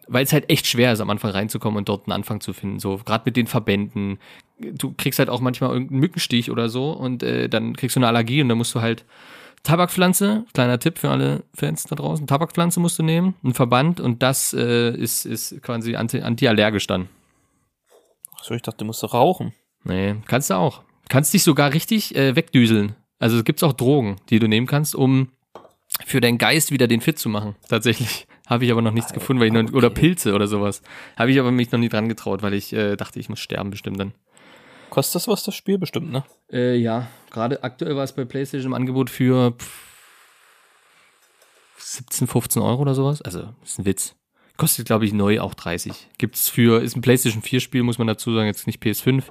weil 0.08 0.24
es 0.24 0.32
halt 0.32 0.50
echt 0.50 0.66
schwer 0.66 0.92
ist, 0.92 1.00
am 1.00 1.10
Anfang 1.10 1.30
reinzukommen 1.30 1.78
und 1.78 1.88
dort 1.88 2.06
einen 2.06 2.12
Anfang 2.12 2.40
zu 2.40 2.52
finden. 2.52 2.78
So, 2.78 2.98
gerade 2.98 3.22
mit 3.24 3.36
den 3.36 3.46
Verbänden. 3.46 4.18
Du 4.58 4.94
kriegst 4.96 5.18
halt 5.18 5.30
auch 5.30 5.40
manchmal 5.40 5.70
irgendeinen 5.70 6.00
Mückenstich 6.00 6.50
oder 6.50 6.68
so 6.68 6.92
und 6.92 7.22
äh, 7.22 7.48
dann 7.48 7.76
kriegst 7.76 7.96
du 7.96 8.00
eine 8.00 8.08
Allergie 8.08 8.42
und 8.42 8.48
dann 8.48 8.58
musst 8.58 8.74
du 8.74 8.80
halt 8.80 9.04
Tabakpflanze, 9.62 10.44
kleiner 10.54 10.78
Tipp 10.78 10.98
für 10.98 11.10
alle 11.10 11.42
Fans 11.52 11.84
da 11.84 11.96
draußen, 11.96 12.26
Tabakpflanze 12.26 12.78
musst 12.78 12.98
du 12.98 13.02
nehmen, 13.02 13.34
einen 13.42 13.52
Verband 13.52 14.00
und 14.00 14.22
das 14.22 14.52
äh, 14.52 14.90
ist, 14.96 15.26
ist 15.26 15.60
quasi 15.60 15.96
anti, 15.96 16.20
antiallergisch 16.20 16.86
dann. 16.86 17.08
So, 18.42 18.54
ich 18.54 18.62
dachte, 18.62 18.78
du 18.78 18.84
musst 18.84 19.02
rauchen. 19.12 19.52
Nee, 19.82 20.14
kannst 20.26 20.50
du 20.50 20.54
auch. 20.54 20.82
Kannst 21.08 21.34
dich 21.34 21.42
sogar 21.42 21.72
richtig 21.72 22.14
äh, 22.14 22.36
wegdüseln. 22.36 22.94
Also 23.18 23.38
es 23.38 23.44
gibt 23.44 23.62
auch 23.64 23.72
Drogen, 23.72 24.16
die 24.30 24.38
du 24.38 24.46
nehmen 24.46 24.66
kannst, 24.66 24.94
um 24.94 25.30
für 26.04 26.20
deinen 26.20 26.38
Geist 26.38 26.70
wieder 26.70 26.86
den 26.86 27.00
fit 27.00 27.18
zu 27.18 27.28
machen. 27.28 27.56
Tatsächlich. 27.68 28.26
Habe 28.46 28.64
ich 28.64 28.72
aber 28.72 28.82
noch 28.82 28.92
nichts 28.92 29.12
gefunden, 29.12 29.40
weil 29.40 29.48
ich 29.48 29.52
noch, 29.52 29.72
oder 29.72 29.90
Pilze 29.90 30.34
oder 30.34 30.46
sowas. 30.46 30.82
Habe 31.16 31.32
ich 31.32 31.40
aber 31.40 31.50
mich 31.50 31.72
noch 31.72 31.78
nie 31.78 31.88
dran 31.88 32.08
getraut, 32.08 32.42
weil 32.42 32.54
ich 32.54 32.72
äh, 32.72 32.96
dachte, 32.96 33.18
ich 33.18 33.28
muss 33.28 33.40
sterben 33.40 33.70
bestimmt 33.70 33.98
dann. 33.98 34.12
Kostet 34.90 35.16
das 35.16 35.28
was, 35.28 35.42
das 35.42 35.54
Spiel? 35.54 35.78
Bestimmt, 35.78 36.12
ne? 36.12 36.24
Äh, 36.50 36.76
ja, 36.76 37.08
gerade 37.30 37.64
aktuell 37.64 37.96
war 37.96 38.04
es 38.04 38.12
bei 38.12 38.24
PlayStation 38.24 38.70
im 38.70 38.74
Angebot 38.74 39.10
für 39.10 39.52
pff, 39.52 39.86
17, 41.78 42.26
15 42.26 42.62
Euro 42.62 42.82
oder 42.82 42.94
sowas. 42.94 43.20
Also, 43.22 43.48
ist 43.64 43.78
ein 43.78 43.84
Witz. 43.84 44.14
Kostet, 44.56 44.86
glaube 44.86 45.04
ich, 45.04 45.12
neu 45.12 45.40
auch 45.40 45.54
30. 45.54 46.08
Gibt's 46.18 46.48
für, 46.48 46.80
ist 46.80 46.96
ein 46.96 47.02
PlayStation 47.02 47.42
4 47.42 47.60
Spiel, 47.60 47.82
muss 47.82 47.98
man 47.98 48.06
dazu 48.06 48.32
sagen, 48.32 48.46
jetzt 48.46 48.66
nicht 48.66 48.82
PS5. 48.82 49.24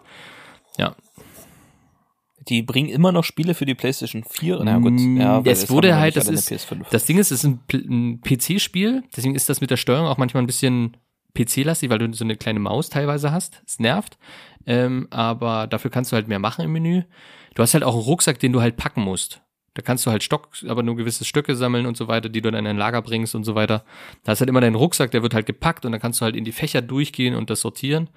Ja, 0.78 0.96
Die 2.48 2.62
bringen 2.62 2.90
immer 2.90 3.12
noch 3.12 3.24
Spiele 3.24 3.54
für 3.56 3.66
die 3.66 3.74
PlayStation 3.76 4.24
4. 4.24 4.62
Na 4.64 4.78
gut, 4.78 4.94
Mm, 4.94 5.18
ja, 5.20 5.44
weil 5.44 5.52
es 5.52 5.62
das 5.62 5.70
wurde 5.72 5.96
halt, 5.98 6.16
das 6.16 6.28
ist, 6.28 6.52
eine 6.52 6.60
PS5. 6.60 6.86
das 6.92 7.06
Ding 7.06 7.18
ist, 7.18 7.32
es 7.32 7.44
ist 7.44 7.46
ein, 7.46 7.60
ein 7.74 8.22
PC-Spiel, 8.22 9.04
deswegen 9.16 9.36
ist 9.36 9.50
das 9.50 9.62
mit 9.62 9.72
der 9.72 9.78
Steuerung 9.78 10.08
auch 10.08 10.18
manchmal 10.18 10.44
ein 10.44 10.48
bisschen 10.48 10.98
PC-lastig, 11.36 11.90
weil 11.90 12.00
du 12.00 12.14
so 12.14 12.24
eine 12.24 12.36
kleine 12.36 12.60
Maus 12.60 12.90
teilweise 12.90 13.32
hast. 13.32 13.62
Es 13.66 13.80
nervt. 13.80 14.18
Ähm, 14.68 15.08
aber 15.12 15.68
dafür 15.68 15.92
kannst 15.92 16.12
du 16.12 16.16
halt 16.16 16.28
mehr 16.28 16.40
machen 16.40 16.64
im 16.66 16.72
Menü. 16.72 17.04
Du 17.56 17.62
hast 17.62 17.74
halt 17.74 17.84
auch 17.84 17.94
einen 17.94 18.04
Rucksack, 18.04 18.40
den 18.40 18.54
du 18.54 18.62
halt 18.62 18.78
packen 18.78 19.02
musst. 19.02 19.42
Da 19.74 19.82
kannst 19.82 20.06
du 20.06 20.12
halt 20.12 20.24
Stock, 20.24 20.50
aber 20.68 20.84
nur 20.84 20.96
gewisse 20.96 21.26
Stöcke 21.26 21.56
sammeln 21.56 21.86
und 21.86 21.98
so 21.98 22.08
weiter, 22.08 22.30
die 22.30 22.42
du 22.42 22.50
dann 22.50 22.62
in 22.66 22.68
ein 22.72 22.78
Lager 22.78 23.02
bringst 23.02 23.36
und 23.36 23.44
so 23.44 23.56
weiter. 23.56 23.84
Da 24.24 24.32
hast 24.32 24.40
halt 24.40 24.50
immer 24.50 24.62
deinen 24.62 24.76
Rucksack, 24.76 25.12
der 25.12 25.22
wird 25.22 25.34
halt 25.34 25.46
gepackt 25.46 25.86
und 25.86 25.92
dann 25.92 26.00
kannst 26.00 26.22
du 26.22 26.26
halt 26.26 26.36
in 26.36 26.46
die 26.46 26.54
Fächer 26.54 26.82
durchgehen 26.82 27.36
und 27.36 27.50
das 27.50 27.60
sortieren. 27.62 28.10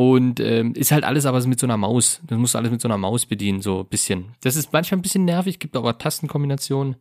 Und 0.00 0.40
ähm, 0.40 0.72
ist 0.72 0.92
halt 0.92 1.04
alles 1.04 1.26
aber 1.26 1.46
mit 1.46 1.60
so 1.60 1.66
einer 1.66 1.76
Maus. 1.76 2.22
Das 2.26 2.38
musst 2.38 2.54
du 2.54 2.58
alles 2.58 2.70
mit 2.70 2.80
so 2.80 2.88
einer 2.88 2.96
Maus 2.96 3.26
bedienen, 3.26 3.60
so 3.60 3.80
ein 3.80 3.86
bisschen. 3.86 4.34
Das 4.40 4.56
ist 4.56 4.72
manchmal 4.72 4.98
ein 4.98 5.02
bisschen 5.02 5.26
nervig, 5.26 5.58
gibt 5.58 5.76
aber 5.76 5.98
Tastenkombinationen. 5.98 6.96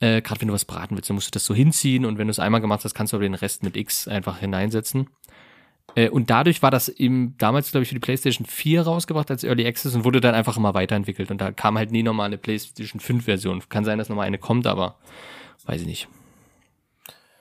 Äh, 0.00 0.20
Gerade 0.20 0.40
wenn 0.40 0.48
du 0.48 0.54
was 0.54 0.64
braten 0.64 0.96
willst, 0.96 1.08
dann 1.08 1.14
musst 1.14 1.28
du 1.28 1.30
das 1.30 1.44
so 1.44 1.54
hinziehen 1.54 2.04
und 2.04 2.18
wenn 2.18 2.26
du 2.26 2.32
es 2.32 2.40
einmal 2.40 2.60
gemacht 2.60 2.82
hast, 2.82 2.92
kannst 2.92 3.12
du 3.12 3.18
aber 3.18 3.22
den 3.22 3.34
Rest 3.34 3.62
mit 3.62 3.76
X 3.76 4.08
einfach 4.08 4.40
hineinsetzen. 4.40 5.08
Äh, 5.94 6.08
und 6.08 6.28
dadurch 6.28 6.60
war 6.60 6.72
das 6.72 6.88
eben 6.88 7.36
damals, 7.38 7.70
glaube 7.70 7.84
ich, 7.84 7.88
für 7.88 7.94
die 7.94 8.00
PlayStation 8.00 8.48
4 8.48 8.82
rausgebracht 8.82 9.30
als 9.30 9.44
Early 9.44 9.64
Access 9.64 9.94
und 9.94 10.04
wurde 10.04 10.20
dann 10.20 10.34
einfach 10.34 10.56
immer 10.56 10.74
weiterentwickelt. 10.74 11.30
Und 11.30 11.40
da 11.40 11.52
kam 11.52 11.78
halt 11.78 11.92
nie 11.92 12.02
nochmal 12.02 12.26
eine 12.26 12.36
PlayStation 12.36 13.00
5 13.00 13.26
Version. 13.26 13.62
Kann 13.68 13.84
sein, 13.84 13.96
dass 13.96 14.08
nochmal 14.08 14.26
eine 14.26 14.38
kommt, 14.38 14.66
aber 14.66 14.96
weiß 15.66 15.82
ich 15.82 15.86
nicht. 15.86 16.08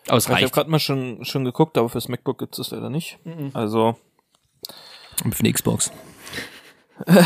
Aber 0.08 0.18
es 0.18 0.26
ich 0.26 0.30
habe 0.30 0.42
reicht. 0.44 0.54
gerade 0.54 0.70
mal 0.70 0.78
schon, 0.78 1.26
schon 1.26 1.46
geguckt, 1.46 1.80
aber 1.80 1.90
fürs 1.90 2.10
MacBook 2.10 2.38
gibt 2.38 2.60
es 2.60 2.70
leider 2.70 2.92
nicht. 2.92 3.18
Mhm. 3.26 3.50
Also, 3.56 3.98
für 5.32 5.40
eine 5.40 5.54
Xbox. 5.54 5.92
okay, 7.08 7.24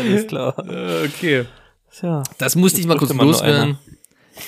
alles 0.00 0.26
klar. 0.26 0.54
Okay. 0.58 1.44
Tja. 1.90 2.22
Das 2.38 2.56
musste 2.56 2.80
ich 2.80 2.86
mal 2.86 2.96
kurz 2.98 3.12
nur 3.12 3.24
loswerden, 3.24 3.78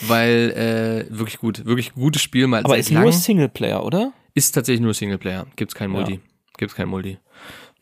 weil 0.02 1.06
äh, 1.10 1.16
wirklich 1.16 1.38
gut, 1.38 1.64
wirklich 1.64 1.94
gutes 1.94 2.22
Spiel 2.22 2.46
mal 2.48 2.62
Aber 2.64 2.76
ist 2.76 2.90
nur 2.90 3.04
langem. 3.04 3.18
Singleplayer, 3.18 3.84
oder? 3.84 4.12
Ist 4.34 4.52
tatsächlich 4.52 4.82
nur 4.82 4.94
Singleplayer, 4.94 5.46
gibt's 5.56 5.74
kein 5.74 5.90
Ja. 5.92 5.96
Multi. 5.98 6.20
Gibt's 6.58 6.74
kein 6.74 6.88
Multi. 6.88 7.18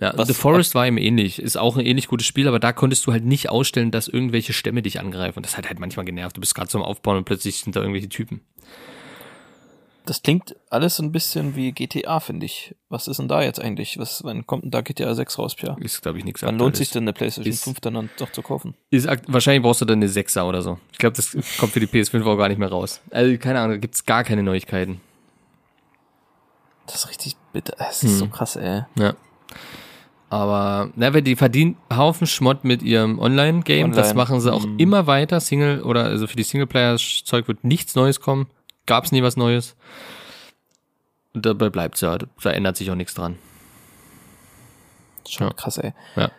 Ja, 0.00 0.12
Was- 0.16 0.28
The 0.28 0.34
Forest 0.34 0.74
war 0.74 0.86
ihm 0.86 0.98
ähnlich, 0.98 1.40
ist 1.40 1.56
auch 1.56 1.76
ein 1.76 1.86
ähnlich 1.86 2.08
gutes 2.08 2.26
Spiel, 2.26 2.48
aber 2.48 2.58
da 2.58 2.72
konntest 2.72 3.06
du 3.06 3.12
halt 3.12 3.24
nicht 3.24 3.48
ausstellen, 3.48 3.90
dass 3.90 4.08
irgendwelche 4.08 4.52
Stämme 4.52 4.82
dich 4.82 5.00
angreifen. 5.00 5.38
Und 5.38 5.46
das 5.46 5.56
hat 5.56 5.68
halt 5.68 5.78
manchmal 5.78 6.04
genervt. 6.04 6.36
Du 6.36 6.40
bist 6.40 6.54
gerade 6.54 6.70
so 6.70 6.78
am 6.78 6.84
Aufbauen 6.84 7.18
und 7.18 7.24
plötzlich 7.24 7.60
sind 7.60 7.76
da 7.76 7.80
irgendwelche 7.80 8.08
Typen. 8.08 8.40
Das 10.06 10.22
klingt 10.22 10.54
alles 10.68 10.98
ein 10.98 11.12
bisschen 11.12 11.56
wie 11.56 11.72
GTA, 11.72 12.20
finde 12.20 12.44
ich. 12.44 12.74
Was 12.90 13.08
ist 13.08 13.16
denn 13.18 13.28
da 13.28 13.40
jetzt 13.42 13.58
eigentlich? 13.58 13.98
Was, 13.98 14.22
wann 14.22 14.46
kommt 14.46 14.64
denn 14.64 14.70
da 14.70 14.82
GTA 14.82 15.14
6 15.14 15.38
raus, 15.38 15.54
Pia? 15.54 15.76
Ist, 15.80 16.02
glaube 16.02 16.18
ich, 16.18 16.24
nichts 16.26 16.42
Wann 16.42 16.58
lohnt 16.58 16.76
sich 16.76 16.90
denn 16.90 17.04
eine 17.04 17.14
PlayStation 17.14 17.50
Ist- 17.50 17.64
5 17.64 17.80
dann 17.80 18.10
doch 18.18 18.30
zu 18.30 18.42
kaufen? 18.42 18.74
Ist, 18.90 19.08
wahrscheinlich 19.28 19.62
brauchst 19.62 19.80
du 19.80 19.86
dann 19.86 19.98
eine 20.00 20.08
6er 20.08 20.44
oder 20.46 20.60
so. 20.60 20.78
Ich 20.92 20.98
glaube, 20.98 21.16
das 21.16 21.34
kommt 21.58 21.72
für 21.72 21.80
die 21.80 21.86
PS5 21.86 22.22
auch 22.26 22.36
gar 22.36 22.48
nicht 22.48 22.58
mehr 22.58 22.68
raus. 22.68 23.00
Also, 23.10 23.38
keine 23.38 23.60
Ahnung, 23.60 23.72
da 23.72 23.78
gibt's 23.78 24.04
gar 24.04 24.24
keine 24.24 24.42
Neuigkeiten. 24.42 25.00
Das 26.86 26.96
ist 26.96 27.08
richtig 27.08 27.36
bitter. 27.54 27.74
Das 27.78 28.02
ist 28.02 28.10
Hm. 28.12 28.18
so 28.18 28.26
krass, 28.28 28.56
ey. 28.56 28.82
Ja. 28.98 29.14
Aber, 30.28 30.90
na, 30.96 31.14
weil 31.14 31.22
die 31.22 31.36
verdienen 31.36 31.76
Haufen 31.94 32.26
Schmott 32.26 32.64
mit 32.64 32.82
ihrem 32.82 33.18
Online-Game. 33.18 33.92
Das 33.92 34.08
Online. 34.10 34.16
machen 34.16 34.40
sie 34.40 34.52
auch 34.52 34.66
Mhm. 34.66 34.78
immer 34.78 35.06
weiter. 35.06 35.40
Single 35.40 35.82
oder 35.82 36.04
also 36.04 36.26
für 36.26 36.36
die 36.36 36.42
Singleplayer-Zeug 36.42 37.46
wird 37.48 37.62
nichts 37.64 37.94
Neues 37.94 38.20
kommen. 38.20 38.48
Gab's 38.86 39.12
nie 39.12 39.22
was 39.22 39.36
Neues. 39.36 39.76
Und 41.32 41.46
dabei 41.46 41.70
bleibt's 41.70 42.00
ja. 42.00 42.16
Da 42.18 42.50
ändert 42.50 42.76
sich 42.76 42.90
auch 42.90 42.94
nichts 42.94 43.14
dran. 43.14 43.38
Schon 45.28 45.48
Ja. 45.48 45.52
krass, 45.54 45.78
ey. 45.78 45.92
Ja. 46.16 46.30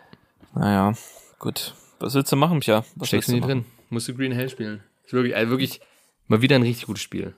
Naja, 0.54 0.94
gut. 1.38 1.74
Was 1.98 2.14
willst 2.14 2.30
du 2.32 2.36
machen, 2.36 2.60
Pia? 2.60 2.84
Was 2.94 3.08
Steckst 3.08 3.28
du 3.30 3.36
machen? 3.36 3.46
drin. 3.48 3.64
Musst 3.90 4.08
du 4.08 4.14
Green 4.14 4.32
Hell 4.32 4.48
spielen. 4.48 4.82
Ist 5.04 5.12
wirklich, 5.12 5.34
also 5.36 5.50
wirklich 5.50 5.80
mal 6.28 6.40
wieder 6.42 6.56
ein 6.56 6.62
richtig 6.62 6.86
gutes 6.86 7.02
Spiel. 7.02 7.34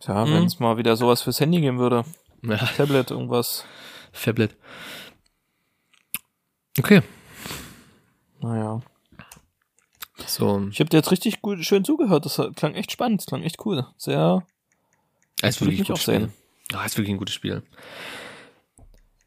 Tja, 0.00 0.24
wenn 0.26 0.44
es 0.44 0.58
mal 0.58 0.76
wieder 0.76 0.96
sowas 0.96 1.22
fürs 1.22 1.40
Handy 1.40 1.60
geben 1.60 1.78
würde. 1.78 2.04
Ja, 2.42 2.56
Tablet, 2.56 3.10
irgendwas. 3.12 3.64
Fablet. 4.12 4.56
Okay. 6.78 7.02
Naja. 8.40 8.82
So. 10.32 10.66
Ich 10.70 10.80
habe 10.80 10.88
dir 10.88 10.96
jetzt 10.96 11.10
richtig 11.10 11.42
gut, 11.42 11.64
schön 11.64 11.84
zugehört. 11.84 12.24
Das 12.24 12.40
klang 12.56 12.74
echt 12.74 12.90
spannend, 12.90 13.20
das 13.20 13.26
klang 13.26 13.42
echt 13.42 13.64
cool. 13.66 13.86
Sehr. 13.96 14.46
Will 15.42 15.60
wirklich 15.60 15.80
ich 15.80 15.92
auch 15.92 15.96
sehen. 15.96 16.32
Ah, 16.72 16.84
ist 16.84 16.96
wirklich 16.96 17.14
ein 17.14 17.18
gutes 17.18 17.34
Spiel. 17.34 17.62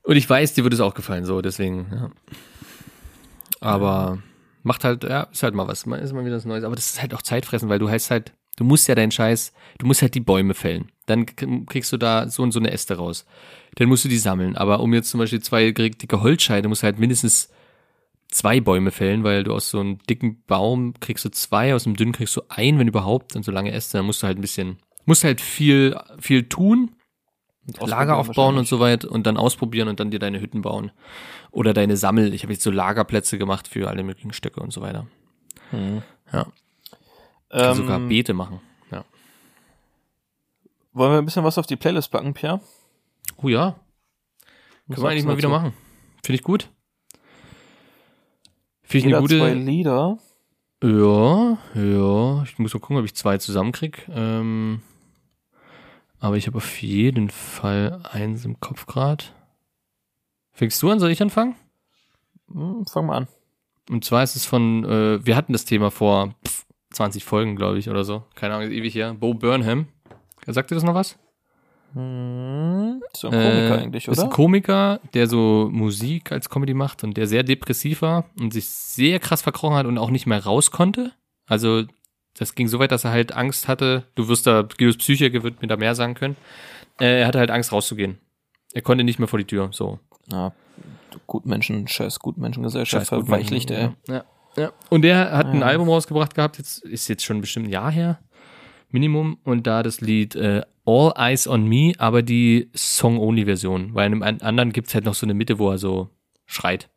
Und 0.03 0.15
ich 0.15 0.29
weiß, 0.29 0.53
dir 0.53 0.63
würde 0.63 0.75
es 0.75 0.81
auch 0.81 0.93
gefallen, 0.93 1.25
so, 1.25 1.41
deswegen, 1.41 1.87
ja. 1.91 2.11
Aber 3.59 4.19
macht 4.63 4.83
halt, 4.83 5.03
ja, 5.03 5.23
ist 5.23 5.43
halt 5.43 5.53
mal 5.53 5.67
was, 5.67 5.79
ist 5.79 5.85
mal 5.87 6.25
wieder 6.25 6.37
was 6.37 6.45
Neues. 6.45 6.63
Aber 6.63 6.75
das 6.75 6.91
ist 6.91 7.01
halt 7.01 7.13
auch 7.13 7.21
Zeitfressen, 7.21 7.69
weil 7.69 7.79
du 7.79 7.89
heißt 7.89 8.11
halt, 8.11 8.33
du 8.57 8.63
musst 8.63 8.87
ja 8.87 8.95
deinen 8.95 9.11
Scheiß, 9.11 9.53
du 9.77 9.85
musst 9.85 10.01
halt 10.01 10.15
die 10.15 10.21
Bäume 10.21 10.53
fällen. 10.53 10.91
Dann 11.05 11.25
kriegst 11.67 11.91
du 11.91 11.97
da 11.97 12.29
so 12.29 12.41
und 12.41 12.51
so 12.51 12.59
eine 12.59 12.71
Äste 12.71 12.95
raus. 12.97 13.25
Dann 13.75 13.89
musst 13.89 14.05
du 14.05 14.09
die 14.09 14.17
sammeln. 14.17 14.55
Aber 14.55 14.79
um 14.79 14.93
jetzt 14.93 15.09
zum 15.09 15.19
Beispiel 15.19 15.41
zwei 15.41 15.71
dicke 15.71 16.21
Holzscheide, 16.21 16.67
musst 16.67 16.81
du 16.81 16.85
halt 16.85 16.97
mindestens 16.97 17.49
zwei 18.35 18.59
Bäume 18.59 18.91
fällen, 18.91 19.23
weil 19.23 19.43
du 19.43 19.53
aus 19.53 19.69
so 19.69 19.79
einem 19.79 19.97
dicken 20.09 20.43
Baum 20.45 20.93
kriegst 20.99 21.23
du 21.25 21.29
zwei, 21.31 21.73
aus 21.73 21.85
einem 21.85 21.95
dünnen 21.95 22.11
kriegst 22.11 22.35
du 22.35 22.41
einen, 22.49 22.77
wenn 22.79 22.87
überhaupt, 22.87 23.35
und 23.35 23.43
so 23.43 23.51
lange 23.51 23.71
Äste, 23.71 23.97
dann 23.97 24.05
musst 24.05 24.21
du 24.21 24.27
halt 24.27 24.37
ein 24.37 24.41
bisschen, 24.41 24.77
musst 25.05 25.23
halt 25.23 25.41
viel, 25.41 25.97
viel 26.19 26.47
tun, 26.49 26.95
Lager 27.79 28.17
aufbauen 28.17 28.57
und 28.57 28.67
so 28.67 28.79
weit 28.79 29.05
und 29.05 29.25
dann 29.25 29.37
ausprobieren 29.37 29.87
und 29.87 29.99
dann 29.99 30.11
dir 30.11 30.19
deine 30.19 30.39
Hütten 30.39 30.61
bauen. 30.61 30.91
Oder 31.49 31.73
deine 31.73 31.97
Sammel, 31.97 32.31
ich 32.35 32.43
habe 32.43 32.53
jetzt 32.53 32.61
so 32.61 32.69
Lagerplätze 32.69 33.39
gemacht 33.39 33.67
für 33.67 33.89
alle 33.89 34.03
möglichen 34.03 34.33
Stöcke 34.33 34.59
und 34.59 34.71
so 34.71 34.81
weiter. 34.81 35.07
Ja, 36.31 36.45
Ähm, 37.49 37.73
sogar 37.73 37.99
Beete 38.01 38.35
machen. 38.35 38.61
Ja. 38.91 39.03
wollen 40.93 41.13
wir 41.13 41.17
ein 41.17 41.25
bisschen 41.25 41.43
was 41.43 41.57
auf 41.57 41.65
die 41.65 41.75
Playlist 41.75 42.11
packen, 42.11 42.35
Pierre? 42.35 42.61
Oh 43.37 43.47
ja, 43.47 43.79
können 44.87 45.01
wir 45.01 45.09
eigentlich 45.09 45.25
mal 45.25 45.37
wieder 45.37 45.49
machen. 45.49 45.73
Finde 46.23 46.35
ich 46.35 46.43
gut. 46.43 46.69
Finde 48.85 48.97
ich 48.97 49.05
Jeder 49.05 49.17
eine 49.17 49.27
zwei 49.27 49.53
gute. 49.53 49.53
Lieder. 49.65 50.17
Ja, 50.83 51.57
ja. 51.73 52.43
Ich 52.43 52.59
muss 52.59 52.73
mal 52.73 52.79
gucken, 52.79 52.97
ob 52.97 53.05
ich 53.05 53.15
zwei 53.15 53.37
zusammenkrieg. 53.37 54.07
Ähm, 54.13 54.81
aber 56.19 56.37
ich 56.37 56.47
habe 56.47 56.57
auf 56.57 56.81
jeden 56.81 57.29
Fall 57.29 58.01
eins 58.11 58.45
im 58.45 58.59
Kopf 58.59 58.85
gerade. 58.85 59.25
Fängst 60.53 60.81
du 60.81 60.89
an? 60.89 60.99
Soll 60.99 61.11
ich 61.11 61.21
anfangen? 61.21 61.55
Hm, 62.51 62.85
fang 62.85 63.07
mal 63.07 63.17
an. 63.17 63.27
Und 63.89 64.05
zwar 64.05 64.23
ist 64.23 64.35
es 64.35 64.45
von, 64.45 64.83
äh, 64.85 65.25
wir 65.25 65.35
hatten 65.35 65.53
das 65.53 65.65
Thema 65.65 65.91
vor 65.91 66.33
pff, 66.45 66.65
20 66.91 67.23
Folgen, 67.23 67.55
glaube 67.55 67.77
ich, 67.77 67.89
oder 67.89 68.03
so. 68.03 68.23
Keine 68.35 68.55
Ahnung, 68.55 68.67
ist 68.69 68.73
ewig 68.73 68.95
her. 68.95 69.13
Bo 69.13 69.33
Burnham. 69.33 69.87
Sagt 70.47 70.71
dir 70.71 70.75
das 70.75 70.83
noch 70.83 70.93
was? 70.95 71.17
Hm, 71.93 72.74
so 73.15 73.29
ein 73.29 73.33
Komiker 73.33 73.75
Äh, 73.77 73.81
eigentlich, 73.81 74.07
Ist 74.07 74.17
oder? 74.17 74.27
ein 74.27 74.33
Komiker, 74.33 74.99
der 75.13 75.27
so 75.27 75.69
Musik 75.71 76.31
als 76.31 76.49
Comedy 76.49 76.73
macht 76.73 77.03
und 77.03 77.15
der 77.17 77.27
sehr 77.27 77.43
depressiv 77.43 78.01
war 78.01 78.25
und 78.39 78.53
sich 78.53 78.67
sehr 78.67 79.19
krass 79.19 79.41
verkrochen 79.41 79.75
hat 79.75 79.85
und 79.85 79.97
auch 79.97 80.09
nicht 80.11 80.25
mehr 80.27 80.43
raus 80.43 80.71
konnte. 80.71 81.11
Also 81.47 81.83
das 82.37 82.55
ging 82.55 82.67
so 82.67 82.79
weit, 82.79 82.91
dass 82.91 83.03
er 83.05 83.11
halt 83.11 83.31
Angst 83.33 83.67
hatte. 83.67 84.03
Du 84.15 84.27
wirst 84.27 84.45
da, 84.47 84.63
Guidos 84.63 84.97
Psychiker 84.97 85.43
wird 85.43 85.61
mir 85.61 85.67
da 85.67 85.77
mehr 85.77 85.95
sagen 85.95 86.15
können. 86.15 86.35
Äh, 86.99 87.21
er 87.21 87.27
hatte 87.27 87.39
halt 87.39 87.51
Angst 87.51 87.71
rauszugehen. 87.71 88.17
Er 88.73 88.81
konnte 88.81 89.03
nicht 89.03 89.19
mehr 89.19 89.27
vor 89.27 89.39
die 89.39 89.45
Tür. 89.45 89.69
So. 89.71 89.99
Ja, 90.31 90.51
Gutmenschen, 91.27 91.87
scheiß 91.87 92.19
Gutmenschengesellschaft, 92.19 93.07
Scheiß 93.07 93.09
verweichlicht, 93.09 93.71
ey. 93.71 93.89
Ja. 94.07 94.25
ja. 94.57 94.71
Und 94.89 95.03
der 95.03 95.31
hat 95.31 95.47
ein 95.47 95.61
Ja. 95.61 95.67
Album 95.67 95.87
rausgebracht 95.89 96.35
gehabt, 96.35 96.57
jetzt 96.57 96.83
ist 96.83 97.07
jetzt 97.07 97.23
schon 97.23 97.39
bestimmt 97.41 97.67
ein 97.67 97.71
Jahr 97.71 97.91
her. 97.91 98.19
Minimum. 98.95 99.37
Und 99.43 99.67
da 99.67 99.83
das 99.83 100.01
Lied 100.01 100.35
äh, 100.35 100.63
All 100.85 101.13
Eyes 101.17 101.47
on 101.47 101.67
Me, 101.67 101.93
aber 101.97 102.21
die 102.21 102.69
Song-Only-Version. 102.75 103.93
Weil 103.93 104.11
in 104.11 104.23
einem 104.23 104.39
anderen 104.41 104.71
gibt's 104.71 104.93
halt 104.93 105.05
noch 105.05 105.13
so 105.13 105.25
eine 105.25 105.33
Mitte, 105.33 105.59
wo 105.59 105.69
er 105.69 105.77
so 105.77 106.09
schreit. 106.45 106.89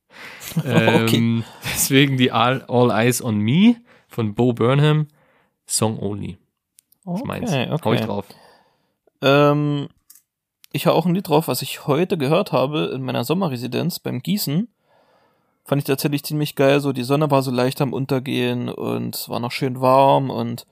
ähm, 0.64 1.44
deswegen 1.64 2.16
die 2.16 2.32
All, 2.32 2.64
All 2.68 2.90
Eyes 2.90 3.22
on 3.22 3.38
Me 3.38 3.76
von 4.08 4.34
Bo 4.34 4.52
Burnham, 4.52 5.08
Song 5.66 5.98
Only. 5.98 6.38
Das 7.04 7.24
meins. 7.24 7.50
Okay, 7.50 7.70
Hau 7.70 7.92
ich 7.92 8.00
okay. 8.00 8.06
drauf. 8.06 8.26
Ähm, 9.20 9.88
ich 10.72 10.86
habe 10.86 10.96
auch 10.96 11.06
ein 11.06 11.14
Lied 11.14 11.28
drauf, 11.28 11.48
was 11.48 11.62
ich 11.62 11.86
heute 11.86 12.16
gehört 12.16 12.52
habe 12.52 12.92
in 12.94 13.02
meiner 13.02 13.24
Sommerresidenz 13.24 13.98
beim 13.98 14.22
Gießen. 14.22 14.68
Fand 15.64 15.80
ich 15.80 15.86
tatsächlich 15.86 16.24
ziemlich 16.24 16.56
geil. 16.56 16.80
So, 16.80 16.92
die 16.92 17.04
Sonne 17.04 17.30
war 17.30 17.42
so 17.42 17.50
leicht 17.50 17.80
am 17.80 17.92
Untergehen 17.92 18.68
und 18.68 19.14
es 19.14 19.28
war 19.28 19.40
noch 19.40 19.52
schön 19.52 19.80
warm 19.80 20.30
und 20.30 20.66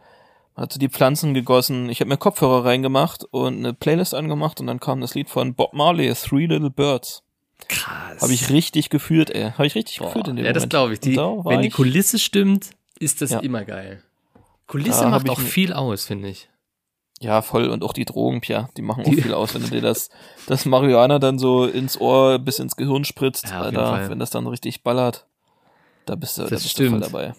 man 0.55 0.65
hat 0.65 0.73
so 0.73 0.79
die 0.79 0.89
Pflanzen 0.89 1.35
gegossen. 1.35 1.89
Ich 1.89 2.01
habe 2.01 2.09
mir 2.09 2.17
Kopfhörer 2.17 2.65
reingemacht 2.65 3.25
und 3.31 3.59
eine 3.59 3.73
Playlist 3.75 4.15
angemacht 4.15 4.61
und 4.61 4.67
dann 4.67 4.81
kam 4.81 5.01
das 5.01 5.15
Lied 5.15 5.31
von 5.31 5.55
Bob 5.55 5.73
Marley, 5.73 6.13
Three 6.15 6.47
Little 6.47 6.71
Birds. 6.71 7.23
Krass. 7.69 8.21
Habe 8.21 8.33
ich 8.33 8.51
richtig 8.51 8.91
gefühlt, 8.91 9.31
ey. 9.31 9.53
Habe 9.53 9.67
ich 9.67 9.75
richtig 9.75 9.99
gefühlt 9.99 10.29
in 10.29 10.37
dem 10.37 10.45
ja, 10.45 10.53
das 10.53 10.63
Moment. 10.63 10.71
glaube 10.71 10.93
ich. 10.95 11.01
Die, 11.01 11.15
da 11.15 11.31
wenn 11.45 11.63
die 11.63 11.69
ich- 11.69 11.75
Kulisse 11.75 12.19
stimmt, 12.19 12.71
ist 12.99 13.23
das 13.23 13.31
Ja. 13.31 13.39
immer 13.39 13.65
geil. 13.65 14.03
Kulisse 14.67 15.03
Da 15.03 15.11
macht 15.11 15.29
auch 15.31 15.39
viel 15.41 15.73
aus, 15.73 16.05
finde 16.07 16.29
ich. 16.29 16.49
Ja, 17.21 17.41
voll. 17.41 17.69
Und 17.69 17.85
auch 17.85 17.93
die 17.93 18.05
Drogen, 18.05 18.41
Pia, 18.41 18.69
die 18.77 18.83
machen 18.83 19.05
auch 19.05 19.11
Die- 19.11 19.23
viel 19.23 19.33
aus, 19.33 19.55
wenn 19.55 19.63
du 19.63 19.69
dir 19.69 19.81
das, 19.81 20.11
das 20.49 20.65
Marihuana 20.65 21.21
dann 21.21 21.39
so 21.39 21.67
ins 21.67 22.01
Ohr 22.01 22.39
bis 22.41 22.59
ins 22.59 22.75
Gehirn 22.75 23.05
spritzt, 23.05 23.49
Ja. 23.49 23.61
Alter, 23.61 24.11
wenn 24.11 24.19
das 24.19 24.31
dann 24.31 24.47
richtig 24.49 24.83
ballert. 24.83 25.27
Da 26.05 26.17
bist 26.17 26.37
du, 26.39 26.43
da 26.43 26.49
Das 26.51 26.65
bist 26.65 26.79
du 26.81 26.89
voll 26.89 26.99
stimmt. 27.01 27.05
dabei. 27.15 27.35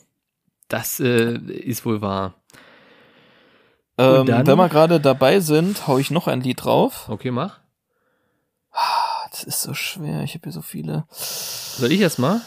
Das 0.70 1.02
äh, 1.02 1.34
ist 1.38 1.86
wohl 1.86 2.00
wahr. 2.02 2.36
Ähm, 3.98 4.28
wenn 4.28 4.58
wir 4.58 4.70
gerade 4.70 5.00
dabei 5.00 5.40
sind, 5.40 5.88
hau 5.88 5.98
ich 6.00 6.10
noch 6.12 6.28
ein 6.28 6.42
Lied 6.42 6.64
drauf. 6.64 7.08
Okay, 7.10 7.32
mach. 7.32 7.60
Ah, 8.72 9.28
Das 9.32 9.44
ist 9.44 9.62
so 9.62 9.74
schwer, 9.74 10.24
ich 10.24 10.34
habe 10.34 10.44
hier 10.46 10.52
so 10.52 10.62
viele. 10.62 11.06
Soll 11.10 11.92
ich 11.92 12.02
erst 12.02 12.20
mal? 12.20 12.42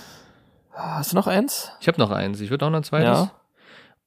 Ah, 0.75 0.97
Hast 0.99 1.13
du 1.13 1.17
noch 1.17 1.27
eins? 1.27 1.71
Ich 1.81 1.89
habe 1.89 1.99
noch 2.01 2.11
eins. 2.11 2.41
Ich 2.41 2.51
würde 2.51 2.67
auch 2.67 2.71
noch 2.71 2.79
ein 2.79 2.85
zweites. 2.85 3.07
Ja. 3.19 3.31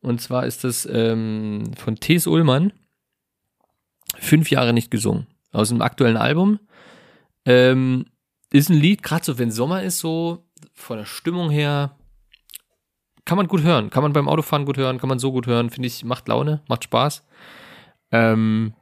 Und 0.02 0.22
zwar 0.22 0.46
ist 0.46 0.64
das 0.64 0.86
ähm, 0.92 1.72
von 1.78 1.96
T.S. 1.96 2.28
Ullmann. 2.28 2.74
Fünf 4.18 4.50
Jahre 4.52 4.74
nicht 4.74 4.92
gesungen. 4.92 5.28
Aus 5.52 5.70
dem 5.70 5.82
aktuellen 5.82 6.18
Album. 6.18 6.60
Ähm, 7.46 8.06
ist 8.52 8.70
ein 8.70 8.80
Lied, 8.80 9.04
gerade 9.04 9.24
so, 9.26 9.38
wenn 9.38 9.52
Sommer 9.52 9.84
ist, 9.84 10.00
so 10.00 10.46
von 10.74 10.98
der 10.98 11.06
Stimmung 11.06 11.50
her, 11.50 11.96
kann 13.30 13.38
man 13.38 13.48
gut 13.48 13.62
hören. 13.62 13.92
Kann 13.92 14.02
man 14.02 14.12
beim 14.12 14.28
Autofahren 14.28 14.66
gut 14.66 14.78
hören, 14.78 14.98
kann 14.98 15.08
man 15.08 15.20
so 15.20 15.32
gut 15.32 15.46
hören. 15.46 15.70
Finde 15.70 15.86
ich, 15.86 16.04
macht 16.04 16.28
Laune, 16.28 16.64
macht 16.68 16.84
Spaß. 16.86 17.24
Ähm, 18.12 18.74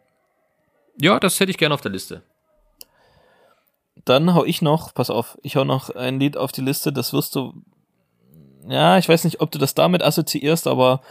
ja, 0.97 1.19
das 1.19 1.37
hätte 1.41 1.51
ich 1.51 1.57
gerne 1.57 1.75
auf 1.75 1.81
der 1.81 1.91
Liste. 1.91 2.23
Dann 4.05 4.33
hau 4.33 4.45
ich 4.45 4.61
noch, 4.61 4.93
pass 4.93 5.09
auf, 5.09 5.37
ich 5.43 5.57
hau 5.57 5.65
noch 5.65 5.89
ein 5.89 6.21
Lied 6.21 6.37
auf 6.37 6.53
die 6.53 6.61
Liste, 6.61 6.93
das 6.93 7.11
wirst 7.11 7.35
du, 7.35 7.61
ja, 8.65 8.97
ich 8.97 9.09
weiß 9.09 9.25
nicht, 9.25 9.41
ob 9.41 9.51
du 9.51 9.59
das 9.59 9.75
damit 9.75 10.01
assoziierst, 10.01 10.65
aber 10.65 11.01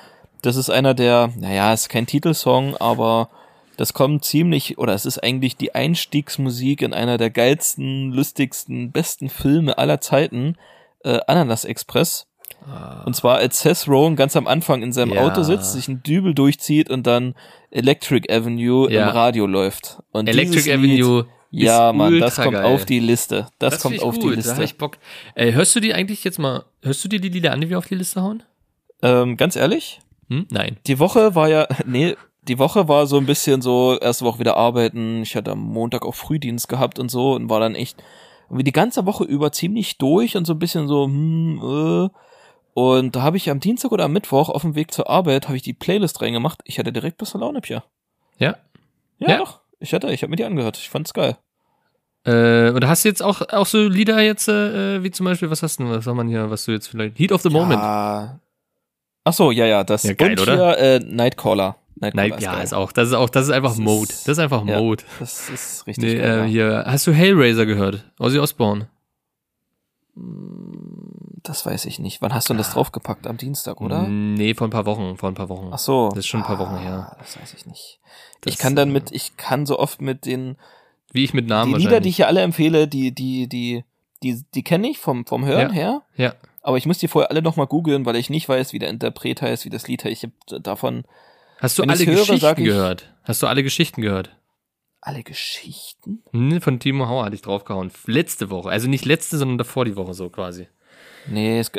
das 0.41 0.57
ist 0.57 0.71
einer 0.71 0.95
der, 0.95 1.31
naja, 1.37 1.75
ist 1.75 1.91
kein 1.91 2.07
Titelsong, 2.07 2.75
aber 2.79 3.29
das 3.77 3.93
kommt 3.93 4.25
ziemlich, 4.25 4.79
oder 4.79 4.95
es 4.95 5.05
ist 5.05 5.23
eigentlich 5.23 5.59
die 5.59 5.75
Einstiegsmusik 5.75 6.81
in 6.81 6.95
einer 6.95 7.19
der 7.19 7.29
geilsten, 7.29 8.13
lustigsten, 8.13 8.93
besten 8.93 9.29
Filme 9.29 9.77
aller 9.77 10.01
Zeiten, 10.01 10.57
äh, 11.05 11.21
Ananas 11.27 11.67
Express. 11.67 12.29
Und 13.05 13.15
zwar 13.15 13.37
als 13.37 13.61
Seth 13.61 13.87
Rogen 13.89 14.17
ganz 14.17 14.35
am 14.37 14.47
Anfang 14.47 14.83
in 14.83 14.93
seinem 14.93 15.13
Ja. 15.15 15.23
Auto 15.23 15.43
sitzt, 15.43 15.73
sich 15.73 15.89
einen 15.89 16.03
Dübel 16.03 16.35
durchzieht 16.35 16.91
und 16.91 17.07
dann 17.07 17.35
Electric 17.71 18.33
Avenue 18.33 18.91
Ja. 18.91 19.05
im 19.05 19.09
Radio 19.11 19.47
läuft. 19.47 19.99
Und 20.13 20.29
Electric 20.29 20.63
dieses 20.63 20.67
Lied- 20.67 21.01
Avenue. 21.03 21.27
ja, 21.51 21.93
Mann, 21.93 22.19
das 22.19 22.37
kommt 22.37 22.53
geil. 22.53 22.65
auf 22.65 22.85
die 22.85 22.99
Liste. 22.99 23.47
Das, 23.61 23.81
kommt 23.81 23.93
find 23.95 24.03
ich 24.03 24.09
auf 24.09 24.15
die 24.15 24.21
gut, 24.23 24.33
Da 24.33 24.37
Liste. 24.37 24.57
hab 24.57 24.63
ich 24.63 24.79
Bock. 24.79 24.99
Äh, 25.37 25.53
hörst 25.53 25.77
du 25.77 25.81
die 25.81 25.95
eigentlich 25.95 26.25
jetzt 26.25 26.39
mal, 26.39 26.65
hörst 26.83 27.05
du 27.05 27.09
dir 27.09 27.21
die 27.21 27.29
Lieder 27.29 27.53
an, 27.53 27.61
die 27.61 27.69
wir 27.71 27.79
auf 27.79 27.87
die 27.87 27.95
Liste 27.95 28.21
hauen? 28.23 28.43
Ähm, 29.03 29.37
ganz 29.37 29.55
ehrlich, 29.57 30.01
Hm? 30.29 30.47
Nein. 30.51 30.79
die 30.89 30.99
Woche 30.99 31.35
war 31.37 31.49
ja, 31.49 31.69
nee, 31.87 32.17
die 32.49 32.59
Woche 32.59 32.89
war 32.89 33.07
so 33.07 33.17
ein 33.19 33.27
bisschen 33.27 33.63
so, 33.63 33.97
erste 34.01 34.25
Woche 34.25 34.41
wieder 34.41 34.57
arbeiten. 34.57 35.23
Ich 35.23 35.37
hatte 35.37 35.53
am 35.53 35.61
Montag 35.61 36.05
auch 36.05 36.15
Frühdienst 36.15 36.69
gehabt 36.69 36.99
und 36.99 37.11
so 37.11 37.35
und 37.35 37.49
war 37.49 37.61
dann 37.61 37.75
echt 37.77 38.03
irgendwie 38.47 38.65
die 38.65 38.73
ganze 38.73 39.07
Woche 39.07 39.25
über 39.25 39.53
ziemlich 39.53 39.99
durch 39.99 40.37
und 40.37 40.47
so 40.47 40.55
ein 40.55 40.59
bisschen 40.59 40.89
so, 40.89 41.05
hm, 41.05 41.61
äh. 42.13 42.17
Und 42.79 43.17
da 43.17 43.23
habe 43.23 43.39
ich 43.39 43.49
am 43.49 43.59
Dienstag 43.59 43.91
oder 43.91 44.05
am 44.05 44.13
Mittwoch 44.13 44.51
auf 44.51 44.61
dem 44.61 44.75
Weg 44.75 44.93
zur 44.93 45.09
Arbeit, 45.09 45.47
habe 45.49 45.57
ich 45.57 45.63
die 45.63 45.73
Playlist 45.73 46.21
reingemacht. 46.21 46.61
Ich 46.65 46.79
hatte 46.79 46.93
direkt 46.93 47.17
bessere 47.17 47.39
Laune, 47.41 47.63
Pia. 47.63 47.83
Ja. 48.37 48.57
Ja, 49.19 49.31
Ja. 49.31 49.37
doch. 49.39 49.61
Ich 49.81 49.95
hatte, 49.95 50.13
ich 50.13 50.21
habe 50.23 50.29
mir 50.29 50.37
die 50.37 50.45
angehört. 50.45 50.77
Ich 50.77 50.91
fand's 50.91 51.15
geil. 51.15 51.39
Äh, 52.27 52.73
oder 52.73 52.87
hast 52.89 53.03
du 53.05 53.09
jetzt 53.09 53.23
auch, 53.23 53.41
auch 53.51 53.65
so 53.65 53.89
Lieder 53.89 54.21
jetzt, 54.21 54.49
äh, 54.49 55.03
wie 55.03 55.11
zum 55.11 55.25
Beispiel, 55.25 55.49
was 55.49 55.63
hast 55.63 55.79
du, 55.79 55.85
denn, 55.85 55.93
was 55.95 56.05
soll 56.05 56.13
man 56.15 56.29
hier, 56.29 56.51
was 56.51 56.67
du 56.67 56.73
jetzt 56.73 56.89
vielleicht, 56.89 57.19
Heat 57.19 57.33
of 57.33 57.41
the 57.41 57.49
Moment. 57.49 57.81
Ja. 57.81 58.41
Ach 59.25 59.33
so, 59.33 59.51
ja, 59.53 59.65
ja, 59.65 59.83
das. 59.83 60.03
Ja, 60.03 60.13
geil, 60.13 60.33
und 60.33 60.41
oder? 60.41 60.77
hier, 60.77 60.79
äh, 60.79 60.99
Nightcaller. 60.99 61.77
Nightcaller 61.95 62.29
Nein, 62.29 62.41
ja, 62.43 62.53
geil. 62.57 62.65
ist 62.65 62.75
auch, 62.75 62.93
das 62.93 63.09
ist 63.09 63.15
auch, 63.15 63.31
das 63.31 63.45
ist 63.47 63.53
einfach 63.53 63.71
Das 63.71 63.79
Mode. 63.79 64.11
ist- 64.13 64.29
Das 64.29 64.37
ist 64.37 64.39
einfach 64.45 64.67
ja. 64.67 64.79
Mode. 64.79 65.03
Das 65.19 65.49
ist 65.49 65.87
richtig 65.87 66.05
Nee, 66.05 66.15
geil. 66.19 66.25
äh, 66.31 66.39
ja. 66.41 66.45
hier, 66.45 66.85
hast 66.87 67.07
du 67.07 67.13
Hellraiser 67.15 67.65
gehört? 67.65 68.05
Ozzy 68.19 68.39
Osbourne. 68.39 68.89
Das 71.47 71.65
weiß 71.65 71.85
ich 71.87 71.99
nicht. 71.99 72.23
Wann 72.23 72.35
hast 72.35 72.49
du 72.49 72.55
denn 72.55 72.59
das 72.59 72.73
draufgepackt? 72.73 73.27
Am 73.27 73.37
Dienstag, 73.37 73.81
oder? 73.81 74.03
Nee, 74.09 74.55
vor 74.55 74.67
ein 74.67 74.71
paar 74.71 74.87
Wochen, 74.87 75.17
vor 75.17 75.29
ein 75.31 75.35
paar 75.35 75.49
Wochen. 75.49 75.69
Ach 75.73 75.79
so. 75.79 76.09
Das 76.11 76.19
ist 76.21 76.27
schon 76.27 76.41
ein 76.41 76.47
paar 76.47 76.59
Wochen 76.59 76.77
her. 76.79 77.09
Ah, 77.13 77.17
Das 77.21 77.41
weiß 77.41 77.55
ich 77.55 77.67
nicht. 77.67 78.01
Das, 78.41 78.53
ich 78.55 78.59
kann 78.59 78.75
dann 78.75 78.89
äh, 78.91 78.93
mit, 78.93 79.13
ich 79.13 79.37
kann 79.37 79.65
so 79.67 79.79
oft 79.79 80.01
mit 80.01 80.27
den 80.27 80.57
Wie 81.13 81.25
ich 81.25 81.35
mit 81.35 81.47
Namen 81.47 81.75
die 81.75 81.81
Lieder, 81.85 82.01
die 82.01 82.09
ich 82.09 82.17
hier 82.17 82.27
alle 82.27 82.41
empfehle, 82.43 82.89
die, 82.89 83.13
die, 83.15 83.49
die, 83.49 83.85
die, 84.23 84.43
die 84.55 84.63
kenne 84.65 84.89
ich 84.89 84.99
vom, 84.99 85.25
vom 85.27 85.45
Hören 85.45 85.69
Ja. 85.69 85.73
her. 85.75 86.03
Ja. 86.17 86.35
Aber 86.63 86.79
ich 86.79 86.87
muss 86.87 86.99
die 86.99 87.07
vorher 87.09 87.31
alle 87.31 87.43
nochmal 87.43 87.67
googeln, 87.69 88.05
weil 88.07 88.17
ich 88.17 88.29
nicht 88.29 88.49
weiß, 88.49 88.73
wie 88.73 88.81
der 88.81 88.89
Interpret 88.91 89.41
heißt, 89.41 89.65
wie 89.65 89.71
das 89.71 89.87
Lied 89.87 90.05
heißt. 90.05 90.25
Ich 90.25 90.31
habe 90.51 90.61
davon 90.63 91.05
Hast 91.59 91.79
du 91.79 91.85
alle 91.85 91.95
höre, 92.05 92.17
Geschichten 92.17 92.61
ich- 92.61 92.65
gehört? 92.67 93.15
Hast 93.23 93.43
du 93.43 93.47
alle 93.47 93.63
Geschichten 93.63 94.03
gehört? 94.03 94.31
alle 95.01 95.23
Geschichten. 95.23 96.25
Hm, 96.33 96.61
Von 96.61 96.81
Timo 96.81 97.07
Hauer 97.09 97.27
hatte 97.27 97.37
ich 97.37 97.43
draufgehauen. 97.43 97.93
Letzte 98.07 98.51
Woche. 98.51 98.71
Also 98.71 98.89
nicht 98.89 99.05
letzte, 99.05 99.39
sondern 99.39 99.57
davor 99.57 99.85
die 99.85 99.95
Woche 99.95 100.15
so 100.15 100.29
quasi. 100.31 100.67
Nee, 101.29 101.59
es, 101.59 101.73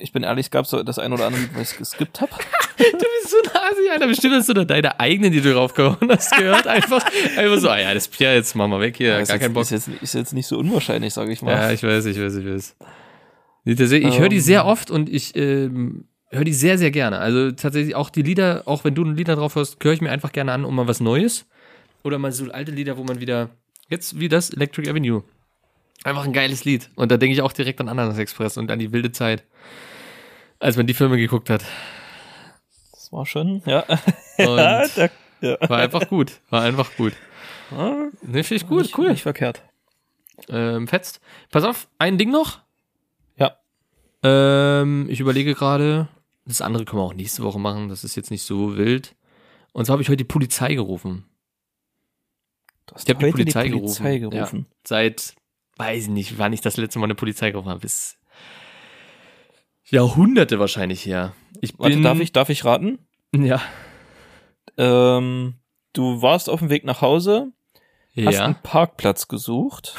ich 0.00 0.12
bin 0.12 0.22
ehrlich, 0.22 0.46
es 0.46 0.50
gab 0.50 0.66
so 0.66 0.82
das 0.82 0.98
ein 0.98 1.12
oder 1.12 1.26
andere, 1.26 1.42
was 1.54 1.72
ich 1.72 1.78
geskippt 1.78 2.20
habe. 2.20 2.32
Du 2.78 2.84
bist 2.98 3.30
so 3.30 3.36
ein 3.36 3.54
Hasi, 3.54 3.90
Alter. 3.92 4.06
Bestimmt 4.08 4.34
hast 4.34 4.48
du 4.48 4.54
da 4.54 4.64
deine 4.64 4.98
eigenen, 4.98 5.30
die 5.30 5.40
du 5.40 5.52
draufgehauen 5.52 6.08
hast, 6.08 6.36
gehört. 6.36 6.66
Einfach, 6.66 7.04
einfach 7.36 7.58
so, 7.58 7.68
ah 7.68 7.78
ja, 7.78 7.94
das 7.94 8.08
Pierre, 8.08 8.34
jetzt 8.34 8.56
machen 8.56 8.70
wir 8.72 8.80
weg 8.80 8.96
hier. 8.96 9.18
ist, 9.20 9.28
Gar 9.28 9.36
jetzt, 9.36 9.42
kein 9.42 9.52
Bock. 9.52 9.62
ist, 9.62 9.70
jetzt, 9.70 9.88
ist 9.88 10.14
jetzt 10.14 10.32
nicht 10.32 10.46
so 10.46 10.58
unwahrscheinlich, 10.58 11.12
sage 11.14 11.30
ich 11.32 11.42
mal. 11.42 11.52
Ja, 11.52 11.70
ich 11.70 11.82
weiß, 11.82 12.06
ich 12.06 12.18
weiß, 12.18 12.34
ich 12.36 12.46
weiß. 12.46 12.76
Ich 13.64 13.78
höre 14.18 14.28
die 14.28 14.36
Ähm. 14.36 14.42
sehr 14.42 14.64
oft 14.66 14.90
und 14.90 15.08
ich 15.08 15.36
ähm, 15.36 16.06
höre 16.30 16.44
die 16.44 16.54
sehr, 16.54 16.78
sehr 16.78 16.90
gerne. 16.90 17.18
Also 17.18 17.52
tatsächlich 17.52 17.94
auch 17.94 18.10
die 18.10 18.22
Lieder, 18.22 18.62
auch 18.66 18.84
wenn 18.84 18.94
du 18.94 19.04
Lieder 19.04 19.36
drauf 19.36 19.54
hörst, 19.54 19.82
höre 19.84 19.92
ich 19.92 20.00
mir 20.00 20.10
einfach 20.10 20.32
gerne 20.32 20.52
an, 20.52 20.64
um 20.64 20.74
mal 20.74 20.88
was 20.88 20.98
Neues. 21.00 21.46
Oder 22.02 22.18
mal 22.18 22.32
so 22.32 22.50
alte 22.50 22.72
Lieder, 22.72 22.96
wo 22.96 23.04
man 23.04 23.20
wieder, 23.20 23.50
jetzt 23.88 24.18
wie 24.18 24.28
das, 24.28 24.50
Electric 24.50 24.90
Avenue. 24.90 25.22
Einfach 26.04 26.24
ein 26.24 26.32
geiles 26.32 26.64
Lied. 26.64 26.90
Und 26.96 27.10
da 27.12 27.16
denke 27.16 27.32
ich 27.34 27.42
auch 27.42 27.52
direkt 27.52 27.80
an 27.80 27.88
Ananas 27.88 28.18
Express 28.18 28.56
und 28.56 28.70
an 28.70 28.78
die 28.78 28.92
wilde 28.92 29.12
Zeit, 29.12 29.44
als 30.58 30.76
man 30.76 30.86
die 30.86 30.94
Filme 30.94 31.16
geguckt 31.16 31.48
hat. 31.50 31.64
Das 32.92 33.12
war 33.12 33.26
schon, 33.26 33.62
ja. 33.66 33.84
Ja, 34.38 34.86
da, 34.88 35.08
ja. 35.40 35.56
war 35.68 35.78
einfach 35.78 36.08
gut. 36.08 36.40
War 36.50 36.62
einfach 36.62 36.96
gut. 36.96 37.12
Ah, 37.70 38.08
Ne, 38.22 38.42
finde 38.44 38.54
ich 38.62 38.66
gut, 38.66 38.82
nicht, 38.82 38.98
cool. 38.98 39.10
Nicht 39.10 39.22
verkehrt. 39.22 39.62
Ähm, 40.48 40.88
fetzt. 40.88 41.20
Pass 41.50 41.64
auf, 41.64 41.88
ein 41.98 42.18
Ding 42.18 42.30
noch. 42.30 42.60
Ja. 43.36 43.56
Ähm, 44.22 45.06
ich 45.08 45.20
überlege 45.20 45.54
gerade, 45.54 46.08
das 46.46 46.60
andere 46.62 46.84
können 46.84 47.00
wir 47.02 47.06
auch 47.06 47.14
nächste 47.14 47.42
Woche 47.42 47.58
machen, 47.60 47.88
das 47.88 48.02
ist 48.04 48.16
jetzt 48.16 48.30
nicht 48.30 48.42
so 48.42 48.76
wild. 48.76 49.14
Und 49.72 49.84
zwar 49.84 49.94
habe 49.94 50.02
ich 50.02 50.08
heute 50.08 50.16
die 50.18 50.24
Polizei 50.24 50.74
gerufen. 50.74 51.26
Du 52.86 52.94
hast 52.94 53.08
Ich 53.08 53.14
habe 53.14 53.24
die 53.24 53.30
Polizei, 53.30 53.68
Polizei 53.70 54.08
gerufen. 54.18 54.30
gerufen. 54.30 54.66
Ja, 54.70 54.76
seit, 54.86 55.34
weiß 55.76 56.04
ich 56.04 56.08
nicht, 56.08 56.38
wann 56.38 56.52
ich 56.52 56.60
das 56.60 56.76
letzte 56.76 56.98
Mal 56.98 57.06
eine 57.06 57.14
Polizei 57.14 57.50
gerufen 57.50 57.68
habe. 57.70 57.80
Bis 57.80 58.18
Jahrhunderte 59.84 60.58
wahrscheinlich 60.58 61.04
her. 61.04 61.34
Ich 61.60 61.72
bin, 61.76 61.80
Warte, 61.84 62.00
darf 62.00 62.20
ich, 62.20 62.32
darf 62.32 62.48
ich 62.48 62.64
raten? 62.64 62.98
Ja. 63.34 63.60
Ähm, 64.78 65.54
du 65.92 66.22
warst 66.22 66.48
auf 66.48 66.60
dem 66.60 66.70
Weg 66.70 66.84
nach 66.84 67.00
Hause, 67.02 67.52
hast 68.16 68.34
Ja. 68.34 68.44
einen 68.44 68.62
Parkplatz 68.62 69.28
gesucht 69.28 69.94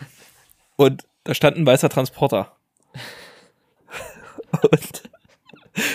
und 0.76 1.02
da 1.24 1.34
stand 1.34 1.56
ein 1.56 1.66
weißer 1.66 1.88
Transporter. 1.88 2.56
Und 4.70 5.02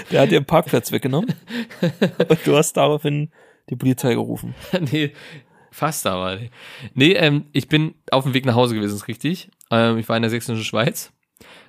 der 0.10 0.22
hat 0.22 0.32
dir 0.32 0.38
einen 0.38 0.46
Parkplatz 0.48 0.92
weggenommen 0.92 1.36
und 2.30 2.40
du 2.48 2.58
hast 2.58 2.74
daraufhin 2.74 3.30
die 3.70 3.76
Polizei 3.76 4.16
gerufen. 4.16 4.56
nee, 4.92 5.14
fast 5.78 6.08
aber. 6.08 6.40
Nee, 6.94 7.14
ähm, 7.14 7.46
ich 7.54 7.68
bin 7.68 7.94
auf 8.12 8.24
dem 8.24 8.34
Weg 8.34 8.46
nach 8.46 8.56
Hause 8.56 8.76
gewesen, 8.76 8.96
ist 8.96 9.08
richtig. 9.08 9.50
Ähm, 9.72 9.98
ich 9.98 10.10
war 10.10 10.16
in 10.18 10.24
der 10.24 10.30
sächsischen 10.32 10.64
Schweiz. 10.64 11.12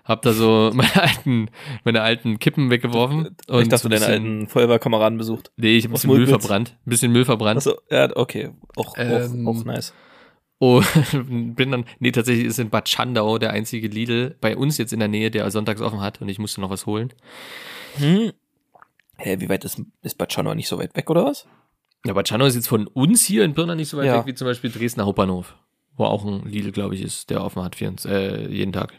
Hab 0.05 0.23
da 0.23 0.33
so 0.33 0.71
meine 0.75 1.03
alten, 1.03 1.51
meine 1.85 2.01
alten 2.01 2.39
Kippen 2.39 2.71
weggeworfen. 2.71 3.37
Und 3.49 3.63
ich 3.63 3.69
dachte, 3.69 3.83
so 3.83 3.89
du 3.91 3.95
ein 3.97 4.01
deine 4.01 4.13
bisschen- 4.13 4.13
alten 4.41 4.49
Feuerwehrkameraden 4.49 5.19
besucht. 5.19 5.53
Nee, 5.57 5.77
ich 5.77 5.85
hab 5.85 5.91
ein 5.91 5.95
bisschen 5.95 6.11
Müll 6.11 6.27
verbrannt. 6.27 6.77
Ein 6.87 6.91
bisschen 6.91 7.13
Müll 7.13 7.25
verbrannt. 7.27 7.59
Achso, 7.59 7.75
ja, 7.91 8.09
okay. 8.17 8.51
Auch, 8.77 8.95
Ähm, 8.97 9.47
auch, 9.47 9.55
auch 9.57 9.65
nice. 9.65 9.93
Und 10.61 10.87
bin 11.57 11.71
dann, 11.71 11.85
nee, 12.01 12.11
tatsächlich 12.11 12.47
ist 12.47 12.59
in 12.59 12.71
Bad 12.71 12.89
Schandau 12.89 13.39
der 13.39 13.51
einzige 13.51 13.87
Lidl 13.89 14.37
bei 14.41 14.57
uns 14.57 14.79
jetzt 14.79 14.93
in 14.95 14.99
der 14.99 15.09
Nähe, 15.09 15.31
der 15.31 15.49
sonntags 15.51 15.81
offen 15.83 16.01
hat 16.01 16.21
und 16.23 16.29
ich 16.31 16.39
musste 16.39 16.61
noch 16.63 16.71
was 16.71 16.87
holen. 16.87 17.13
Hm. 17.97 18.33
Hä, 19.19 19.37
wie 19.41 19.49
weit 19.49 19.65
ist, 19.65 19.83
ist 20.03 20.17
Bad 20.19 20.33
Schandau 20.33 20.55
nicht 20.55 20.69
so 20.69 20.79
weit 20.79 20.97
weg, 20.97 21.11
oder 21.11 21.25
was? 21.27 21.47
Ja, 22.07 22.15
Schandau 22.25 22.47
ist 22.47 22.55
jetzt 22.55 22.69
von 22.69 22.87
uns 22.87 23.25
hier 23.25 23.45
in 23.45 23.55
Pirna 23.55 23.75
nicht 23.75 23.89
so 23.89 23.97
weit 23.97 24.07
Ja. 24.07 24.19
weg 24.19 24.27
wie 24.27 24.35
zum 24.35 24.47
Beispiel 24.47 24.71
Dresdner 24.71 25.07
Hauptbahnhof, 25.07 25.57
wo 25.97 26.05
auch 26.05 26.25
ein 26.25 26.49
Lidl, 26.49 26.73
glaube 26.73 26.95
ich, 26.95 27.03
ist, 27.03 27.31
der 27.31 27.43
offen 27.45 27.63
hat, 27.63 27.77
24, 27.77 28.11
äh, 28.11 28.49
jeden 28.49 28.73
Tag. 28.73 28.93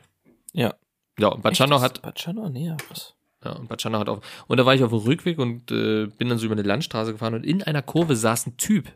Ja. 0.54 0.76
Ja, 1.18 1.30
und 1.30 1.41
Bad 1.41 1.52
Echt? 1.54 1.62
Hat 1.62 2.20
Schandau, 2.20 2.50
nee, 2.50 2.74
was? 2.89 3.16
Ja, 3.43 3.54
und 3.54 3.82
Schandau 3.82 4.00
hat 4.00 4.10
auch. 4.10 4.22
Und 4.47 4.58
da 4.58 4.66
war 4.66 4.76
ich 4.76 4.84
auf 4.84 4.89
dem 4.91 5.00
Rückweg 5.00 5.39
und 5.39 5.72
äh, 5.72 6.08
bin 6.08 6.30
dann 6.30 6.38
so 6.38 6.45
über 6.45 6.56
eine 6.56 6.64
Landstraße 6.64 7.14
gefahren 7.14 7.36
und 7.36 7.45
in 7.45 7.64
einer 7.64 7.82
Kurve 7.82 8.16
saß 8.16 8.47
ein 8.47 8.58
Typ. 8.58 8.91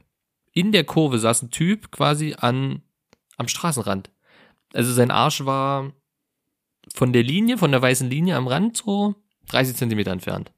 In 0.52 0.72
der 0.72 0.84
Kurve 0.84 1.18
saß 1.18 1.44
ein 1.44 1.50
Typ 1.50 1.92
quasi 1.92 2.36
an 2.38 2.82
am 3.38 3.48
Straßenrand. 3.48 4.12
Also 4.74 4.92
sein 4.92 5.12
Arsch 5.12 5.46
war 5.46 5.92
von 6.94 7.14
der 7.14 7.24
Linie, 7.24 7.58
von 7.58 7.72
der 7.72 7.82
weißen 7.82 8.10
Linie 8.10 8.36
am 8.36 8.48
Rand 8.48 8.78
so 8.78 9.16
30 9.48 9.76
Zentimeter 9.76 10.12
entfernt. 10.12 10.52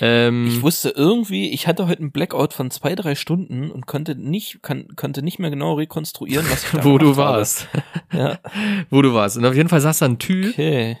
Ähm, 0.00 0.46
Ich 0.48 0.62
wusste 0.62 0.90
irgendwie, 0.90 1.50
ich 1.50 1.66
hatte 1.66 1.86
heute 1.86 2.00
einen 2.00 2.10
Blackout 2.10 2.52
von 2.52 2.70
zwei, 2.70 2.94
drei 2.94 3.14
Stunden 3.14 3.70
und 3.70 3.86
konnte 3.86 4.14
nicht, 4.14 4.62
kann, 4.62 4.94
konnte 4.96 5.22
nicht 5.22 5.38
mehr 5.38 5.50
genau 5.50 5.74
rekonstruieren, 5.74 6.46
was 6.50 6.64
ich 6.64 6.70
da 6.70 6.84
wo 6.84 6.98
du 6.98 7.16
warst. 7.16 7.68
Ja, 8.12 8.38
wo 8.90 9.00
du 9.02 9.14
warst. 9.14 9.36
Und 9.36 9.46
auf 9.46 9.54
jeden 9.54 9.68
Fall 9.68 9.80
saß 9.80 9.98
da 9.98 10.06
ein 10.06 10.18
Typ 10.18 10.50
okay. 10.50 10.98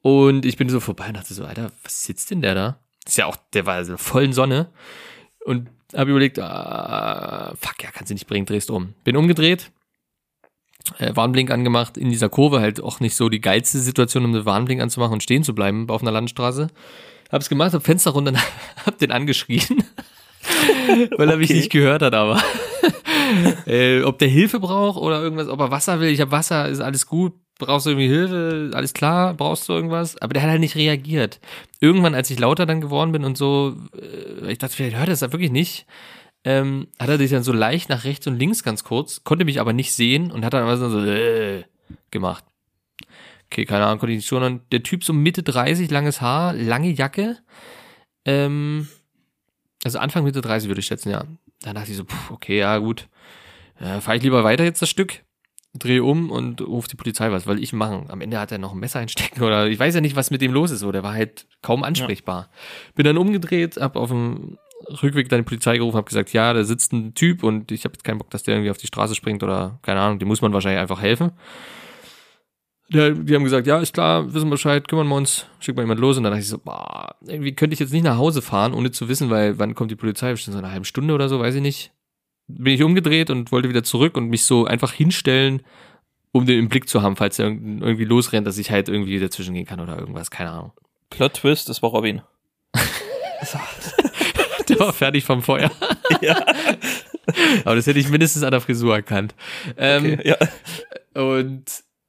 Und 0.00 0.44
ich 0.44 0.56
bin 0.56 0.68
so 0.68 0.80
vorbei 0.80 1.08
und 1.08 1.16
dachte 1.16 1.34
so, 1.34 1.44
Alter, 1.44 1.70
was 1.84 2.02
sitzt 2.02 2.30
denn 2.30 2.42
der 2.42 2.54
da? 2.54 2.78
Ist 3.06 3.18
ja 3.18 3.26
auch, 3.26 3.36
der 3.52 3.66
war 3.66 3.84
so 3.84 3.96
vollen 3.96 4.32
Sonne. 4.32 4.68
Und 5.44 5.68
habe 5.94 6.10
überlegt, 6.10 6.38
ah, 6.38 7.54
fuck, 7.60 7.82
ja, 7.82 7.90
kannst 7.92 8.10
du 8.10 8.14
nicht 8.14 8.26
bringen, 8.26 8.46
drehst 8.46 8.70
um. 8.70 8.94
Bin 9.04 9.16
umgedreht, 9.16 9.70
äh, 10.98 11.14
Warnblink 11.14 11.50
angemacht, 11.50 11.96
in 11.96 12.10
dieser 12.10 12.28
Kurve 12.28 12.60
halt 12.60 12.80
auch 12.82 13.00
nicht 13.00 13.14
so 13.14 13.28
die 13.28 13.40
geilste 13.40 13.78
Situation, 13.78 14.24
um 14.24 14.32
den 14.32 14.44
Warnblink 14.44 14.80
anzumachen 14.80 15.14
und 15.14 15.22
stehen 15.22 15.44
zu 15.44 15.54
bleiben 15.54 15.88
auf 15.90 16.02
einer 16.02 16.12
Landstraße. 16.12 16.68
Hab's 17.32 17.48
gemacht, 17.48 17.72
hab 17.72 17.82
Fenster 17.84 18.10
runter, 18.12 18.34
hab 18.86 18.98
den 18.98 19.10
angeschrien, 19.10 19.82
weil 21.16 21.30
er 21.30 21.36
mich 21.38 21.50
Okay. 21.50 21.58
nicht 21.58 21.70
gehört 21.70 22.02
hat, 22.02 22.14
aber 22.14 22.40
äh, 23.66 24.02
ob 24.02 24.18
der 24.18 24.28
Hilfe 24.28 24.60
braucht 24.60 25.00
oder 25.00 25.22
irgendwas, 25.22 25.48
ob 25.48 25.58
er 25.60 25.70
Wasser 25.70 25.98
will, 26.00 26.10
ich 26.10 26.20
hab 26.20 26.30
Wasser, 26.30 26.68
ist 26.68 26.80
alles 26.80 27.06
gut, 27.06 27.32
brauchst 27.58 27.86
du 27.86 27.90
irgendwie 27.90 28.08
Hilfe, 28.08 28.70
alles 28.74 28.92
klar, 28.92 29.34
brauchst 29.34 29.68
du 29.68 29.72
irgendwas, 29.72 30.20
aber 30.20 30.34
der 30.34 30.42
hat 30.42 30.50
halt 30.50 30.60
nicht 30.60 30.76
reagiert. 30.76 31.40
Irgendwann, 31.80 32.14
als 32.14 32.30
ich 32.30 32.38
lauter 32.38 32.66
dann 32.66 32.80
geworden 32.80 33.12
bin 33.12 33.24
und 33.24 33.36
so, 33.38 33.76
äh, 33.96 34.52
ich 34.52 34.58
dachte, 34.58 34.74
vielleicht 34.76 34.96
hört 34.96 35.08
er 35.08 35.14
es 35.14 35.20
da 35.20 35.32
wirklich 35.32 35.50
nicht, 35.52 35.86
ähm, 36.44 36.88
hat 36.98 37.08
er 37.08 37.18
sich 37.18 37.30
dann 37.30 37.44
so 37.44 37.52
leicht 37.52 37.88
nach 37.88 38.04
rechts 38.04 38.26
und 38.26 38.38
links 38.38 38.62
ganz 38.64 38.82
kurz, 38.84 39.22
konnte 39.24 39.44
mich 39.44 39.60
aber 39.60 39.72
nicht 39.72 39.92
sehen 39.92 40.30
und 40.32 40.44
hat 40.44 40.52
dann 40.54 40.64
aber 40.64 40.76
so 40.76 41.00
äh, 41.04 41.62
gemacht. 42.10 42.44
Okay, 43.52 43.66
keine 43.66 43.84
Ahnung, 43.84 43.98
konnte 43.98 44.14
ich 44.14 44.20
nicht 44.20 44.28
schon. 44.28 44.42
Und 44.42 44.72
der 44.72 44.82
Typ 44.82 45.04
so 45.04 45.12
Mitte 45.12 45.42
30, 45.42 45.90
langes 45.90 46.22
Haar, 46.22 46.54
lange 46.54 46.90
Jacke. 46.90 47.36
Ähm, 48.24 48.88
also 49.84 49.98
Anfang 49.98 50.24
Mitte 50.24 50.40
30 50.40 50.70
würde 50.70 50.80
ich 50.80 50.86
schätzen, 50.86 51.10
ja. 51.10 51.24
Dann 51.60 51.74
dachte 51.74 51.90
ich 51.90 51.98
so, 51.98 52.04
pff, 52.04 52.30
okay, 52.30 52.58
ja 52.58 52.78
gut. 52.78 53.10
Äh, 53.78 54.00
Fahre 54.00 54.16
ich 54.16 54.22
lieber 54.22 54.42
weiter 54.42 54.64
jetzt 54.64 54.80
das 54.80 54.88
Stück, 54.88 55.22
drehe 55.74 56.02
um 56.02 56.30
und 56.30 56.62
rufe 56.62 56.88
die 56.88 56.96
Polizei 56.96 57.30
was, 57.30 57.46
weil 57.46 57.62
ich 57.62 57.74
machen. 57.74 58.06
Am 58.08 58.22
Ende 58.22 58.40
hat 58.40 58.52
er 58.52 58.58
noch 58.58 58.72
ein 58.72 58.80
Messer 58.80 59.00
einstecken 59.00 59.42
oder 59.42 59.66
ich 59.66 59.78
weiß 59.78 59.94
ja 59.94 60.00
nicht, 60.00 60.16
was 60.16 60.30
mit 60.30 60.40
dem 60.40 60.52
los 60.52 60.70
ist. 60.70 60.80
So, 60.80 60.90
der 60.90 61.02
war 61.02 61.12
halt 61.12 61.46
kaum 61.60 61.84
ansprechbar. 61.84 62.48
Bin 62.94 63.04
dann 63.04 63.18
umgedreht, 63.18 63.76
hab 63.76 63.96
auf 63.96 64.08
dem 64.08 64.56
Rückweg 65.02 65.28
dann 65.28 65.40
die 65.40 65.44
Polizei 65.44 65.76
gerufen, 65.76 65.98
hab 65.98 66.06
gesagt, 66.06 66.32
ja, 66.32 66.54
da 66.54 66.64
sitzt 66.64 66.94
ein 66.94 67.12
Typ 67.12 67.42
und 67.42 67.70
ich 67.70 67.84
habe 67.84 67.92
jetzt 67.92 68.04
keinen 68.04 68.16
Bock, 68.16 68.30
dass 68.30 68.44
der 68.44 68.54
irgendwie 68.54 68.70
auf 68.70 68.78
die 68.78 68.86
Straße 68.86 69.14
springt 69.14 69.42
oder 69.42 69.78
keine 69.82 70.00
Ahnung, 70.00 70.18
dem 70.18 70.28
muss 70.28 70.40
man 70.40 70.54
wahrscheinlich 70.54 70.80
einfach 70.80 71.02
helfen. 71.02 71.32
Ja, 72.92 73.10
die 73.10 73.34
haben 73.34 73.44
gesagt, 73.44 73.66
ja, 73.66 73.78
ist 73.80 73.94
klar, 73.94 74.32
wissen 74.34 74.50
Bescheid, 74.50 74.86
kümmern 74.86 75.08
wir 75.08 75.14
uns, 75.16 75.46
schick 75.60 75.74
mal 75.76 75.82
jemand 75.82 76.00
los. 76.00 76.16
Und 76.18 76.24
dann 76.24 76.32
dachte 76.32 76.42
ich 76.42 76.48
so, 76.48 76.58
boah, 76.58 77.14
irgendwie 77.26 77.54
könnte 77.54 77.74
ich 77.74 77.80
jetzt 77.80 77.92
nicht 77.92 78.02
nach 78.04 78.18
Hause 78.18 78.42
fahren, 78.42 78.74
ohne 78.74 78.90
zu 78.90 79.08
wissen, 79.08 79.30
weil 79.30 79.58
wann 79.58 79.74
kommt 79.74 79.90
die 79.90 79.96
Polizei? 79.96 80.30
Bestimmt 80.30 80.52
so 80.52 80.58
eine 80.58 80.70
halbe 80.72 80.84
Stunde 80.84 81.14
oder 81.14 81.28
so, 81.28 81.40
weiß 81.40 81.54
ich 81.54 81.62
nicht. 81.62 81.92
Bin 82.48 82.74
ich 82.74 82.82
umgedreht 82.82 83.30
und 83.30 83.50
wollte 83.52 83.68
wieder 83.68 83.82
zurück 83.82 84.16
und 84.16 84.28
mich 84.28 84.44
so 84.44 84.66
einfach 84.66 84.92
hinstellen, 84.92 85.62
um 86.32 86.44
den 86.44 86.58
im 86.58 86.68
Blick 86.68 86.88
zu 86.88 87.00
haben, 87.02 87.16
falls 87.16 87.38
er 87.38 87.46
irgend- 87.46 87.82
irgendwie 87.82 88.04
losrennt, 88.04 88.46
dass 88.46 88.58
ich 88.58 88.70
halt 88.70 88.88
irgendwie 88.88 89.18
dazwischen 89.20 89.54
gehen 89.54 89.66
kann 89.66 89.80
oder 89.80 89.98
irgendwas, 89.98 90.30
keine 90.30 90.50
Ahnung. 90.50 90.72
Plot 91.10 91.34
Twist, 91.34 91.68
das 91.68 91.82
war 91.82 91.90
Robin. 91.90 92.22
Der 94.68 94.78
war 94.78 94.92
fertig 94.92 95.24
vom 95.24 95.42
Feuer. 95.42 95.70
ja, 96.20 96.44
Aber 97.64 97.74
das 97.76 97.86
hätte 97.86 97.98
ich 97.98 98.08
mindestens 98.08 98.42
an 98.42 98.50
der 98.52 98.60
Frisur 98.60 98.94
erkannt. 98.94 99.34
Ähm, 99.76 100.18
okay, 100.18 100.28
ja. 101.14 101.20
Und 101.22 101.64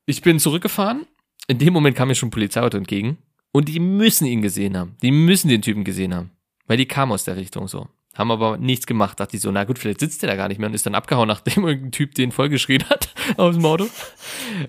ich 0.05 0.21
bin 0.21 0.39
zurückgefahren. 0.39 1.05
In 1.47 1.59
dem 1.59 1.73
Moment 1.73 1.95
kam 1.95 2.07
mir 2.07 2.15
schon 2.15 2.27
ein 2.27 2.31
Polizeiauto 2.31 2.77
entgegen. 2.77 3.17
Und 3.51 3.69
die 3.69 3.79
müssen 3.79 4.25
ihn 4.25 4.41
gesehen 4.41 4.77
haben. 4.77 4.97
Die 5.01 5.11
müssen 5.11 5.47
den 5.47 5.61
Typen 5.61 5.83
gesehen 5.83 6.13
haben. 6.13 6.31
Weil 6.65 6.77
die 6.77 6.87
kamen 6.87 7.11
aus 7.11 7.23
der 7.23 7.35
Richtung 7.35 7.67
so. 7.67 7.87
haben 8.15 8.31
aber 8.31 8.57
nichts 8.57 8.87
gemacht. 8.87 9.19
Dachte 9.19 9.35
ich 9.35 9.41
so, 9.41 9.51
na 9.51 9.63
gut, 9.63 9.77
vielleicht 9.77 9.99
sitzt 9.99 10.21
der 10.21 10.29
da 10.29 10.35
gar 10.35 10.47
nicht 10.47 10.59
mehr 10.59 10.69
und 10.69 10.73
ist 10.73 10.85
dann 10.85 10.95
abgehauen, 10.95 11.27
nachdem 11.27 11.63
irgendein 11.67 11.91
Typ 11.91 12.15
den 12.15 12.31
vollgeschrien 12.31 12.87
hat 12.89 13.13
aus 13.37 13.55
dem 13.55 13.65
Auto. 13.65 13.87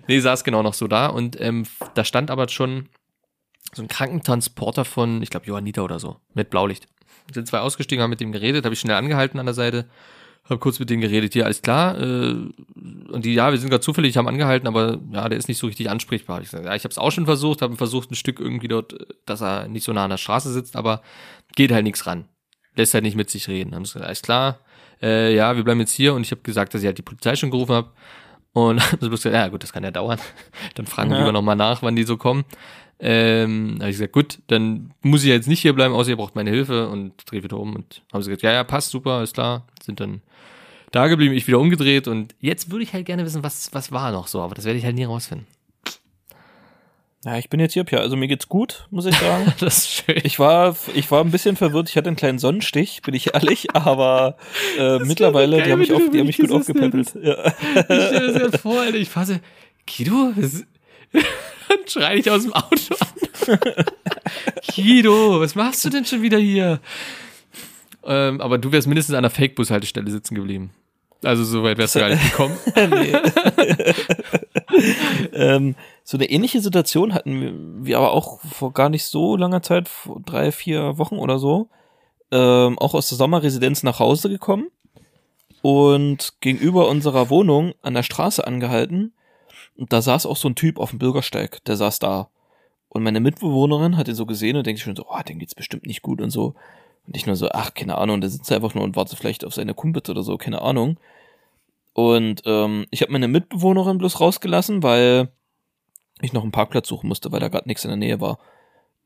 Nee, 0.07 0.21
saß 0.21 0.45
genau 0.45 0.63
noch 0.63 0.75
so 0.75 0.87
da 0.87 1.07
und 1.07 1.41
ähm, 1.41 1.65
da 1.95 2.05
stand 2.05 2.31
aber 2.31 2.49
schon 2.49 2.89
so 3.73 3.83
ein 3.83 3.89
Krankentransporter 3.89 4.85
von, 4.85 5.23
ich 5.23 5.31
glaube, 5.31 5.47
Johannita 5.47 5.83
oder 5.83 5.99
so, 5.99 6.17
mit 6.35 6.51
Blaulicht. 6.51 6.87
Sind 7.33 7.49
zwei 7.49 7.61
ausgestiegen, 7.61 8.03
haben 8.03 8.11
mit 8.11 8.21
dem 8.21 8.33
geredet, 8.33 8.65
habe 8.65 8.75
ich 8.75 8.81
schnell 8.81 8.97
angehalten 8.97 9.41
an 9.41 9.47
der 9.47 9.55
Seite, 9.55 9.89
habe 10.51 10.59
kurz 10.59 10.79
mit 10.79 10.91
denen 10.91 11.01
geredet, 11.01 11.33
hier, 11.33 11.45
alles 11.45 11.63
klar. 11.63 11.99
Äh, 12.01 12.35
und 13.11 13.25
die, 13.25 13.35
ja, 13.35 13.51
wir 13.51 13.59
sind 13.59 13.71
gerade 13.71 13.81
zufällig, 13.83 14.17
haben 14.17 14.29
angehalten, 14.29 14.67
aber 14.69 14.99
ja, 15.13 15.29
der 15.29 15.39
ist 15.39 15.49
nicht 15.49 15.59
so 15.59 15.67
richtig 15.67 15.89
ansprechbar. 15.89 16.43
Ich 16.43 16.51
sag, 16.51 16.65
ja, 16.65 16.75
ich 16.75 16.85
habe 16.85 16.91
es 16.91 16.99
auch 16.99 17.11
schon 17.13 17.25
versucht, 17.25 17.63
habe 17.63 17.77
versucht, 17.77 18.11
ein 18.11 18.15
Stück 18.15 18.41
irgendwie 18.41 18.69
dort, 18.69 18.95
dass 19.27 19.41
er 19.41 19.69
nicht 19.69 19.85
so 19.85 19.93
nah 19.93 20.05
an 20.05 20.11
der 20.11 20.19
Straße 20.19 20.53
sitzt, 20.53 20.77
aber 20.77 21.01
geht 21.57 21.73
halt 21.73 21.85
nichts 21.85 22.07
ran. 22.07 22.27
Lässt 22.77 22.93
halt 22.95 23.05
nicht 23.05 23.17
mit 23.17 23.31
sich 23.31 23.49
reden. 23.49 23.75
Haben 23.75 23.85
sie 23.85 23.93
gesagt, 23.95 24.07
alles 24.07 24.23
klar, 24.23 24.59
äh, 25.01 25.35
ja, 25.35 25.57
wir 25.57 25.65
bleiben 25.65 25.81
jetzt 25.81 25.93
hier 25.93 26.13
und 26.15 26.23
ich 26.23 26.31
habe 26.31 26.43
gesagt, 26.43 26.75
dass 26.75 26.83
ich 26.83 26.87
halt 26.87 26.99
die 26.99 27.03
Polizei 27.03 27.37
schon 27.37 27.51
gerufen 27.51 27.73
habe. 27.75 27.91
Und 28.53 28.81
haben 28.93 28.99
sie 29.01 29.09
bloß 29.09 29.23
gesagt, 29.23 29.35
ja 29.35 29.49
gut, 29.49 29.63
das 29.63 29.73
kann 29.73 29.83
ja 29.85 29.91
dauern. 29.91 30.19
Dann 30.75 30.87
fragen 30.87 31.11
wir 31.11 31.17
Ja. 31.17 31.23
lieber 31.23 31.33
nochmal 31.33 31.57
nach, 31.57 31.83
wann 31.83 31.97
die 31.97 32.05
so 32.05 32.17
kommen. 32.17 32.45
Ähm, 33.01 33.77
habe 33.81 33.91
ich 33.91 33.97
gesagt, 33.97 34.13
gut, 34.13 34.39
dann 34.47 34.95
muss 35.03 35.25
ich 35.25 35.29
jetzt 35.29 35.49
nicht 35.49 35.61
hier 35.61 35.73
bleiben, 35.73 35.93
außer 35.95 36.11
ihr 36.11 36.17
braucht 36.17 36.37
meine 36.37 36.51
Hilfe 36.51 36.89
und 36.89 37.13
drehe 37.27 37.43
wieder 37.43 37.59
um 37.59 37.75
und 37.75 38.03
haben 38.13 38.23
sie 38.23 38.31
gesagt, 38.31 38.43
ja, 38.45 38.53
ja, 38.53 38.63
passt, 38.63 38.91
super, 38.93 39.21
ist 39.25 39.35
klar, 39.35 39.67
sind 39.83 39.99
dann 39.99 40.23
da 40.95 41.09
geblieben, 41.09 41.35
ich 41.35 41.47
wieder 41.47 41.59
umgedreht 41.59 42.09
und 42.09 42.35
jetzt 42.41 42.71
würde 42.71 42.85
ich 42.85 42.93
halt 42.93 43.07
gerne 43.07 43.25
wissen, 43.25 43.43
was, 43.43 43.71
was 43.73 43.93
war 43.93 44.13
noch 44.13 44.27
so, 44.27 44.41
aber 44.41 44.55
das 44.55 44.65
werde 44.65 44.79
ich 44.79 44.85
halt 44.85 44.95
nie 44.95 45.05
rausfinden. 45.05 45.47
Ja, 47.25 47.39
ich 47.39 47.49
bin 47.49 47.59
jetzt 47.59 47.73
hier, 47.73 47.85
Pia. 47.85 48.01
Also 48.01 48.17
mir 48.17 48.29
geht's 48.29 48.49
gut, 48.49 48.87
muss 48.91 49.07
ich 49.07 49.17
sagen. 49.17 49.53
Das 49.59 49.79
ist 49.79 49.89
schön. 49.89 50.21
Ich 50.25 50.39
war, 50.39 50.77
ich 50.95 51.11
war 51.11 51.25
ein 51.25 51.31
bisschen 51.31 51.57
verwirrt. 51.57 51.89
Ich 51.89 51.97
hatte 51.97 52.09
einen 52.09 52.17
kleinen 52.17 52.39
Sonnenstich, 52.39 53.01
bin 53.01 53.15
ich 53.15 53.33
ehrlich, 53.35 53.75
aber 53.75 54.37
äh, 54.79 54.99
mittlerweile, 54.99 55.57
geil, 55.57 55.65
die 55.65 55.73
haben 55.73 55.79
mich, 55.79 55.93
auf, 55.93 56.03
die 56.13 56.19
haben 56.19 56.27
mich 56.27 56.37
gut 56.37 56.51
aufgepäppelt. 56.53 57.15
Ja. 57.23 57.37
Ich 57.77 57.85
stelle 57.85 58.33
das 58.33 58.53
ja 58.53 58.59
vor, 58.59 58.81
Alter, 58.81 58.99
ich 58.99 59.09
fasse, 59.09 59.41
Guido, 59.87 60.33
was, 60.37 60.65
dann 61.13 61.79
schreie 61.87 62.19
ich 62.19 62.31
aus 62.31 62.43
dem 62.43 62.53
Auto 62.53 62.95
an. 63.01 63.59
Guido, 64.75 65.41
was 65.41 65.55
machst 65.55 65.83
du 65.85 65.89
denn 65.89 66.05
schon 66.05 66.21
wieder 66.21 66.39
hier? 66.39 66.81
Ähm, 68.05 68.43
aber 68.43 68.59
du 68.59 68.71
wärst 68.71 68.87
mindestens 68.87 69.15
an 69.15 69.23
der 69.23 69.31
Fake-Bus-Haltestelle 69.31 70.11
sitzen 70.11 70.35
geblieben. 70.35 70.73
Also 71.25 71.45
so 71.45 71.63
weit 71.63 71.79
wärst 71.79 71.95
du 71.95 72.01
gar 72.01 72.11
nicht 72.11 72.25
gekommen. 72.25 72.57
ähm, 75.33 75.75
so 76.03 76.17
eine 76.17 76.29
ähnliche 76.29 76.61
Situation 76.61 77.15
hatten 77.15 77.85
wir, 77.85 77.99
aber 77.99 78.13
auch 78.13 78.41
vor 78.41 78.73
gar 78.73 78.89
nicht 78.89 79.05
so 79.05 79.37
langer 79.37 79.63
Zeit, 79.63 79.89
vor 79.89 80.21
drei, 80.25 80.53
vier 80.53 80.99
Wochen 80.99 81.17
oder 81.17 81.39
so, 81.39 81.69
ähm, 82.31 82.79
auch 82.79 82.95
aus 82.95 83.09
der 83.09 83.19
Sommerresidenz 83.19 83.83
nach 83.83 83.99
Hause 84.01 84.29
gekommen 84.29 84.69
und 85.63 86.35
gegenüber 86.41 86.89
unserer 86.89 87.31
Wohnung 87.31 87.73
an 87.83 87.95
der 87.95 88.03
Straße 88.03 88.47
angehalten. 88.47 89.15
Und 89.77 89.93
da 89.93 90.03
saß 90.03 90.27
auch 90.27 90.37
so 90.37 90.49
ein 90.49 90.55
Typ 90.55 90.79
auf 90.79 90.91
dem 90.91 90.99
Bürgersteig, 90.99 91.65
der 91.65 91.77
saß 91.77 91.99
da. 91.99 92.29
Und 92.89 93.03
meine 93.03 93.21
Mitbewohnerin 93.21 93.97
hat 93.97 94.07
ihn 94.07 94.15
so 94.15 94.27
gesehen 94.27 94.57
und 94.57 94.67
denkt 94.67 94.81
schon 94.81 94.95
so, 94.95 95.07
oh, 95.09 95.23
dem 95.27 95.39
geht's 95.39 95.55
bestimmt 95.55 95.87
nicht 95.87 96.03
gut 96.03 96.21
und 96.21 96.31
so. 96.31 96.55
Und 97.07 97.17
ich 97.17 97.27
nur 97.27 97.37
so, 97.37 97.49
ach, 97.51 97.75
keine 97.75 97.99
Ahnung, 97.99 98.21
der 98.21 98.31
sitzt 98.31 98.51
einfach 98.51 98.75
nur 98.75 98.85
und 98.85 98.97
wartet 98.97 99.19
vielleicht 99.19 99.45
auf 99.45 99.55
seine 99.55 99.75
Kumpels 99.75 100.09
oder 100.09 100.23
so, 100.23 100.37
keine 100.39 100.63
Ahnung. 100.63 100.99
Und 101.93 102.43
ähm, 102.47 102.87
ich 102.91 103.03
habe 103.03 103.13
meine 103.13 103.29
Mitbewohnerin 103.29 103.99
bloß 103.99 104.21
rausgelassen, 104.21 104.83
weil 104.83 105.29
ich 106.21 106.33
noch 106.33 106.43
einen 106.43 106.53
Parkplatz 106.53 106.89
suchen 106.89 107.09
musste, 107.09 107.31
weil 107.31 107.41
da 107.41 107.49
gerade 107.49 107.69
nichts 107.69 107.85
in 107.85 107.91
der 107.91 107.97
Nähe 107.97 108.21
war. 108.21 108.39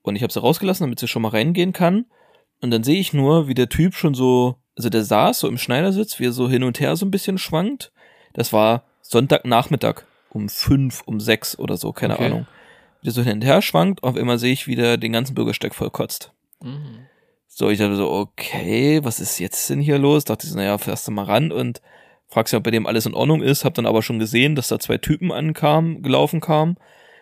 Und 0.02 0.16
ich 0.16 0.22
habe 0.22 0.32
sie 0.32 0.40
rausgelassen, 0.40 0.84
damit 0.84 0.98
sie 1.00 1.08
schon 1.08 1.22
mal 1.22 1.28
reingehen 1.28 1.72
kann. 1.72 2.06
Und 2.60 2.70
dann 2.70 2.84
sehe 2.84 2.98
ich 3.00 3.12
nur, 3.12 3.48
wie 3.48 3.54
der 3.54 3.68
Typ 3.68 3.94
schon 3.94 4.14
so, 4.14 4.56
also 4.76 4.88
der 4.88 5.04
saß 5.04 5.40
so 5.40 5.48
im 5.48 5.58
Schneidersitz, 5.58 6.18
wie 6.18 6.26
er 6.26 6.32
so 6.32 6.48
hin 6.48 6.64
und 6.64 6.80
her 6.80 6.96
so 6.96 7.04
ein 7.04 7.10
bisschen 7.10 7.38
schwankt. 7.38 7.92
Das 8.32 8.52
war 8.52 8.84
Sonntagnachmittag 9.02 10.02
um 10.30 10.48
fünf, 10.48 11.02
um 11.04 11.20
sechs 11.20 11.58
oder 11.58 11.76
so, 11.76 11.92
keine 11.92 12.14
Okay. 12.14 12.26
Ahnung. 12.26 12.46
Wie 13.00 13.06
der 13.06 13.12
so 13.12 13.22
hin 13.22 13.34
und 13.34 13.44
her 13.44 13.62
schwankt, 13.62 14.02
auf 14.02 14.16
einmal 14.16 14.38
sehe 14.38 14.52
ich, 14.52 14.66
wie 14.66 14.76
der 14.76 14.96
den 14.96 15.12
ganzen 15.12 15.34
Bürgersteig 15.34 15.74
voll 15.74 15.90
kotzt. 15.90 16.32
Mhm. 16.62 17.06
So, 17.50 17.70
ich 17.70 17.78
dachte 17.78 17.96
so, 17.96 18.10
okay, 18.10 19.00
was 19.02 19.20
ist 19.20 19.38
jetzt 19.38 19.68
denn 19.70 19.80
hier 19.80 19.98
los? 19.98 20.24
Dachte 20.24 20.46
ich 20.46 20.52
so, 20.52 20.58
naja, 20.58 20.78
fährst 20.78 21.08
du 21.08 21.12
mal 21.12 21.24
ran 21.24 21.50
und 21.50 21.80
fragst 22.28 22.52
ja, 22.52 22.58
ob 22.58 22.64
bei 22.64 22.70
dem 22.70 22.86
alles 22.86 23.06
in 23.06 23.14
Ordnung 23.14 23.42
ist. 23.42 23.64
Hab 23.64 23.74
dann 23.74 23.86
aber 23.86 24.02
schon 24.02 24.18
gesehen, 24.18 24.54
dass 24.54 24.68
da 24.68 24.78
zwei 24.78 24.98
Typen 24.98 25.32
ankamen, 25.32 26.02
gelaufen 26.02 26.40
kamen 26.40 26.76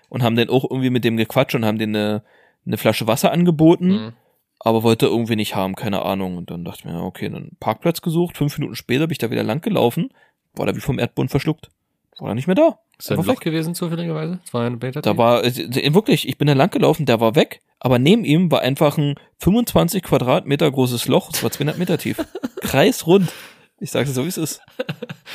und 0.08 0.22
haben 0.22 0.36
dann 0.36 0.50
auch 0.50 0.64
irgendwie 0.68 0.90
mit 0.90 1.04
dem 1.04 1.16
gequatscht 1.16 1.54
und 1.54 1.64
haben 1.64 1.78
denen 1.78 1.96
eine, 1.96 2.22
eine 2.66 2.76
Flasche 2.76 3.06
Wasser 3.06 3.32
angeboten, 3.32 3.88
Mhm. 3.88 4.12
aber 4.58 4.82
wollte 4.82 5.06
irgendwie 5.06 5.36
nicht 5.36 5.54
haben, 5.54 5.74
keine 5.76 6.02
Ahnung. 6.04 6.36
Und 6.36 6.50
dann 6.50 6.64
dachte 6.64 6.80
ich 6.80 6.84
mir, 6.86 7.00
okay, 7.02 7.28
dann 7.30 7.52
Parkplatz 7.60 8.02
gesucht. 8.02 8.36
Fünf 8.36 8.58
Minuten 8.58 8.74
später 8.74 9.06
bin 9.06 9.12
ich 9.12 9.18
da 9.18 9.30
wieder 9.30 9.44
lang 9.44 9.60
gelaufen, 9.62 10.10
war 10.54 10.66
da 10.66 10.74
wie 10.74 10.80
vom 10.80 10.98
Erdboden 10.98 11.28
verschluckt. 11.28 11.70
War 12.18 12.28
da 12.28 12.34
nicht 12.34 12.46
mehr 12.46 12.54
da. 12.56 12.78
Ist 12.98 13.10
ein 13.10 13.18
Einfach 13.18 13.26
Loch 13.26 13.40
weg. 13.40 13.44
gewesen, 13.44 13.74
zufälligerweise? 13.74 14.38
Das 14.42 14.54
war 14.54 14.64
ein 14.64 14.78
Beta 14.78 15.02
Da 15.02 15.18
war, 15.18 15.44
äh, 15.44 15.94
wirklich, 15.94 16.26
ich 16.28 16.38
bin 16.38 16.46
da 16.48 16.54
lang 16.54 16.70
gelaufen, 16.70 17.04
der 17.04 17.20
war 17.20 17.34
weg, 17.34 17.60
aber 17.78 17.98
neben 17.98 18.24
ihm 18.24 18.50
war 18.50 18.62
einfach 18.62 18.96
ein 18.96 19.16
25 19.38 20.02
Quadratmeter 20.02 20.70
großes 20.70 21.06
Loch, 21.08 21.30
es 21.32 21.42
war 21.42 21.50
200 21.50 21.76
Meter 21.76 21.98
tief. 21.98 22.16
Kreisrund. 22.62 23.30
Ich 23.78 23.90
sag's 23.90 24.14
so, 24.14 24.24
wie 24.24 24.28
es 24.28 24.38
ist. 24.38 24.62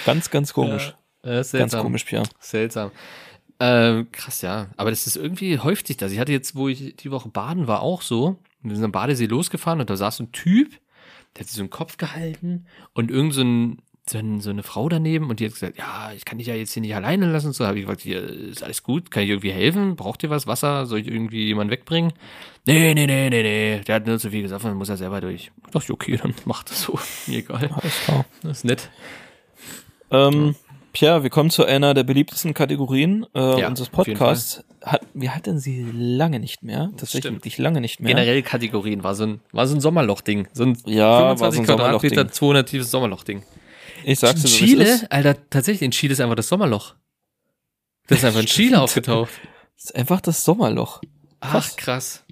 Ganz, 0.06 0.32
ganz 0.32 0.54
komisch. 0.54 0.96
Äh, 1.24 1.42
ist 1.42 1.52
ganz 1.52 1.52
seltsam. 1.52 1.84
komisch, 1.84 2.04
Pia. 2.06 2.24
Seltsam. 2.40 2.90
Ähm, 3.60 4.08
krass, 4.12 4.42
ja. 4.42 4.70
Aber 4.76 4.90
das 4.90 5.06
ist 5.06 5.16
irgendwie 5.18 5.60
häuft 5.60 5.86
sich 5.86 5.98
das. 5.98 6.12
Ich 6.12 6.18
hatte 6.18 6.32
jetzt, 6.32 6.56
wo 6.56 6.68
ich 6.68 6.96
die 6.96 7.12
Woche 7.12 7.30
baden 7.30 7.68
war, 7.68 7.82
auch 7.84 8.02
so. 8.02 8.38
Wir 8.64 8.76
sind 8.76 8.84
am 8.86 8.92
Badesee 8.92 9.28
losgefahren 9.28 9.80
und 9.80 9.90
da 9.92 9.96
saß 9.96 10.18
so 10.18 10.24
ein 10.24 10.32
Typ, 10.32 10.72
der 11.36 11.42
hat 11.42 11.48
sich 11.48 11.58
so 11.58 11.62
einen 11.62 11.70
Kopf 11.70 11.98
gehalten 11.98 12.66
und 12.94 13.12
irgend 13.12 13.36
so, 13.36 13.42
ein, 13.44 13.84
so, 14.12 14.18
ein, 14.20 14.42
so 14.42 14.50
eine 14.50 14.64
Frau 14.64 14.90
daneben 14.90 15.30
und 15.30 15.40
die 15.40 15.46
hat 15.46 15.54
gesagt, 15.54 15.78
ja, 15.78 16.12
ich 16.16 16.26
kann 16.26 16.38
dich 16.38 16.48
ja 16.48 16.56
jetzt 16.56 16.74
hier 16.74 16.82
nicht 16.82 16.96
alleine 16.96 17.32
lassen. 17.32 17.48
Und 17.48 17.54
so 17.54 17.66
habe 17.66 17.80
ich 17.80 17.86
gesagt, 17.86 18.02
hier 18.02 18.22
ist 18.22 18.64
alles 18.64 18.84
gut, 18.84 19.10
kann 19.12 19.24
ich 19.24 19.30
irgendwie 19.30 19.52
helfen? 19.52 19.96
Braucht 19.96 20.24
ihr 20.24 20.30
was? 20.30 20.48
Wasser? 20.48 20.86
Soll 20.86 21.00
ich 21.00 21.08
irgendwie 21.08 21.46
jemanden 21.46 21.72
wegbringen? 21.72 22.14
Nee, 22.66 22.94
nee, 22.94 23.08
nee, 23.08 23.30
nee, 23.30 23.42
nee. 23.44 23.80
Der 23.80 23.96
hat 23.96 24.06
nur 24.06 24.20
zu 24.20 24.30
viel 24.30 24.44
gesagt, 24.44 24.64
dann 24.64 24.76
muss 24.76 24.90
er 24.90 24.98
selber 24.98 25.22
durch. 25.22 25.52
Da 25.64 25.72
dachte 25.72 25.86
ich, 25.86 25.92
okay, 25.92 26.20
dann 26.22 26.34
macht 26.46 26.70
das 26.70 26.82
so. 26.82 27.00
Mir 27.28 27.40
egal. 27.40 27.70
Alles 27.74 28.00
klar. 28.06 28.26
Das 28.44 28.58
ist 28.58 28.66
nett. 28.66 28.90
Ähm, 30.12 30.56
Pia, 30.94 31.24
wir 31.24 31.30
kommen 31.30 31.50
zu 31.50 31.64
einer 31.64 31.94
der 31.94 32.04
beliebtesten 32.04 32.54
Kategorien 32.54 33.26
äh, 33.34 33.62
Ja, 33.62 33.68
unseres 33.68 33.90
Podcasts. 33.90 34.64
Hat, 34.84 35.02
wir 35.14 35.34
hatten 35.34 35.60
sie 35.60 35.86
lange 35.94 36.40
nicht 36.40 36.64
mehr. 36.64 36.90
Tatsächlich 36.92 37.22
stimmt. 37.22 37.38
wirklich 37.38 37.58
lange 37.60 37.80
nicht 37.82 38.02
mehr. 38.02 38.14
Generell 38.14 38.42
Kategorien 38.42 39.04
war 39.04 39.16
so 39.16 39.24
ein, 39.24 39.40
war 39.52 39.68
so 39.68 39.76
ein 39.76 39.80
Sommerloch-Ding. 39.80 40.48
So 40.54 40.64
ein 40.64 40.78
Ja, 40.86 41.38
war 41.38 41.38
so 41.38 41.46
25 41.46 41.60
ein 41.60 41.66
Quadratmeter, 41.66 42.16
Sommerloch-Ding. 42.16 42.34
200 42.34 42.70
tiefes 42.70 42.92
Sommerloch-Ding. 42.92 43.44
Ich 44.04 44.20
sag's 44.20 44.44
In 44.44 44.44
dir 44.44 44.48
so. 44.50 44.58
Chile, 44.58 45.08
Alter, 45.10 45.50
tatsächlich, 45.50 45.84
in 45.84 45.92
Chile 45.92 46.14
ist 46.14 46.22
einfach 46.22 46.36
das 46.36 46.48
Sommerloch. 46.48 46.96
Das 48.08 48.20
ist 48.20 48.26
einfach 48.26 48.42
in 48.42 48.46
Chile 48.48 48.82
aufgetaucht. 48.82 49.32
Das 49.76 49.86
ist 49.86 49.96
einfach 49.96 50.22
das 50.22 50.44
Sommerloch. 50.44 51.02
Ach, 51.40 51.76
krass. 51.76 52.24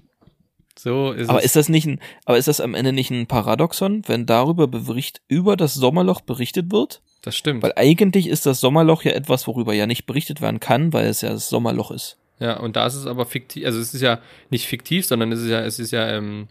So 0.78 1.12
ist 1.12 1.28
Aber 1.28 1.40
es. 1.40 1.46
ist 1.46 1.56
das 1.56 1.68
nicht 1.68 1.86
ein, 1.86 2.00
aber 2.24 2.38
ist 2.38 2.48
das 2.48 2.60
am 2.60 2.74
Ende 2.74 2.92
nicht 2.92 3.10
ein 3.10 3.26
Paradoxon, 3.26 4.02
wenn 4.06 4.24
darüber 4.24 4.66
bericht, 4.66 5.20
über 5.28 5.56
das 5.56 5.74
Sommerloch 5.74 6.22
berichtet 6.22 6.72
wird? 6.72 7.02
das 7.22 7.36
stimmt. 7.36 7.62
Weil 7.62 7.72
eigentlich 7.76 8.28
ist 8.28 8.46
das 8.46 8.60
Sommerloch 8.60 9.02
ja 9.02 9.12
etwas, 9.12 9.46
worüber 9.46 9.74
ja 9.74 9.86
nicht 9.86 10.06
berichtet 10.06 10.40
werden 10.40 10.60
kann, 10.60 10.92
weil 10.92 11.06
es 11.06 11.20
ja 11.20 11.30
das 11.30 11.48
Sommerloch 11.48 11.90
ist. 11.90 12.16
Ja, 12.38 12.58
und 12.58 12.76
da 12.76 12.86
ist 12.86 12.94
es 12.94 13.06
aber 13.06 13.26
fiktiv, 13.26 13.66
also 13.66 13.78
es 13.78 13.92
ist 13.92 14.00
ja 14.00 14.20
nicht 14.48 14.66
fiktiv, 14.66 15.04
sondern 15.04 15.30
es 15.32 15.40
ist 15.40 15.50
ja, 15.50 15.60
es 15.60 15.78
ist 15.78 15.90
ja, 15.90 16.08
ähm, 16.08 16.48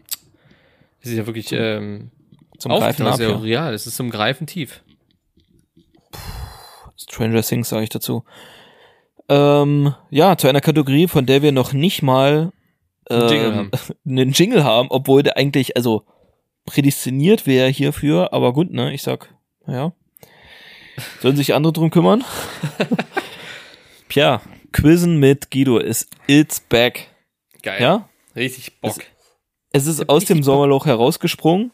es 1.00 1.10
ist 1.10 1.16
ja 1.16 1.26
wirklich, 1.26 1.50
ähm, 1.50 2.10
Zum 2.58 2.70
Greifen 2.70 3.06
ab, 3.06 3.18
ja 3.18 3.30
ja. 3.30 3.36
real, 3.36 3.74
es 3.74 3.88
ist 3.88 3.96
zum 3.96 4.10
Greifen 4.10 4.46
tief. 4.46 4.82
Stranger 7.02 7.42
Things 7.42 7.68
sage 7.68 7.84
ich 7.84 7.88
dazu. 7.88 8.24
Ähm, 9.28 9.94
ja, 10.10 10.36
zu 10.36 10.48
einer 10.48 10.60
Kategorie, 10.60 11.06
von 11.06 11.26
der 11.26 11.42
wir 11.42 11.52
noch 11.52 11.72
nicht 11.72 12.02
mal 12.02 12.52
ähm, 13.08 13.28
Jingle 13.28 13.54
haben. 13.54 13.70
einen 14.06 14.32
Jingle 14.32 14.64
haben, 14.64 14.88
obwohl 14.90 15.22
der 15.22 15.36
eigentlich, 15.36 15.76
also 15.76 16.04
prädestiniert 16.66 17.46
wäre 17.46 17.68
hierfür, 17.68 18.32
aber 18.32 18.52
gut, 18.52 18.70
ne, 18.70 18.92
ich 18.92 19.02
sag, 19.02 19.34
naja. 19.66 19.92
Sollen 21.20 21.36
sich 21.36 21.54
andere 21.54 21.72
drum 21.72 21.90
kümmern? 21.90 22.24
Tja, 24.08 24.42
Quizzen 24.72 25.18
mit 25.18 25.50
Guido 25.50 25.78
ist 25.78 26.10
It's 26.26 26.60
Back. 26.60 27.08
Geil. 27.62 27.80
Ja? 27.80 28.08
Richtig 28.36 28.80
Bock. 28.80 28.98
Es 29.72 29.86
ist 29.86 30.00
hab 30.00 30.08
aus 30.10 30.24
dem. 30.24 30.42
Sommerloch 30.42 30.86
herausgesprungen 30.86 31.72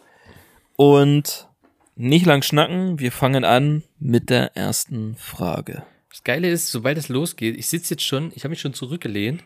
und 0.77 1.49
nicht 1.97 2.27
lang 2.27 2.43
schnacken, 2.43 2.99
wir 2.99 3.11
fangen 3.11 3.45
an 3.45 3.83
mit 3.99 4.31
der 4.31 4.57
ersten 4.57 5.17
Frage. 5.17 5.83
Das 6.11 6.23
Geile 6.23 6.49
ist, 6.49 6.71
sobald 6.71 6.99
es 6.99 7.09
losgeht, 7.09 7.57
ich 7.57 7.67
sitze 7.69 7.95
jetzt 7.95 8.05
schon, 8.05 8.33
ich 8.35 8.45
habe 8.45 8.51
mich 8.51 8.61
schon 8.61 8.75
zurückgelehnt, 8.75 9.43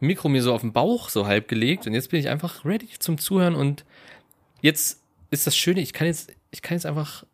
Mikro 0.00 0.28
mir 0.28 0.42
so 0.42 0.52
auf 0.52 0.62
den 0.62 0.72
Bauch 0.72 1.08
so 1.08 1.26
halb 1.26 1.46
gelegt 1.46 1.86
und 1.86 1.94
jetzt 1.94 2.10
bin 2.10 2.18
ich 2.18 2.28
einfach 2.28 2.64
ready 2.64 2.88
zum 2.98 3.18
Zuhören 3.18 3.54
und 3.54 3.84
jetzt 4.60 5.00
ist 5.30 5.46
das 5.46 5.56
Schöne, 5.56 5.80
ich 5.80 5.92
kann 5.92 6.08
jetzt, 6.08 6.32
ich 6.50 6.60
kann 6.60 6.76
jetzt 6.76 6.86
einfach 6.86 7.24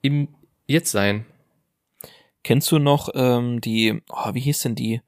im 0.00 0.28
Jetzt 0.66 0.90
sein. 0.90 1.26
Kennst 2.42 2.72
du 2.72 2.78
noch 2.78 3.10
ähm, 3.14 3.60
die, 3.60 4.00
oh, 4.08 4.34
wie 4.34 4.40
hieß 4.40 4.62
denn 4.62 4.74
die? 4.74 5.00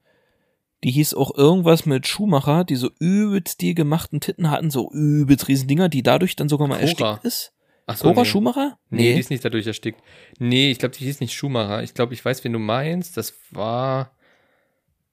Die 0.83 0.91
hieß 0.91 1.13
auch 1.15 1.35
irgendwas 1.35 1.85
mit 1.85 2.07
Schumacher, 2.07 2.63
die 2.63 2.75
so 2.75 2.89
übelst 2.99 3.59
die 3.59 3.75
gemachten 3.75 4.21
Titten 4.21 4.49
hatten, 4.49 4.71
so 4.71 4.89
übelst 4.91 5.47
riesen 5.49 5.67
Dinger, 5.67 5.89
die 5.89 6.03
dadurch 6.03 6.35
dann 6.35 6.47
sogar 6.47 6.67
mal 6.67 6.79
Cora. 6.79 6.87
erstickt 6.87 7.25
ist. 7.25 7.53
Ach 7.91 7.97
so, 7.97 8.09
Cora 8.09 8.21
nee. 8.21 8.25
Schumacher? 8.29 8.77
Nee, 8.89 9.13
die 9.13 9.19
ist 9.19 9.29
nicht 9.29 9.43
dadurch 9.43 9.65
erstickt. 9.67 10.01
Nee, 10.37 10.71
ich 10.71 10.79
glaube, 10.79 10.95
die 10.95 11.03
hieß 11.05 11.19
nicht 11.21 11.33
Schumacher. 11.33 11.81
Ich 11.83 11.93
glaube, 11.93 12.13
ich 12.13 12.23
weiß, 12.23 12.43
wen 12.43 12.53
du 12.53 12.59
meinst. 12.59 13.17
Das 13.17 13.33
war 13.51 14.11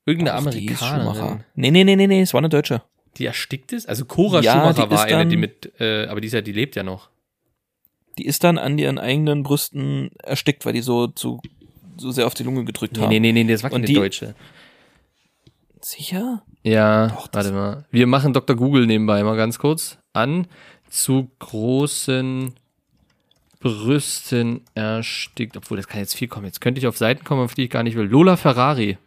irgendeine 0.05 0.37
hieß 0.39 0.81
Amerikanerin, 0.81 1.43
Nee, 1.55 1.71
nee, 1.71 1.83
nee, 1.83 1.95
nee, 1.95 2.07
nee, 2.07 2.21
es 2.21 2.33
war 2.33 2.39
eine 2.39 2.49
Deutsche. 2.49 2.83
die 3.17 3.25
erstickt 3.25 3.73
ist. 3.73 3.89
Also 3.89 4.05
Cora 4.05 4.41
Ja, 4.41 4.53
Schumacher 4.53 4.89
war 4.91 5.03
eine, 5.05 5.25
die 5.27 5.37
mit, 5.37 5.71
äh, 5.79 6.05
aber 6.07 6.21
die 6.21 6.27
ist 6.27 6.33
ja, 6.33 6.41
die 6.41 6.51
lebt 6.53 6.75
ja 6.75 6.83
noch. 6.83 7.09
Die 8.19 8.25
ist 8.25 8.43
dann 8.43 8.57
an 8.57 8.77
ihren 8.77 8.97
eigenen 8.99 9.43
Brüsten 9.43 10.11
erstickt, 10.23 10.65
weil 10.65 10.73
die 10.73 10.81
so 10.81 11.07
zu 11.07 11.41
so 11.99 12.11
sehr 12.11 12.27
auf 12.27 12.35
die 12.35 12.43
Lunge 12.43 12.63
gedrückt 12.63 12.95
Nee, 12.97 13.01
haben. 13.03 13.09
nee, 13.09 13.19
nee, 13.19 13.31
nee, 13.31 13.51
das 13.51 13.63
war 13.63 13.71
keine 13.71 13.85
die- 13.85 13.93
Deutsche. 13.93 14.35
Sicher? 15.81 16.43
Ja, 16.63 17.07
Doch, 17.07 17.29
warte 17.31 17.51
mal. 17.51 17.85
Wir 17.91 18.07
machen 18.07 18.33
Dr. 18.33 18.55
Google 18.55 18.85
nebenbei 18.87 19.23
mal 19.23 19.37
ganz 19.37 19.57
kurz 19.59 19.97
an. 20.13 20.47
Zu 20.89 21.29
großen 21.39 22.53
Brüsten 23.59 24.61
erstickt. 24.75 25.57
Obwohl, 25.57 25.77
das 25.77 25.87
kann 25.87 25.99
jetzt 25.99 26.15
viel 26.15 26.27
kommen. 26.27 26.45
Jetzt 26.45 26.61
könnte 26.61 26.79
ich 26.79 26.87
auf 26.87 26.97
Seiten 26.97 27.23
kommen, 27.23 27.43
auf 27.43 27.53
die 27.53 27.65
ich 27.65 27.69
gar 27.69 27.83
nicht 27.83 27.95
will. 27.95 28.05
Lola 28.05 28.37
Ferrari. 28.37 28.97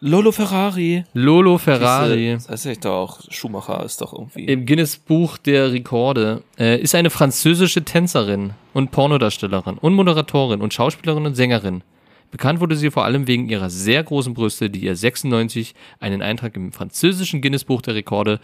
Lolo 0.00 0.30
Ferrari. 0.30 1.04
Lolo 1.12 1.58
Ferrari. 1.58 2.34
Das 2.34 2.48
heißt 2.48 2.64
ja 2.66 2.74
doch 2.74 2.90
auch, 2.90 3.20
Schumacher 3.30 3.84
ist 3.84 4.00
doch 4.00 4.12
irgendwie. 4.12 4.44
Im 4.44 4.64
Guinness 4.64 4.96
Buch 4.96 5.38
der 5.38 5.72
Rekorde 5.72 6.44
äh, 6.56 6.80
ist 6.80 6.94
eine 6.94 7.10
französische 7.10 7.84
Tänzerin 7.84 8.52
und 8.74 8.92
Pornodarstellerin 8.92 9.76
und 9.76 9.94
Moderatorin 9.94 10.60
und 10.60 10.72
Schauspielerin 10.72 11.26
und 11.26 11.34
Sängerin. 11.34 11.82
Bekannt 12.30 12.60
wurde 12.60 12.76
sie 12.76 12.90
vor 12.90 13.04
allem 13.04 13.26
wegen 13.26 13.48
ihrer 13.48 13.70
sehr 13.70 14.02
großen 14.04 14.34
Brüste, 14.34 14.68
die 14.68 14.80
ihr 14.80 14.94
96 14.94 15.74
einen 15.98 16.20
Eintrag 16.20 16.56
im 16.56 16.72
französischen 16.72 17.40
Guinness 17.40 17.64
Buch 17.64 17.80
der 17.80 17.94
Rekorde 17.94 18.40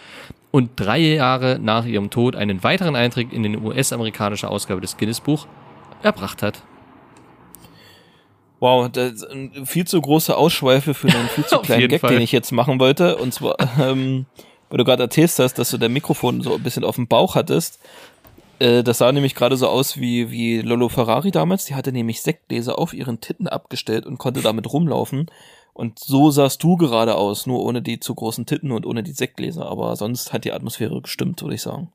und 0.51 0.71
drei 0.77 0.99
Jahre 0.99 1.59
nach 1.61 1.85
ihrem 1.85 2.09
Tod 2.09 2.35
einen 2.35 2.63
weiteren 2.63 2.97
Eintrag 2.97 3.33
in 3.33 3.43
den 3.43 3.63
US-amerikanische 3.63 4.49
Ausgabe 4.49 4.81
des 4.81 4.97
Guinness 4.97 5.21
Buch 5.21 5.47
erbracht 6.03 6.43
hat. 6.43 6.63
Wow, 8.61 8.89
das 8.91 9.13
ist 9.13 9.25
ein 9.25 9.67
viel 9.67 9.87
zu 9.87 10.01
große 10.01 10.35
Ausschweife 10.35 10.95
für 10.95 11.09
einen 11.09 11.29
viel 11.29 11.45
zu 11.45 11.59
kleinen 11.63 11.89
Gag, 11.89 12.01
Fall. 12.01 12.13
den 12.15 12.23
ich 12.23 12.33
jetzt 12.33 12.53
machen 12.53 12.81
wollte. 12.81 13.17
Und 13.17 13.35
zwar, 13.35 13.57
ähm, 13.79 14.25
weil 14.71 14.79
du 14.79 14.85
gerade 14.85 15.03
erzählt 15.03 15.31
hast, 15.39 15.59
dass 15.59 15.71
du 15.71 15.77
dein 15.77 15.93
Mikrofon 15.93 16.41
so 16.41 16.55
ein 16.55 16.63
bisschen 16.63 16.85
auf 16.85 16.95
dem 16.95 17.07
Bauch 17.07 17.35
hattest. 17.35 17.79
Äh, 18.59 18.83
das 18.83 18.99
sah 18.99 19.11
nämlich 19.13 19.35
gerade 19.35 19.57
so 19.57 19.69
aus 19.69 19.99
wie, 19.99 20.31
wie 20.31 20.61
Lolo 20.61 20.89
Ferrari 20.89 21.31
damals. 21.31 21.65
Die 21.67 21.75
hatte 21.75 21.93
nämlich 21.93 22.23
Sektgläser 22.23 22.79
auf 22.79 22.95
ihren 22.95 23.21
Titten 23.21 23.49
abgestellt 23.49 24.07
und 24.07 24.19
konnte 24.19 24.43
damit 24.43 24.73
rumlaufen. 24.73 25.31
Und 25.73 25.99
so 25.99 26.31
sahst 26.31 26.63
du 26.63 26.77
gerade 26.77 27.17
aus, 27.17 27.47
nur 27.47 27.65
ohne 27.65 27.83
die 27.83 27.99
zu 27.99 28.15
großen 28.15 28.47
Titten 28.47 28.71
und 28.71 28.87
ohne 28.87 29.03
die 29.03 29.13
Sektgläser. 29.13 29.67
Aber 29.67 29.97
sonst 29.97 30.33
hat 30.33 30.45
die 30.45 30.53
Atmosphäre 30.53 31.01
gestimmt, 31.03 31.43
würde 31.43 31.57
ich 31.57 31.63
sagen. 31.63 31.93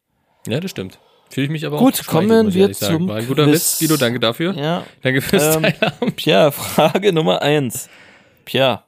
Ja, 0.47 0.59
das 0.59 0.71
stimmt. 0.71 0.99
Fühle 1.29 1.45
ich 1.45 1.51
mich 1.51 1.65
aber 1.65 1.77
Gut, 1.77 2.01
auch 2.01 2.07
kommen 2.07 2.53
wir 2.53 2.71
zum 2.73 3.07
War 3.07 3.17
ein 3.17 3.27
guter 3.27 3.45
Quiz. 3.45 3.53
Witz, 3.53 3.79
Guido, 3.79 3.97
danke 3.97 4.19
dafür. 4.19 4.53
Ja, 4.57 4.83
Danke 5.03 5.21
fürs 5.21 5.55
Ähm, 5.55 5.61
Teilhaben. 5.63 6.11
Pierre, 6.13 6.51
Frage 6.53 7.13
Nummer 7.13 7.41
eins. 7.43 7.87
Pierre, 8.45 8.83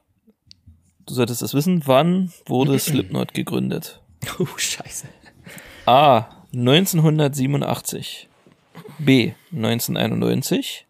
du 1.06 1.14
solltest 1.14 1.40
es 1.42 1.54
wissen, 1.54 1.82
wann 1.86 2.32
wurde 2.46 2.78
Slipknot 2.80 3.32
gegründet? 3.32 4.00
Oh, 4.40 4.46
scheiße. 4.56 5.06
A. 5.86 6.26
1987. 6.54 8.28
B. 8.98 9.32
1991. 9.52 10.86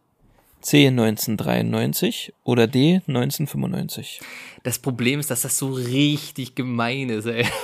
C. 0.61 0.89
1993. 0.89 2.33
Oder 2.45 2.67
D. 2.67 3.03
1995. 3.07 4.21
Das 4.63 4.79
Problem 4.79 5.21
ist, 5.21 5.31
dass 5.31 5.43
das 5.43 5.59
so 5.59 5.73
richtig 5.73 6.55
gemein 6.55 7.09
ist, 7.09 7.27
ey. 7.27 7.47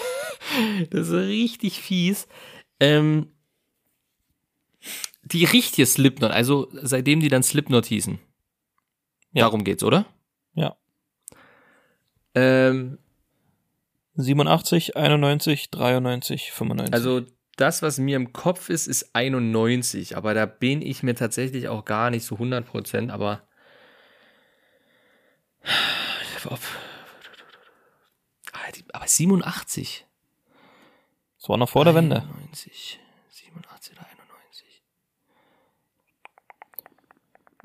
Das 0.91 1.03
ist 1.03 1.09
so 1.09 1.19
richtig 1.19 1.81
fies. 1.81 2.27
Ähm, 2.81 3.27
die 5.23 5.45
richtige 5.45 5.85
Slipknot, 5.85 6.31
also 6.31 6.69
seitdem 6.73 7.21
die 7.21 7.29
dann 7.29 7.43
Slipknot 7.43 7.87
hießen. 7.87 8.19
Ja. 9.33 9.45
Darum 9.45 9.65
geht's, 9.65 9.83
oder? 9.83 10.07
Ja. 10.55 10.77
Ähm, 12.35 12.99
87, 14.15 14.97
91, 14.97 15.71
93, 15.71 16.53
95. 16.53 16.95
also 16.95 17.23
das, 17.61 17.83
was 17.83 17.99
mir 17.99 18.17
im 18.17 18.33
Kopf 18.33 18.69
ist, 18.71 18.87
ist 18.87 19.15
91, 19.15 20.17
aber 20.17 20.33
da 20.35 20.47
bin 20.47 20.81
ich 20.83 21.03
mir 21.03 21.15
tatsächlich 21.15 21.69
auch 21.69 21.85
gar 21.85 22.11
nicht 22.11 22.25
so 22.25 22.37
100%, 22.37 23.11
aber 23.11 23.43
ob, 26.47 26.61
Ah, 28.53 28.59
aber 28.93 29.07
87. 29.09 30.07
das 31.39 31.49
war 31.49 31.57
noch 31.59 31.69
vor 31.69 31.85
der 31.85 31.95
Wende. 31.95 32.23
91, 32.23 32.99
87 33.31 33.93
oder 33.97 34.07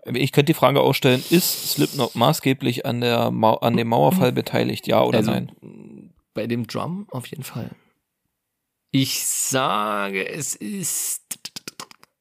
91. 0.05 0.21
Ich 0.21 0.31
könnte 0.33 0.47
die 0.51 0.53
Frage 0.53 0.81
auch 0.81 0.93
stellen, 0.93 1.23
ist 1.29 1.71
Slipknot 1.73 2.15
maßgeblich 2.15 2.85
an, 2.85 2.99
der 3.01 3.31
Mau 3.31 3.55
an 3.57 3.77
dem 3.77 3.87
Mauerfall 3.87 4.31
beteiligt? 4.33 4.87
Ja 4.87 5.01
oder 5.03 5.19
Also, 5.19 5.31
nein? 5.31 6.11
Bei 6.33 6.47
dem 6.47 6.67
Drum 6.67 7.07
auf 7.11 7.27
jeden 7.27 7.43
Fall. 7.43 7.69
Ich 8.95 9.25
sage, 9.25 10.29
es 10.29 10.53
ist. 10.55 11.23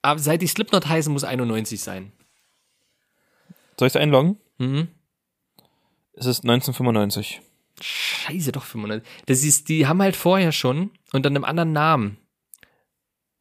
Aber 0.00 0.18
seit 0.18 0.40
die 0.40 0.46
Slipknot 0.46 0.88
heißen, 0.88 1.12
muss 1.12 1.22
91 1.22 1.80
sein. 1.80 2.12
Soll 3.78 3.88
ich 3.88 3.94
es 3.94 4.00
einloggen? 4.00 4.38
Mhm. 4.56 4.88
Es 6.14 6.24
ist 6.26 6.44
1995. 6.44 7.42
Scheiße, 7.80 8.52
doch 8.52 8.64
95. 8.64 9.06
Das 9.26 9.42
ist, 9.44 9.68
die 9.68 9.86
haben 9.86 10.00
halt 10.00 10.16
vorher 10.16 10.50
schon 10.50 10.90
unter 11.12 11.28
einem 11.28 11.44
anderen 11.44 11.72
Namen. 11.72 12.16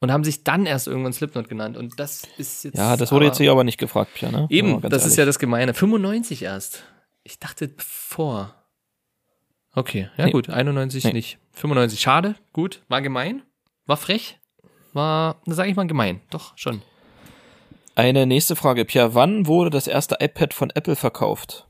Und 0.01 0.11
haben 0.11 0.23
sich 0.25 0.43
dann 0.43 0.65
erst 0.65 0.87
irgendwann 0.87 1.13
Slipknot 1.13 1.47
genannt. 1.47 1.77
Und 1.77 1.99
das 1.99 2.23
ist 2.37 2.65
jetzt. 2.65 2.77
Ja, 2.77 2.97
das 2.97 3.11
wurde 3.13 3.25
aber- 3.25 3.31
jetzt 3.31 3.37
hier 3.37 3.51
aber 3.51 3.63
nicht 3.63 3.77
gefragt, 3.77 4.13
Pierre, 4.15 4.33
ne? 4.33 4.47
Eben, 4.49 4.81
das 4.81 5.03
ist 5.03 5.11
ehrlich. 5.11 5.17
ja 5.19 5.25
das 5.25 5.39
Gemeine. 5.39 5.73
95 5.73 6.41
erst. 6.43 6.83
Ich 7.23 7.39
dachte 7.39 7.71
vor. 7.77 8.53
Okay, 9.73 10.09
ja 10.17 10.25
Nee. 10.25 10.31
gut, 10.31 10.49
91 10.49 11.03
Nee. 11.05 11.13
nicht. 11.13 11.37
95, 11.53 11.99
schade, 11.99 12.35
gut, 12.53 12.81
war 12.89 13.01
gemein, 13.01 13.41
war 13.85 13.97
frech, 13.97 14.39
war, 14.93 15.37
sage 15.45 15.69
ich 15.69 15.75
mal, 15.75 15.87
gemein. 15.87 16.21
Doch, 16.29 16.57
schon. 16.57 16.81
Eine 17.95 18.25
nächste 18.25 18.55
Frage, 18.55 18.85
Pierre. 18.85 19.15
Wann 19.15 19.47
wurde 19.47 19.69
das 19.69 19.87
erste 19.87 20.17
iPad 20.19 20.53
von 20.53 20.69
Apple 20.71 20.95
verkauft? 20.95 21.67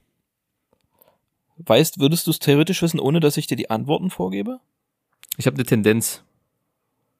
Weißt, 1.57 1.99
würdest 1.99 2.25
du 2.25 2.31
es 2.31 2.39
theoretisch 2.39 2.81
wissen, 2.81 2.99
ohne 2.99 3.19
dass 3.19 3.37
ich 3.37 3.47
dir 3.47 3.57
die 3.57 3.69
Antworten 3.69 4.09
vorgebe? 4.09 4.59
Ich 5.37 5.45
habe 5.45 5.55
eine 5.55 5.65
Tendenz. 5.65 6.23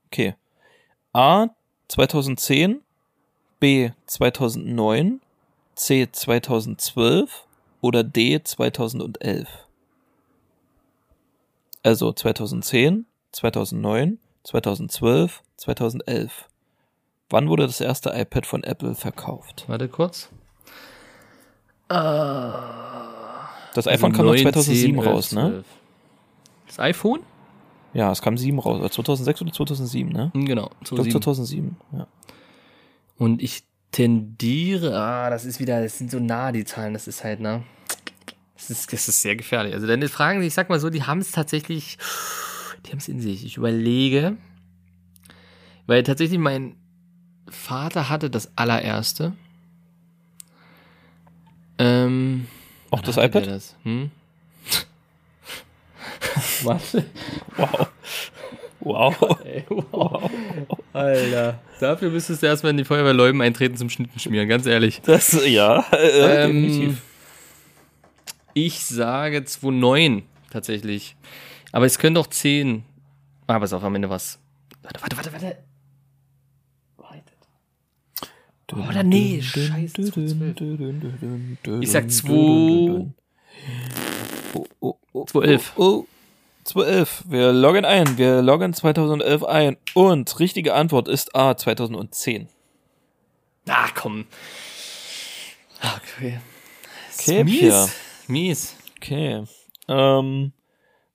Okay. 0.07 0.35
A 1.13 1.47
2010, 1.89 2.81
B 3.59 3.91
2009, 4.07 5.21
C 5.75 6.07
2012 6.11 7.45
oder 7.81 8.03
D 8.03 8.41
2011? 8.43 9.47
Also 11.83 12.11
2010, 12.13 13.05
2009, 13.31 14.19
2012, 14.43 15.41
2011. 15.57 16.47
Wann 17.29 17.47
wurde 17.49 17.65
das 17.65 17.81
erste 17.81 18.09
iPad 18.11 18.45
von 18.45 18.63
Apple 18.63 18.93
verkauft? 18.95 19.63
Warte 19.67 19.87
kurz. 19.87 20.29
Das 23.73 23.87
iPhone 23.87 24.11
kam 24.13 24.25
noch 24.25 24.33
19, 24.33 24.53
2007 24.53 24.97
11, 24.97 25.07
raus, 25.07 25.31
ne? 25.33 25.41
12. 25.49 25.65
Das 26.67 26.79
iPhone? 26.79 27.19
Ja, 27.93 28.11
es 28.11 28.21
kam 28.21 28.37
7 28.37 28.57
raus. 28.59 28.79
Oder 28.79 28.89
2006 28.91 29.41
oder 29.41 29.51
2007, 29.51 30.11
ne? 30.11 30.31
Hm, 30.33 30.45
Genau, 30.45 30.69
Ich 30.81 30.89
glaube 30.89 31.09
2007. 31.09 31.21
2007, 31.21 31.77
ja. 31.97 32.07
Und 33.17 33.41
ich 33.41 33.63
tendiere, 33.91 34.97
ah, 34.97 35.29
das 35.29 35.43
ist 35.45 35.59
wieder, 35.59 35.81
das 35.83 35.97
sind 35.97 36.09
so 36.11 36.19
nah 36.19 36.51
die 36.53 36.63
Zahlen, 36.63 36.93
das 36.93 37.07
ist 37.07 37.23
halt, 37.23 37.41
ne? 37.41 37.63
Das 38.67 38.69
ist, 38.69 38.93
das 38.93 39.07
ist 39.07 39.21
sehr 39.21 39.35
gefährlich. 39.35 39.73
Also 39.73 39.87
deine 39.87 40.07
Fragen, 40.07 40.41
ich 40.43 40.53
sag 40.53 40.69
mal 40.69 40.79
so, 40.79 40.89
die 40.89 41.03
haben 41.03 41.19
es 41.19 41.31
tatsächlich, 41.31 41.97
die 42.85 42.91
haben 42.91 42.99
es 42.99 43.07
in 43.07 43.19
sich. 43.19 43.43
Ich 43.45 43.57
überlege, 43.57 44.37
weil 45.87 46.03
tatsächlich 46.03 46.39
mein 46.39 46.75
Vater 47.49 48.07
hatte 48.09 48.29
das 48.29 48.55
allererste. 48.55 49.33
Ähm, 51.79 52.45
Auch 52.91 53.01
das 53.01 53.17
iPad? 53.17 53.47
Das? 53.47 53.75
Hm? 53.83 54.11
Warte. 56.63 57.05
Wow. 57.57 57.87
Wow. 58.79 59.39
Ey, 59.45 59.65
wow. 59.69 60.29
Alter. 60.93 61.59
Dafür 61.79 62.11
müsstest 62.11 62.43
du 62.43 62.47
erstmal 62.47 62.71
in 62.71 62.77
die 62.77 62.85
Feuerwehrläuben 62.85 63.41
eintreten 63.41 63.75
zum 63.75 63.89
Schnitten 63.89 64.19
schmieren, 64.19 64.47
ganz 64.47 64.65
ehrlich. 64.67 65.01
Das, 65.03 65.45
ja, 65.47 65.83
äh, 65.91 66.45
Ähm, 66.45 66.61
definitiv. 66.63 67.01
Ich 68.53 68.85
sage 68.85 69.39
2,9 69.39 70.23
tatsächlich. 70.49 71.15
Aber 71.71 71.85
es 71.85 71.97
könnte 71.97 72.19
auch 72.19 72.27
10. 72.27 72.83
Ah, 73.47 73.59
pass 73.59 73.73
auf, 73.73 73.83
am 73.83 73.95
Ende 73.95 74.09
was. 74.09 74.39
Warte, 74.81 75.01
warte, 75.01 75.17
warte, 75.17 75.33
warte. 75.33 75.57
Warte. 76.97 78.89
Oder 78.89 79.03
nee, 79.03 79.41
scheiße, 79.41 80.01
2,12. 80.01 81.81
Ich 81.81 81.91
sag 81.91 82.09
2. 82.09 82.31
Oh, 84.53 84.65
oh, 84.79 84.95
oh, 85.11 85.23
2,11. 85.25 85.61
Oh, 85.75 85.83
oh. 85.83 86.07
2011. 86.63 87.23
Wir 87.27 87.53
loggen 87.53 87.85
ein. 87.85 88.17
Wir 88.17 88.41
loggen 88.41 88.73
2011 88.73 89.43
ein. 89.43 89.77
Und 89.93 90.39
richtige 90.39 90.73
Antwort 90.73 91.07
ist 91.07 91.35
A, 91.35 91.55
2010. 91.57 92.47
Ah, 93.67 93.89
komm. 93.95 94.25
Okay. 95.81 96.39
Okay, 97.19 97.43
mies. 98.31 98.75
Okay. 98.97 99.43
Ähm, 99.87 100.53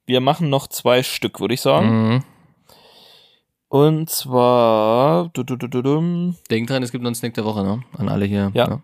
wir 0.06 0.20
machen 0.20 0.50
noch 0.50 0.68
zwei 0.68 1.02
Stück, 1.02 1.40
würde 1.40 1.54
ich 1.54 1.60
sagen. 1.60 2.08
Mhm. 2.08 2.24
Und 3.68 4.08
zwar 4.08 5.28
du, 5.30 5.42
du, 5.42 5.56
du. 5.56 6.34
Denk 6.50 6.68
dran, 6.68 6.82
es 6.82 6.92
gibt 6.92 7.02
noch 7.02 7.08
einen 7.08 7.14
Snack 7.16 7.34
der 7.34 7.44
Woche, 7.44 7.64
ne? 7.64 7.82
An 7.98 8.08
alle 8.08 8.24
hier. 8.24 8.52
Ja. 8.54 8.80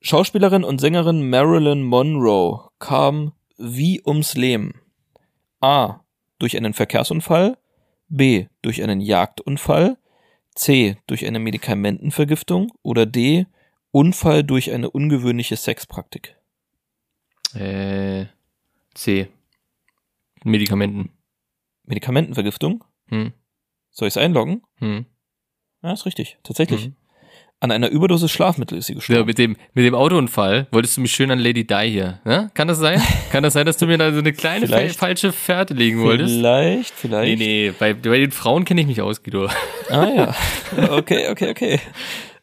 Schauspielerin 0.00 0.64
und 0.64 0.80
Sängerin 0.80 1.30
Marilyn 1.30 1.82
Monroe 1.82 2.68
kam 2.78 3.32
wie 3.56 4.02
ums 4.04 4.34
Leben. 4.34 4.80
A. 5.60 6.00
Durch 6.38 6.56
einen 6.56 6.74
Verkehrsunfall. 6.74 7.56
B. 8.08 8.46
Durch 8.62 8.82
einen 8.82 9.00
Jagdunfall. 9.00 9.96
C. 10.54 10.96
Durch 11.06 11.26
eine 11.26 11.38
Medikamentenvergiftung. 11.38 12.72
Oder 12.82 13.06
D. 13.06 13.46
Unfall 13.90 14.44
durch 14.44 14.72
eine 14.72 14.90
ungewöhnliche 14.90 15.56
Sexpraktik. 15.56 16.35
Äh, 17.54 18.26
C. 18.94 19.28
Medikamenten. 20.44 21.10
Medikamentenvergiftung? 21.84 22.84
Hm. 23.08 23.32
Soll 23.90 24.08
ich 24.08 24.12
es 24.12 24.18
einloggen? 24.18 24.62
Hm. 24.78 25.06
Ja, 25.82 25.92
ist 25.92 26.06
richtig. 26.06 26.38
Tatsächlich. 26.42 26.88
Mhm. 26.88 26.94
An 27.58 27.70
einer 27.70 27.88
Überdosis 27.88 28.30
Schlafmittel 28.30 28.76
ist 28.76 28.86
sie 28.86 28.92
Ja, 28.92 28.98
gestorben. 28.98 29.26
mit 29.26 29.38
dem, 29.38 29.56
mit 29.72 29.84
dem 29.86 29.94
Autounfall 29.94 30.66
wolltest 30.72 30.96
du 30.98 31.00
mich 31.00 31.12
schön 31.12 31.30
an 31.30 31.38
Lady 31.38 31.66
Di 31.66 31.88
hier. 31.90 32.20
Ne? 32.24 32.50
Kann 32.52 32.68
das 32.68 32.78
sein? 32.78 33.00
Kann 33.32 33.42
das 33.42 33.54
sein, 33.54 33.64
dass 33.64 33.78
du 33.78 33.86
mir 33.86 33.96
da 33.96 34.12
so 34.12 34.18
eine 34.18 34.34
kleine 34.34 34.68
fa 34.68 34.86
falsche 34.90 35.32
Fährte 35.32 35.72
legen 35.72 36.02
wolltest? 36.02 36.34
Vielleicht, 36.34 36.90
Nee, 36.90 36.94
vielleicht. 37.08 37.38
nee, 37.38 37.72
bei, 37.78 37.94
bei 37.94 38.18
den 38.18 38.30
Frauen 38.30 38.66
kenne 38.66 38.82
ich 38.82 38.86
mich 38.86 39.00
aus, 39.00 39.22
Guido. 39.22 39.48
Ah 39.88 40.06
ja. 40.14 40.34
Okay, 40.90 41.28
okay, 41.30 41.50
okay. 41.50 41.80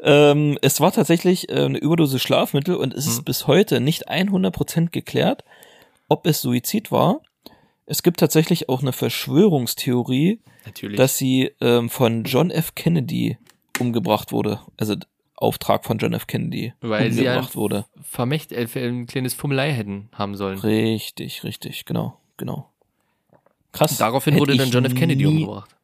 Ähm, 0.05 0.57
es 0.61 0.81
war 0.81 0.91
tatsächlich 0.91 1.49
äh, 1.49 1.63
eine 1.63 1.77
Überdosis 1.77 2.21
Schlafmittel 2.21 2.75
und 2.75 2.93
es 2.93 3.07
ist 3.07 3.17
Hm. 3.19 3.23
bis 3.23 3.47
heute 3.47 3.79
nicht 3.79 4.09
100% 4.09 4.89
geklärt, 4.89 5.43
ob 6.09 6.27
es 6.27 6.41
Suizid 6.41 6.91
war. 6.91 7.21
Es 7.85 8.03
gibt 8.03 8.19
tatsächlich 8.19 8.69
auch 8.69 8.81
eine 8.81 8.91
Verschwörungstheorie, 8.93 10.39
Natürlich. 10.65 10.97
dass 10.97 11.17
sie 11.17 11.51
ähm, 11.61 11.89
von 11.89 12.23
John 12.25 12.51
F. 12.51 12.75
Kennedy 12.75 13.37
umgebracht 13.79 14.31
wurde. 14.31 14.59
Also 14.77 14.95
Auftrag 15.35 15.85
von 15.85 15.97
John 15.97 16.13
F. 16.13 16.27
Kennedy 16.27 16.73
Weil 16.81 17.11
sie 17.11 17.25
wurde. 17.55 17.85
Vermächt, 18.01 18.51
äh, 18.51 18.67
ein 18.75 19.07
kleines 19.07 19.33
Fummelei 19.33 19.71
hätten 19.71 20.09
haben 20.13 20.35
sollen. 20.35 20.59
Richtig, 20.59 21.43
richtig, 21.43 21.85
genau, 21.85 22.17
genau. 22.37 22.69
Krass. 23.71 23.97
Daraufhin 23.97 24.37
wurde 24.37 24.55
dann 24.55 24.69
John 24.69 24.85
F. 24.85 24.95
Kennedy 24.95 25.25
umgebracht. 25.25 25.75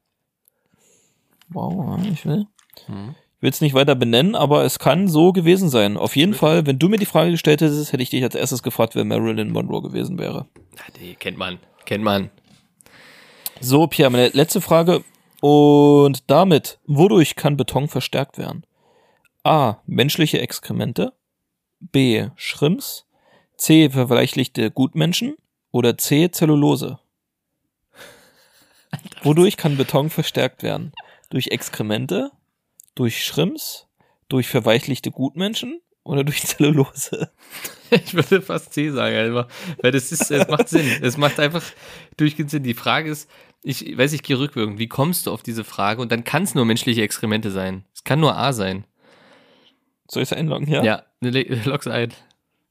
Wow, 1.49 1.99
ich 2.05 2.26
will. 2.26 2.45
Hm. 2.86 3.15
Ich 3.39 3.43
will 3.43 3.51
es 3.51 3.61
nicht 3.61 3.73
weiter 3.73 3.95
benennen, 3.95 4.35
aber 4.35 4.65
es 4.65 4.79
kann 4.79 5.07
so 5.07 5.31
gewesen 5.31 5.69
sein. 5.69 5.95
Auf 5.95 6.17
jeden 6.17 6.33
Fall, 6.33 6.65
wenn 6.65 6.77
du 6.77 6.89
mir 6.89 6.97
die 6.97 7.05
Frage 7.05 7.31
gestellt 7.31 7.61
hättest, 7.61 7.93
hätte 7.93 8.03
ich 8.03 8.09
dich 8.09 8.21
als 8.21 8.35
erstes 8.35 8.63
gefragt, 8.63 8.95
wer 8.95 9.05
Marilyn 9.05 9.53
Monroe 9.53 9.81
gewesen 9.81 10.19
wäre. 10.19 10.45
Ah, 10.77 10.91
nee, 10.99 11.15
kennt 11.17 11.37
man. 11.37 11.57
Kennt 11.85 12.03
man. 12.03 12.31
So, 13.61 13.87
Pierre, 13.87 14.09
meine 14.11 14.27
letzte 14.27 14.59
Frage. 14.59 15.05
Und 15.39 16.29
damit, 16.29 16.79
wodurch 16.85 17.37
kann 17.37 17.55
Beton 17.55 17.87
verstärkt 17.87 18.37
werden? 18.37 18.65
A. 19.45 19.77
Menschliche 19.85 20.41
Exkremente. 20.41 21.13
B. 21.79 22.27
Schrimps. 22.35 23.05
C. 23.55 23.89
Verweichlichte 23.89 24.69
Gutmenschen. 24.69 25.37
Oder 25.71 25.97
C. 25.97 26.29
Zellulose. 26.29 26.99
Wodurch 29.23 29.55
kann 29.55 29.77
Beton 29.77 30.09
verstärkt 30.09 30.61
werden? 30.61 30.91
Durch 31.29 31.47
Exkremente? 31.47 32.31
Durch 33.00 33.24
Schrimps? 33.24 33.88
Durch 34.28 34.50
verweichlichte 34.50 35.10
Gutmenschen? 35.10 35.80
Oder 36.04 36.26
durch 36.26 36.43
Zellulose? 36.45 37.32
Ich 37.91 38.14
würde 38.14 38.41
fast 38.41 38.74
C 38.74 38.91
sagen, 38.91 39.16
einfach, 39.16 39.47
weil 39.82 39.93
das 39.93 40.12
ist, 40.12 40.30
es 40.30 40.47
macht 40.50 40.68
Sinn. 40.68 40.86
Es 41.02 41.16
macht 41.16 41.39
einfach 41.39 41.64
durchgehend 42.18 42.52
Sinn. 42.52 42.64
Die 42.64 42.74
Frage 42.74 43.10
ist, 43.10 43.30
ich 43.64 43.97
weiß, 43.97 44.12
ich 44.12 44.22
gehe 44.22 44.38
rückwirkend. 44.38 44.80
Wie 44.80 44.89
kommst 44.89 45.28
du 45.28 45.32
auf 45.32 45.43
diese 45.43 45.64
Frage? 45.64 46.02
Und 46.02 46.12
dann 46.12 46.26
kann 46.26 46.43
es 46.43 46.56
nur 46.56 46.66
menschliche 46.66 47.02
Exkremente 47.02 47.52
sein. 47.52 47.86
Es 47.93 48.04
kann 48.04 48.20
nur 48.20 48.36
A 48.36 48.52
sein. 48.52 48.84
Soll 50.12 50.24
ich 50.24 50.32
es 50.32 50.38
einloggen? 50.38 50.68
Ja. 50.68 50.84
Ja, 50.84 51.04
ne, 51.22 51.43
log's 51.64 51.88
ein. 51.88 52.14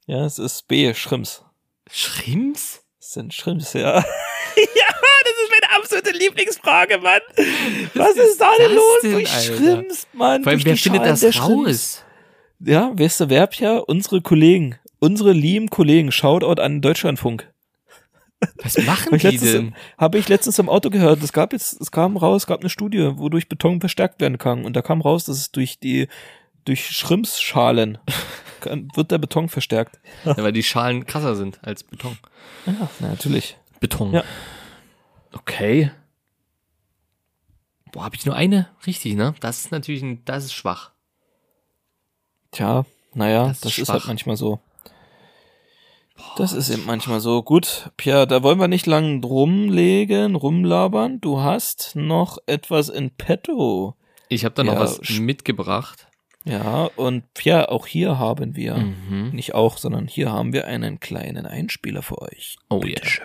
Ja, 0.06 0.26
es 0.26 0.38
ist 0.38 0.68
B. 0.68 0.92
Schrimps. 0.92 1.42
Schrimps? 1.90 2.84
Das 2.98 3.14
sind 3.14 3.32
Schrimps, 3.32 3.72
ja. 3.72 4.00
ja, 4.76 4.94
absolute 5.88 6.16
Lieblingsfrage, 6.16 6.98
Mann. 6.98 7.20
Was 7.94 8.16
ist 8.16 8.40
da 8.40 8.50
denn 8.58 8.74
los? 8.74 8.84
denn, 9.02 9.12
durch 9.12 9.32
Alter? 9.32 9.56
Schrimps, 9.56 10.06
Mann. 10.12 10.42
Vor 10.42 10.52
allem, 10.52 10.64
wer 10.64 10.76
findet 10.76 11.02
Schalen 11.02 11.20
das 11.20 11.40
raus? 11.40 12.04
Ja, 12.60 12.92
weißt 12.98 13.20
du, 13.20 13.28
wer 13.28 13.48
ja? 13.58 13.78
Unsere 13.78 14.20
Kollegen. 14.20 14.76
Unsere 14.98 15.32
lieben 15.32 15.70
Kollegen. 15.70 16.12
Shoutout 16.12 16.60
an 16.60 16.80
Deutschlandfunk. 16.80 17.50
Was 18.62 18.78
machen 18.78 19.18
die 19.18 19.26
letztens, 19.26 19.52
denn? 19.52 19.74
habe 19.96 20.18
ich 20.18 20.28
letztens 20.28 20.58
im 20.58 20.68
Auto 20.68 20.90
gehört. 20.90 21.22
Es 21.22 21.32
gab 21.32 21.52
jetzt, 21.52 21.80
es 21.80 21.90
kam 21.90 22.16
raus, 22.16 22.42
es 22.42 22.46
gab 22.46 22.60
eine 22.60 22.70
Studie, 22.70 23.12
wodurch 23.16 23.48
Beton 23.48 23.80
verstärkt 23.80 24.20
werden 24.20 24.38
kann. 24.38 24.64
Und 24.64 24.74
da 24.74 24.82
kam 24.82 25.00
raus, 25.00 25.24
dass 25.24 25.38
es 25.38 25.50
durch 25.50 25.80
die, 25.80 26.06
durch 26.64 26.86
Schrimpsschalen 26.86 27.98
wird 28.94 29.10
der 29.10 29.18
Beton 29.18 29.48
verstärkt. 29.48 29.98
Ja, 30.24 30.36
weil 30.36 30.52
die 30.52 30.62
Schalen 30.62 31.06
krasser 31.06 31.34
sind 31.34 31.58
als 31.62 31.82
Beton. 31.82 32.16
Ja, 32.66 32.88
na, 33.00 33.08
natürlich. 33.08 33.56
Beton. 33.80 34.12
Ja. 34.12 34.24
Okay. 35.32 35.90
Boah, 37.92 38.04
habe 38.04 38.16
ich 38.16 38.26
nur 38.26 38.34
eine? 38.34 38.68
Richtig, 38.86 39.14
ne? 39.14 39.34
Das 39.40 39.60
ist 39.60 39.72
natürlich 39.72 40.02
ein, 40.02 40.24
das 40.24 40.44
ist 40.44 40.52
schwach. 40.52 40.90
Tja, 42.50 42.84
naja, 43.14 43.48
Das 43.48 43.60
das, 43.60 43.72
ist 43.72 43.78
ist, 43.78 43.86
schwach. 43.86 43.94
halt 43.94 44.06
manchmal 44.06 44.36
so. 44.36 44.60
Das 46.36 46.52
ist 46.52 46.68
eben 46.70 46.84
manchmal 46.84 47.20
so. 47.20 47.42
Gut, 47.42 47.90
Pierre, 47.96 48.26
da 48.26 48.42
wollen 48.42 48.58
wir 48.58 48.66
nicht 48.68 48.86
lang 48.86 49.22
rumlegen, 49.22 50.34
rumlabern. 50.34 51.20
Du 51.20 51.40
hast 51.40 51.92
noch 51.94 52.38
etwas 52.46 52.88
in 52.88 53.10
petto. 53.10 53.94
Ich 54.28 54.44
habe 54.44 54.54
da 54.54 54.64
noch 54.64 54.74
Ja, 54.74 54.80
was 54.80 55.00
mitgebracht. 55.20 56.08
Ja, 56.44 56.84
und 56.96 57.32
Pierre, 57.34 57.70
auch 57.70 57.86
hier 57.86 58.18
haben 58.18 58.56
wir, 58.56 58.74
Mhm. 58.76 59.30
nicht 59.32 59.54
auch, 59.54 59.78
sondern 59.78 60.08
hier 60.08 60.32
haben 60.32 60.52
wir 60.52 60.66
einen 60.66 60.98
kleinen 60.98 61.46
Einspieler 61.46 62.02
für 62.02 62.20
euch. 62.22 62.56
Oh 62.68 62.80
Bitte 62.80 63.06
ja. 63.06 63.22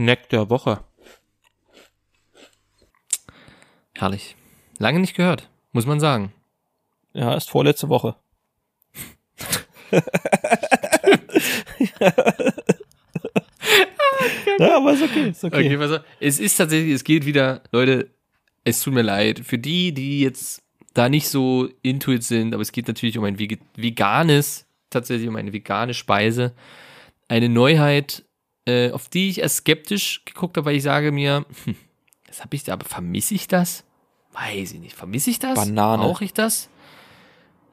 Snack 0.00 0.30
der 0.30 0.48
Woche. 0.48 0.82
Herrlich. 3.92 4.34
Lange 4.78 4.98
nicht 4.98 5.14
gehört, 5.14 5.50
muss 5.72 5.84
man 5.84 6.00
sagen. 6.00 6.32
Ja, 7.12 7.34
ist 7.34 7.50
vorletzte 7.50 7.90
Woche. 7.90 8.16
ja, 14.58 14.76
aber 14.78 14.94
ist 14.94 15.02
okay, 15.02 15.28
ist 15.28 15.44
okay. 15.44 15.76
Okay, 15.76 15.76
auf. 15.76 16.00
Es 16.18 16.40
ist 16.40 16.56
tatsächlich, 16.56 16.94
es 16.94 17.04
geht 17.04 17.26
wieder, 17.26 17.62
Leute, 17.70 18.08
es 18.64 18.80
tut 18.80 18.94
mir 18.94 19.02
leid. 19.02 19.40
Für 19.40 19.58
die, 19.58 19.92
die 19.92 20.22
jetzt 20.22 20.62
da 20.94 21.10
nicht 21.10 21.28
so 21.28 21.68
intuit 21.82 22.24
sind, 22.24 22.54
aber 22.54 22.62
es 22.62 22.72
geht 22.72 22.88
natürlich 22.88 23.18
um 23.18 23.24
ein 23.24 23.38
veganes, 23.38 24.66
tatsächlich 24.88 25.28
um 25.28 25.36
eine 25.36 25.52
vegane 25.52 25.92
Speise. 25.92 26.54
Eine 27.28 27.50
Neuheit, 27.50 28.24
äh, 28.66 28.90
auf 28.90 29.08
die 29.08 29.28
ich 29.30 29.40
erst 29.40 29.58
skeptisch 29.58 30.22
geguckt 30.24 30.56
habe, 30.56 30.66
weil 30.66 30.76
ich 30.76 30.82
sage 30.82 31.12
mir, 31.12 31.44
hm, 31.64 31.76
das 32.26 32.40
habe 32.40 32.54
ich 32.56 32.64
da, 32.64 32.74
aber 32.74 32.84
vermisse 32.84 33.34
ich 33.34 33.48
das? 33.48 33.84
Weiß 34.32 34.72
ich 34.72 34.80
nicht. 34.80 34.94
Vermisse 34.94 35.30
ich 35.30 35.38
das? 35.38 35.54
Banane. 35.56 36.02
Brauche 36.02 36.24
ich 36.24 36.32
das? 36.32 36.68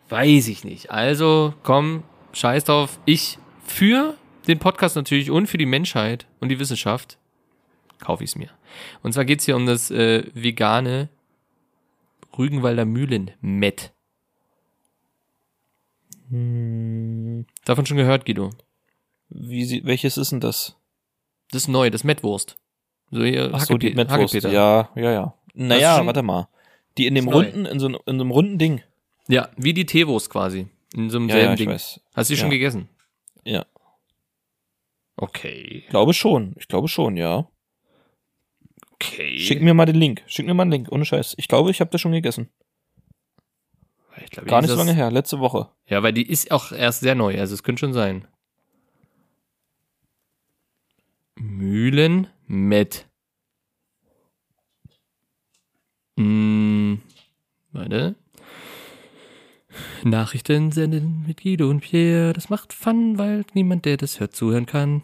Weiß 0.10 0.48
ich 0.48 0.64
nicht. 0.64 0.90
Also, 0.90 1.54
komm, 1.64 2.04
scheiß 2.34 2.64
drauf. 2.64 3.00
Ich 3.06 3.38
für 3.64 4.16
den 4.48 4.60
Podcast 4.60 4.96
natürlich 4.96 5.30
und 5.30 5.48
für 5.48 5.58
die 5.58 5.66
Menschheit 5.66 6.26
und 6.40 6.50
die 6.50 6.60
Wissenschaft 6.60 7.18
kaufe 8.00 8.24
ich 8.24 8.32
es 8.32 8.36
mir. 8.36 8.50
Und 9.04 9.14
zwar 9.14 9.26
geht's 9.26 9.46
hier 9.46 9.56
um 9.56 9.66
das 9.66 9.92
äh, 9.92 10.24
vegane 10.34 11.10
Rügenwalder 12.38 12.86
Mühlen-Met. 12.86 13.92
Hm, 16.30 17.46
Davon 17.66 17.86
schon 17.86 17.98
gehört, 17.98 18.26
Guido. 18.26 18.52
wie 19.30 19.66
sie, 19.66 19.84
welches 19.86 20.18
ist 20.18 20.32
denn 20.32 20.40
das? 20.40 20.77
Das 21.52 21.64
ist 21.64 21.68
neu, 21.68 21.90
das 21.90 22.04
Mettwurst. 22.04 22.58
So 23.12 23.24
hier, 23.24 23.52
Ach 23.54 23.62
so, 23.66 23.78
die 23.78 23.94
Mettwurst. 23.94 24.34
Ja, 24.34 24.90
ja, 24.96 25.12
ja. 25.12 25.34
Naja, 25.54 25.98
schon- 25.98 26.06
warte 26.08 26.22
mal. 26.24 26.48
Die 26.98 27.06
in 27.08 27.16
dem 27.16 27.28
Ist 27.28 27.34
runden, 27.34 27.66
in 27.66 27.80
so, 27.80 27.88
in 27.88 27.94
so 27.96 28.10
einem 28.12 28.32
runden 28.32 28.58
Ding. 28.58 28.82
ja, 29.28 29.50
wie 29.56 29.74
die 29.74 29.86
Teewurst 29.86 30.30
quasi. 30.30 30.68
In 30.94 31.10
so 31.10 31.18
einem 31.18 31.30
Ja, 31.30 31.36
selben 31.36 31.48
ja, 31.48 31.54
ich 31.54 31.58
Ding. 31.60 31.70
weiß. 31.70 32.02
Hast 32.16 32.30
du 32.30 32.34
die 32.34 32.40
schon 32.40 32.48
Ja. 32.50 32.54
gegessen? 32.58 32.90
Ja. 33.44 33.66
Okay. 35.16 35.84
Ich 35.84 35.88
glaube 35.90 36.14
schon. 36.14 36.54
Ich 36.60 36.68
glaube 36.68 36.88
schon, 36.88 37.18
ja. 37.18 37.48
Okay. 38.94 39.38
Schick 39.40 39.62
mir 39.62 39.74
mal 39.74 39.86
den 39.86 39.96
Link. 39.96 40.24
Schick 40.28 40.46
mir 40.46 40.54
mal 40.54 40.64
einen 40.64 40.72
Link, 40.72 40.92
ohne 40.92 41.06
Scheiß. 41.06 41.36
Ich 41.38 41.48
glaube, 41.48 41.72
ich 41.72 41.80
habe 41.82 41.92
das 41.92 42.02
schon 42.02 42.12
gegessen. 42.12 42.50
Glaub, 44.32 44.48
Gar 44.48 44.62
nicht 44.62 44.70
ist 44.70 44.76
so 44.76 44.80
lange 44.80 44.94
her, 44.96 45.12
letzte 45.12 45.40
Woche. 45.40 45.70
Ja, 45.86 46.02
weil 46.02 46.14
die 46.14 46.28
ist 46.28 46.50
auch 46.52 46.72
erst 46.72 47.02
sehr 47.02 47.14
neu, 47.14 47.40
also 47.40 47.54
es 47.54 47.62
könnte 47.62 47.82
schon 47.82 47.94
sein. 47.94 48.28
Mühlen 51.40 52.28
mit. 52.48 53.08
Mm, 56.16 56.96
warte. 57.72 58.16
Nachrichten 60.04 60.72
senden 60.72 61.24
mit 61.28 61.42
Guido 61.42 61.70
und 61.70 61.82
Pierre. 61.82 62.34
Das 62.34 62.50
macht 62.50 62.74
Fun, 62.74 63.18
weil 63.18 63.46
niemand, 63.54 63.86
der 63.86 63.98
das 63.98 64.20
hört, 64.20 64.36
zuhören 64.36 64.66
kann. 64.66 65.04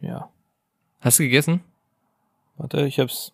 Ja. 0.00 0.30
Hast 1.00 1.18
du 1.18 1.22
gegessen? 1.24 1.60
Warte, 2.56 2.86
ich 2.86 2.98
hab's, 2.98 3.32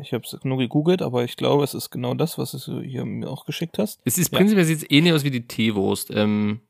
ich 0.00 0.12
hab's 0.12 0.36
nur 0.42 0.58
gegoogelt, 0.58 1.02
aber 1.02 1.24
ich 1.24 1.36
glaube, 1.36 1.64
es 1.64 1.74
ist 1.74 1.90
genau 1.90 2.14
das, 2.14 2.38
was 2.38 2.52
du 2.52 2.80
hier 2.80 3.04
mir 3.04 3.28
auch 3.28 3.44
geschickt 3.44 3.78
hast. 3.78 4.00
Es 4.04 4.18
ist 4.18 4.32
Ja. 4.32 4.38
prinzipiell 4.38 4.64
sieht 4.64 4.78
es 4.78 4.90
ähnlich 4.90 5.12
aus 5.12 5.24
wie 5.24 5.30
die 5.30 5.46
Teewurst, 5.46 6.10
ähm, 6.10 6.60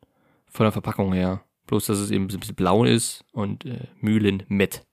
von 0.51 0.65
der 0.65 0.73
Verpackung 0.73 1.13
her. 1.13 1.43
Bloß, 1.67 1.87
dass 1.87 1.99
es 1.99 2.11
eben 2.11 2.25
ein 2.31 2.41
bisschen 2.41 2.55
blau 2.55 2.85
ist 2.85 3.25
und 3.33 3.65
äh, 3.65 3.87
Mühlenmett. 4.01 4.85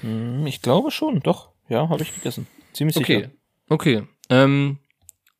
Hm, 0.00 0.46
Ich 0.46 0.62
glaube 0.62 0.90
schon, 0.90 1.20
doch. 1.20 1.50
Ja, 1.68 1.88
habe 1.88 2.02
ich 2.02 2.14
gegessen. 2.14 2.46
Ziemlich 2.72 2.96
Okay. 2.96 3.16
sicher. 3.16 3.30
Okay. 3.68 4.02
Ähm, 4.28 4.78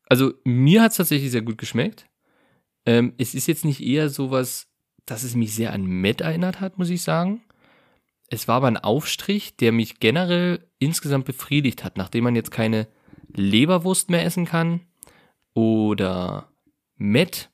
also 0.09 0.33
mir 0.43 0.81
hat 0.81 0.91
es 0.91 0.97
tatsächlich 0.97 1.31
sehr 1.31 1.41
gut 1.41 1.57
geschmeckt. 1.57 2.07
Ähm, 2.85 3.13
es 3.17 3.33
ist 3.35 3.47
jetzt 3.47 3.63
nicht 3.65 3.81
eher 3.81 4.09
sowas, 4.09 4.67
dass 5.05 5.23
es 5.23 5.35
mich 5.35 5.53
sehr 5.53 5.73
an 5.73 5.85
Met 5.85 6.21
erinnert 6.21 6.59
hat, 6.59 6.77
muss 6.77 6.89
ich 6.89 7.01
sagen. 7.01 7.41
Es 8.29 8.47
war 8.47 8.55
aber 8.57 8.67
ein 8.67 8.77
Aufstrich, 8.77 9.55
der 9.57 9.71
mich 9.71 9.99
generell 9.99 10.67
insgesamt 10.79 11.25
befriedigt 11.25 11.83
hat, 11.83 11.97
nachdem 11.97 12.23
man 12.25 12.35
jetzt 12.35 12.51
keine 12.51 12.87
Leberwurst 13.35 14.09
mehr 14.09 14.25
essen 14.25 14.45
kann 14.45 14.81
oder 15.53 16.49
Met, 16.95 17.49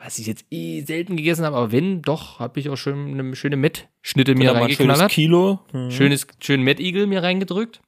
was 0.00 0.18
ich 0.18 0.26
jetzt 0.26 0.46
eh 0.50 0.82
selten 0.82 1.16
gegessen 1.16 1.44
habe, 1.44 1.56
aber 1.56 1.72
wenn, 1.72 2.02
doch, 2.02 2.38
habe 2.38 2.60
ich 2.60 2.70
auch 2.70 2.76
schon 2.76 3.18
eine 3.18 3.36
schöne 3.36 3.56
Met-Schnitte 3.56 4.34
mir 4.34 4.50
ein 4.50 4.56
schönes 4.56 4.78
reingeknallert. 4.78 5.10
Kilo. 5.10 5.60
Hm. 5.72 5.90
Schönes, 5.90 6.26
schön 6.40 6.62
Mettigel 6.62 7.06
mir 7.06 7.22
reingedrückt. 7.22 7.80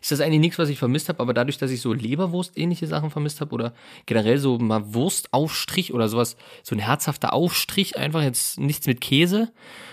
Ist 0.00 0.10
das 0.10 0.20
eigentlich 0.20 0.40
nichts, 0.40 0.58
was 0.58 0.68
ich 0.68 0.78
vermisst 0.78 1.08
habe, 1.08 1.20
aber 1.20 1.32
dadurch, 1.32 1.58
dass 1.58 1.70
ich 1.70 1.80
so 1.80 1.92
Leberwurst-ähnliche 1.92 2.88
Sachen 2.88 3.10
vermisst 3.10 3.40
habe 3.40 3.54
oder 3.54 3.72
generell 4.04 4.38
so 4.38 4.58
mal 4.58 4.94
Wurstaufstrich 4.94 5.94
oder 5.94 6.08
sowas, 6.08 6.36
so 6.64 6.74
ein 6.74 6.80
herzhafter 6.80 7.32
Aufstrich, 7.32 7.96
einfach 7.96 8.22
jetzt 8.22 8.58
nichts 8.58 8.86
mit 8.88 9.00
Käse 9.00 9.52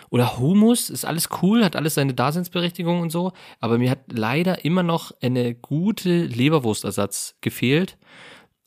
oder 0.10 0.40
Hummus, 0.40 0.90
ist 0.90 1.06
alles 1.06 1.30
cool, 1.42 1.64
hat 1.64 1.76
alles 1.76 1.94
seine 1.94 2.16
Daseinsberechtigung 2.16 3.02
und 3.02 3.12
so, 3.12 3.34
aber 3.60 3.78
mir 3.78 3.92
hat 3.92 4.12
leider 4.12 4.66
immer 4.66 4.82
noch 4.82 5.12
eine 5.22 5.54
gute 5.54 6.26
Leberwurstersatz 6.26 7.36
gefehlt 7.42 8.00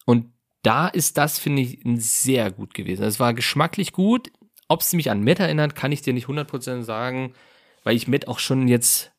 und 0.04 0.31
da 0.62 0.88
ist 0.88 1.18
das, 1.18 1.38
finde 1.38 1.62
ich, 1.62 1.80
sehr 1.96 2.50
gut 2.50 2.74
gewesen. 2.74 3.04
Es 3.04 3.20
war 3.20 3.34
geschmacklich 3.34 3.92
gut. 3.92 4.30
Ob 4.68 4.80
es 4.80 4.92
mich 4.92 5.10
an 5.10 5.20
Met 5.22 5.40
erinnert, 5.40 5.74
kann 5.74 5.92
ich 5.92 6.02
dir 6.02 6.14
nicht 6.14 6.28
100% 6.28 6.82
sagen, 6.82 7.34
weil 7.84 7.96
ich 7.96 8.08
Met 8.08 8.28
auch 8.28 8.38
schon 8.38 8.68
jetzt 8.68 9.12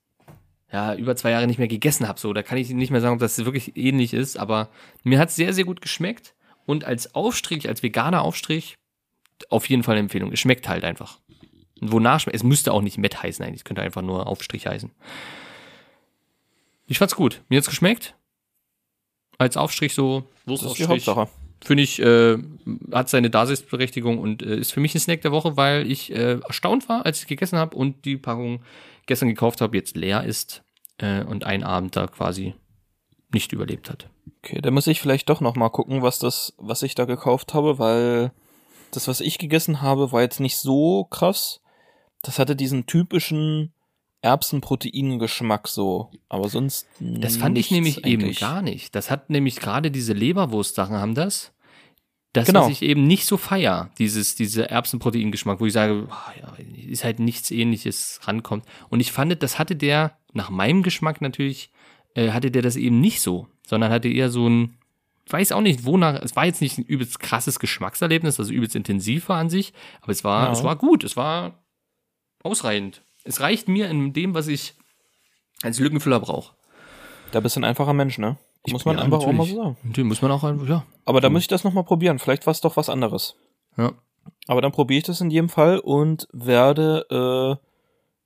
ja, 0.71 0.95
über 0.95 1.15
zwei 1.15 1.29
Jahre 1.29 1.45
nicht 1.45 1.59
mehr 1.59 1.67
gegessen 1.67 2.07
habe. 2.07 2.19
So, 2.19 2.33
da 2.33 2.41
kann 2.41 2.57
ich 2.57 2.69
nicht 2.71 2.89
mehr 2.89 3.01
sagen, 3.01 3.13
ob 3.13 3.19
das 3.19 3.37
wirklich 3.45 3.77
ähnlich 3.77 4.13
ist, 4.13 4.37
aber 4.37 4.69
mir 5.03 5.19
hat 5.19 5.29
es 5.29 5.35
sehr, 5.35 5.53
sehr 5.53 5.65
gut 5.65 5.81
geschmeckt. 5.81 6.33
Und 6.65 6.85
als 6.85 7.13
Aufstrich, 7.13 7.67
als 7.67 7.83
veganer 7.83 8.21
Aufstrich, 8.21 8.75
auf 9.49 9.67
jeden 9.69 9.83
Fall 9.83 9.93
eine 9.93 10.01
Empfehlung. 10.01 10.31
Es 10.31 10.39
schmeckt 10.39 10.67
halt 10.67 10.83
einfach. 10.83 11.19
Und 11.79 11.91
wonach 11.91 12.21
schmeckt, 12.21 12.35
es 12.35 12.43
müsste 12.43 12.71
auch 12.71 12.81
nicht 12.81 12.97
Met 12.97 13.21
heißen 13.21 13.45
eigentlich, 13.45 13.61
es 13.61 13.65
könnte 13.65 13.81
einfach 13.81 14.01
nur 14.01 14.25
Aufstrich 14.27 14.65
heißen. 14.65 14.89
Ich 16.87 16.97
fand's 16.97 17.15
gut. 17.15 17.41
Mir 17.49 17.57
hat's 17.57 17.69
geschmeckt. 17.69 18.15
Als 19.37 19.57
Aufstrich 19.57 19.93
so, 19.93 20.19
Das 20.19 20.25
ist 20.25 20.35
die 20.45 20.49
Wurstaufstrich 20.49 20.87
Hauptsache. 21.07 21.29
finde 21.63 21.83
ich, 21.83 21.99
äh, 22.01 22.37
hat 22.91 23.09
seine 23.09 23.29
Daseinsberechtigung 23.29 24.17
und 24.19 24.43
äh, 24.43 24.57
ist 24.57 24.73
für 24.73 24.79
mich 24.79 24.95
ein 24.95 24.99
Snack 24.99 25.21
der 25.21 25.31
Woche, 25.31 25.57
weil 25.57 25.89
ich 25.89 26.11
äh, 26.11 26.39
erstaunt 26.39 26.87
war, 26.89 27.05
als 27.05 27.21
ich 27.21 27.27
gegessen 27.27 27.57
habe 27.57 27.75
und 27.75 28.05
die 28.05 28.17
Packung 28.17 28.63
gestern 29.05 29.29
gekauft 29.29 29.61
habe, 29.61 29.75
jetzt 29.77 29.95
leer 29.95 30.23
ist 30.23 30.63
äh, 30.97 31.23
und 31.23 31.45
einen 31.45 31.63
Abend 31.63 31.95
da 31.95 32.07
quasi 32.07 32.53
nicht 33.31 33.51
überlebt 33.51 33.89
hat. 33.89 34.09
Okay, 34.43 34.61
dann 34.61 34.73
muss 34.73 34.87
ich 34.87 35.01
vielleicht 35.01 35.29
doch 35.29 35.41
noch 35.41 35.55
mal 35.55 35.69
gucken, 35.69 36.01
was 36.01 36.19
das, 36.19 36.53
was 36.57 36.83
ich 36.83 36.95
da 36.95 37.05
gekauft 37.05 37.53
habe, 37.53 37.79
weil 37.79 38.31
das, 38.91 39.07
was 39.07 39.21
ich 39.21 39.39
gegessen 39.39 39.81
habe, 39.81 40.11
war 40.11 40.21
jetzt 40.21 40.39
nicht 40.39 40.57
so 40.57 41.05
krass. 41.05 41.61
Das 42.21 42.39
hatte 42.39 42.55
diesen 42.55 42.85
typischen 42.85 43.72
Erbsenproteingeschmack 44.23 45.67
so, 45.67 46.09
aber 46.29 46.49
sonst 46.49 46.87
Das 46.99 47.37
fand 47.37 47.57
ich 47.57 47.69
nämlich 47.71 48.05
eben 48.05 48.23
eigentlich. 48.23 48.39
gar 48.39 48.61
nicht. 48.61 48.95
Das 48.95 49.11
hat 49.11 49.29
nämlich 49.29 49.57
gerade 49.57 49.91
diese 49.91 50.13
Leberwurst-Sachen 50.13 50.95
haben 50.95 51.13
das. 51.15 51.51
Das, 52.33 52.47
Genau. 52.47 52.63
was 52.63 52.69
ich 52.71 52.81
eben 52.81 53.05
nicht 53.05 53.25
so 53.27 53.37
feier, 53.37 53.91
dieses, 53.99 54.33
diese 54.35 54.67
Erbsenproteingeschmack, 54.69 55.59
wo 55.59 55.67
ich 55.67 55.73
sage, 55.73 56.07
ah, 56.09 56.31
ja, 56.41 56.53
ist 56.89 57.03
halt 57.03 57.19
nichts 57.19 57.51
ähnliches 57.51 58.19
rankommt. 58.23 58.65
Und 58.89 59.01
ich 59.01 59.11
fand, 59.11 59.41
das 59.43 59.59
hatte 59.59 59.75
der, 59.75 60.17
nach 60.33 60.49
meinem 60.49 60.81
Geschmack 60.81 61.21
natürlich, 61.21 61.69
äh, 62.15 62.31
hatte 62.31 62.49
der 62.49 62.63
das 62.63 62.75
eben 62.75 62.99
nicht 62.99 63.21
so, 63.21 63.47
sondern 63.67 63.91
hatte 63.91 64.07
eher 64.07 64.29
so 64.31 64.49
ein, 64.49 64.77
weiß 65.29 65.51
auch 65.51 65.61
nicht, 65.61 65.85
wonach, 65.85 66.15
es 66.23 66.35
war 66.35 66.45
jetzt 66.47 66.61
nicht 66.61 66.79
ein 66.79 66.83
übelst 66.85 67.19
krasses 67.19 67.59
Geschmackserlebnis, 67.59 68.39
also 68.39 68.51
übelst 68.51 68.75
intensiv 68.75 69.29
war 69.29 69.37
an 69.37 69.51
sich, 69.51 69.71
aber 70.01 70.11
es 70.11 70.23
war, 70.23 70.45
Ja. 70.47 70.51
es 70.53 70.63
war 70.63 70.75
gut, 70.75 71.03
es 71.03 71.15
war 71.15 71.63
ausreichend. 72.41 73.03
Es 73.23 73.39
reicht 73.39 73.67
mir 73.67 73.89
in 73.89 74.13
dem, 74.13 74.33
was 74.33 74.47
ich 74.47 74.73
als 75.61 75.79
Lückenfüller 75.79 76.19
brauche. 76.19 76.53
Da 77.31 77.39
bist 77.39 77.55
du 77.55 77.61
ein 77.61 77.63
einfacher 77.63 77.93
Mensch, 77.93 78.17
ne? 78.17 78.37
Muss 78.67 78.85
man 78.85 78.97
Ja, 78.97 79.03
einfach 79.03 79.19
auch 79.19 79.25
mal 79.27 79.33
natürlich. 79.33 79.55
so 79.55 79.63
sagen. 79.63 79.77
Den 79.83 80.07
muss 80.07 80.21
man 80.21 80.31
auch 80.31 80.43
einfach, 80.43 80.67
ja. 80.67 80.85
Aber 81.05 81.19
da 81.21 81.29
muss 81.29 81.41
ich 81.41 81.47
das 81.47 81.63
noch 81.63 81.73
mal 81.73 81.83
probieren. 81.83 82.19
Vielleicht 82.19 82.45
war 82.45 82.51
es 82.51 82.61
doch 82.61 82.77
was 82.77 82.89
anderes. 82.89 83.35
Ja. 83.77 83.93
Aber 84.47 84.61
dann 84.61 84.71
probiere 84.71 84.99
ich 84.99 85.03
das 85.03 85.19
in 85.19 85.29
jedem 85.31 85.49
Fall 85.49 85.79
und 85.79 86.27
werde 86.31 87.05
äh, 87.09 87.65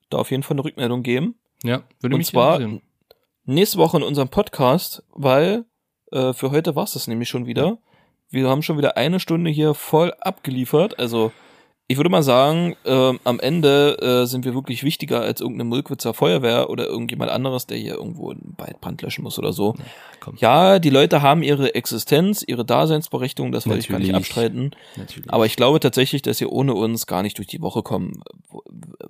da 0.10 0.18
auf 0.18 0.30
jeden 0.32 0.44
Fall 0.44 0.56
eine 0.56 0.64
Rückmeldung 0.64 1.02
geben. 1.04 1.36
Ja, 1.64 1.82
würde 2.02 2.16
Und 2.16 2.20
mich 2.20 2.28
zwar 2.28 2.60
nächste 3.46 3.78
Woche 3.80 3.98
in 3.98 4.04
unserem 4.04 4.30
Podcast, 4.30 5.04
weil 5.12 5.66
äh, 6.12 6.34
für 6.34 6.52
heute 6.52 6.76
war 6.76 6.84
es 6.84 6.94
das 6.94 7.08
nämlich 7.08 7.30
schon 7.30 7.48
wieder. 7.48 7.78
Wir 8.30 8.48
haben 8.48 8.62
schon 8.62 8.78
wieder 8.78 8.98
eine 8.98 9.20
Stunde 9.20 9.50
hier 9.50 9.74
voll 9.74 10.14
abgeliefert. 10.20 11.00
Also 11.00 11.32
ich 11.90 11.96
würde 11.96 12.10
mal 12.10 12.24
sagen, 12.24 12.76
ähm, 12.86 13.20
am 13.24 13.40
Ende 13.40 13.98
äh, 14.02 14.26
sind 14.26 14.44
wir 14.44 14.54
wirklich 14.54 14.84
wichtiger 14.84 15.22
als 15.22 15.40
irgendeine 15.40 15.70
Mulkwitzer 15.70 16.14
Feuerwehr 16.14 16.70
oder 16.70 16.86
irgendjemand 16.86 17.32
anderes, 17.32 17.66
der 17.66 17.78
hier 17.78 17.94
irgendwo 17.94 18.32
einen 18.32 18.56
Waldbrand 18.58 19.02
löschen 19.02 19.24
muss 19.24 19.40
oder 19.40 19.54
so. 19.54 19.74
komm. 20.20 20.36
Ja, 20.38 20.80
die 20.80 20.90
Leute 20.90 21.22
haben 21.22 21.44
ihre 21.44 21.76
Existenz, 21.76 22.44
ihre 22.46 22.66
Daseinsberechtigung, 22.66 23.54
das 23.54 23.68
will 23.68 23.78
ich 23.78 23.88
gar 23.88 24.00
nicht 24.00 24.14
abstreiten. 24.14 24.72
Natürlich. 24.98 25.32
Aber 25.32 25.46
ich 25.46 25.56
glaube 25.56 25.80
tatsächlich, 25.80 26.22
dass 26.22 26.42
ihr 26.42 26.52
ohne 26.52 26.74
uns 26.74 27.08
gar 27.08 27.24
nicht 27.24 27.38
durch 27.38 27.48
die 27.48 27.62
Woche 27.62 27.84
kommen 27.84 28.22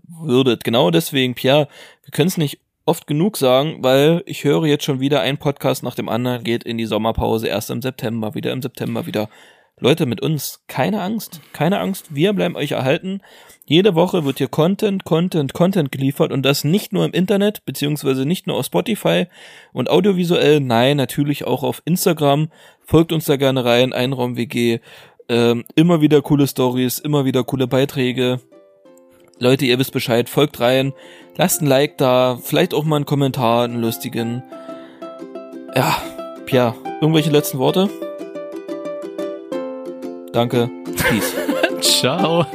würdet. 0.07 0.63
Genau 0.63 0.91
deswegen, 0.91 1.34
Pierre, 1.34 1.67
wir 2.03 2.11
können 2.11 2.28
es 2.28 2.38
nicht 2.38 2.59
oft 2.86 3.07
genug 3.07 3.38
sagen, 3.38 3.78
weil 3.82 4.21
ich 4.28 4.43
höre 4.43 4.65
jetzt 4.67 4.86
schon 4.86 4.99
wieder 4.99 5.21
ein 5.21 5.39
Podcast 5.39 5.82
nach 5.82 5.95
dem 5.95 6.09
anderen, 6.09 6.43
geht 6.43 6.63
in 6.63 6.78
die 6.78 6.86
Sommerpause, 6.86 7.47
erst 7.47 7.71
im 7.71 7.82
September, 7.82 8.36
wieder 8.36 8.51
im 8.51 8.61
September, 8.61 9.07
wieder. 9.07 9.30
Leute, 9.80 10.07
mit 10.07 10.21
uns, 10.21 10.61
keine 10.67 11.01
Angst, 11.03 11.39
keine 11.53 11.80
Angst, 11.80 12.15
wir 12.15 12.34
bleiben 12.34 12.55
euch 12.55 12.71
erhalten. 12.71 13.21
Jede 13.65 13.93
Woche 13.93 14.25
wird 14.25 14.39
hier 14.39 14.47
Content, 14.47 15.03
Content, 15.03 15.53
Content 15.53 15.91
geliefert 15.91 16.32
und 16.32 16.41
das 16.41 16.63
nicht 16.63 16.93
nur 16.93 17.05
im 17.05 17.11
Internet, 17.11 17.63
beziehungsweise 17.63 18.25
nicht 18.25 18.47
nur 18.47 18.57
auf 18.57 18.65
Spotify 18.65 19.28
und 19.73 19.89
audiovisuell, 19.91 20.61
nein, 20.61 20.97
natürlich 20.97 21.45
auch 21.45 21.61
auf 21.61 21.84
Instagram. 21.86 22.49
Folgt 22.82 23.11
uns 23.11 23.25
da 23.25 23.36
gerne 23.36 23.65
rein, 23.65 23.93
Einraum 23.93 24.36
WG. 24.36 24.80
Ähm, 25.30 25.63
immer 25.75 26.01
wieder 26.01 26.23
coole 26.23 26.47
Stories, 26.47 26.97
immer 26.97 27.25
wieder 27.25 27.43
coole 27.43 27.67
Beiträge. 27.67 28.39
Leute, 29.38 29.65
ihr 29.65 29.78
wisst 29.78 29.91
Bescheid, 29.91 30.28
folgt 30.28 30.59
rein, 30.59 30.93
lasst 31.36 31.61
ein 31.61 31.67
Like 31.67 31.99
da, 31.99 32.39
vielleicht 32.41 32.73
auch 32.73 32.84
mal 32.84 32.95
einen 32.95 33.05
Kommentar, 33.05 33.65
einen 33.65 33.80
lustigen. 33.80 34.41
Ja, 35.75 36.01
Pia, 36.47 36.73
irgendwelche 36.99 37.30
letzten 37.30 37.59
Worte? 37.59 37.89
Danke. 40.38 40.70
Peace. 41.10 41.34
Ciao. 41.82 42.46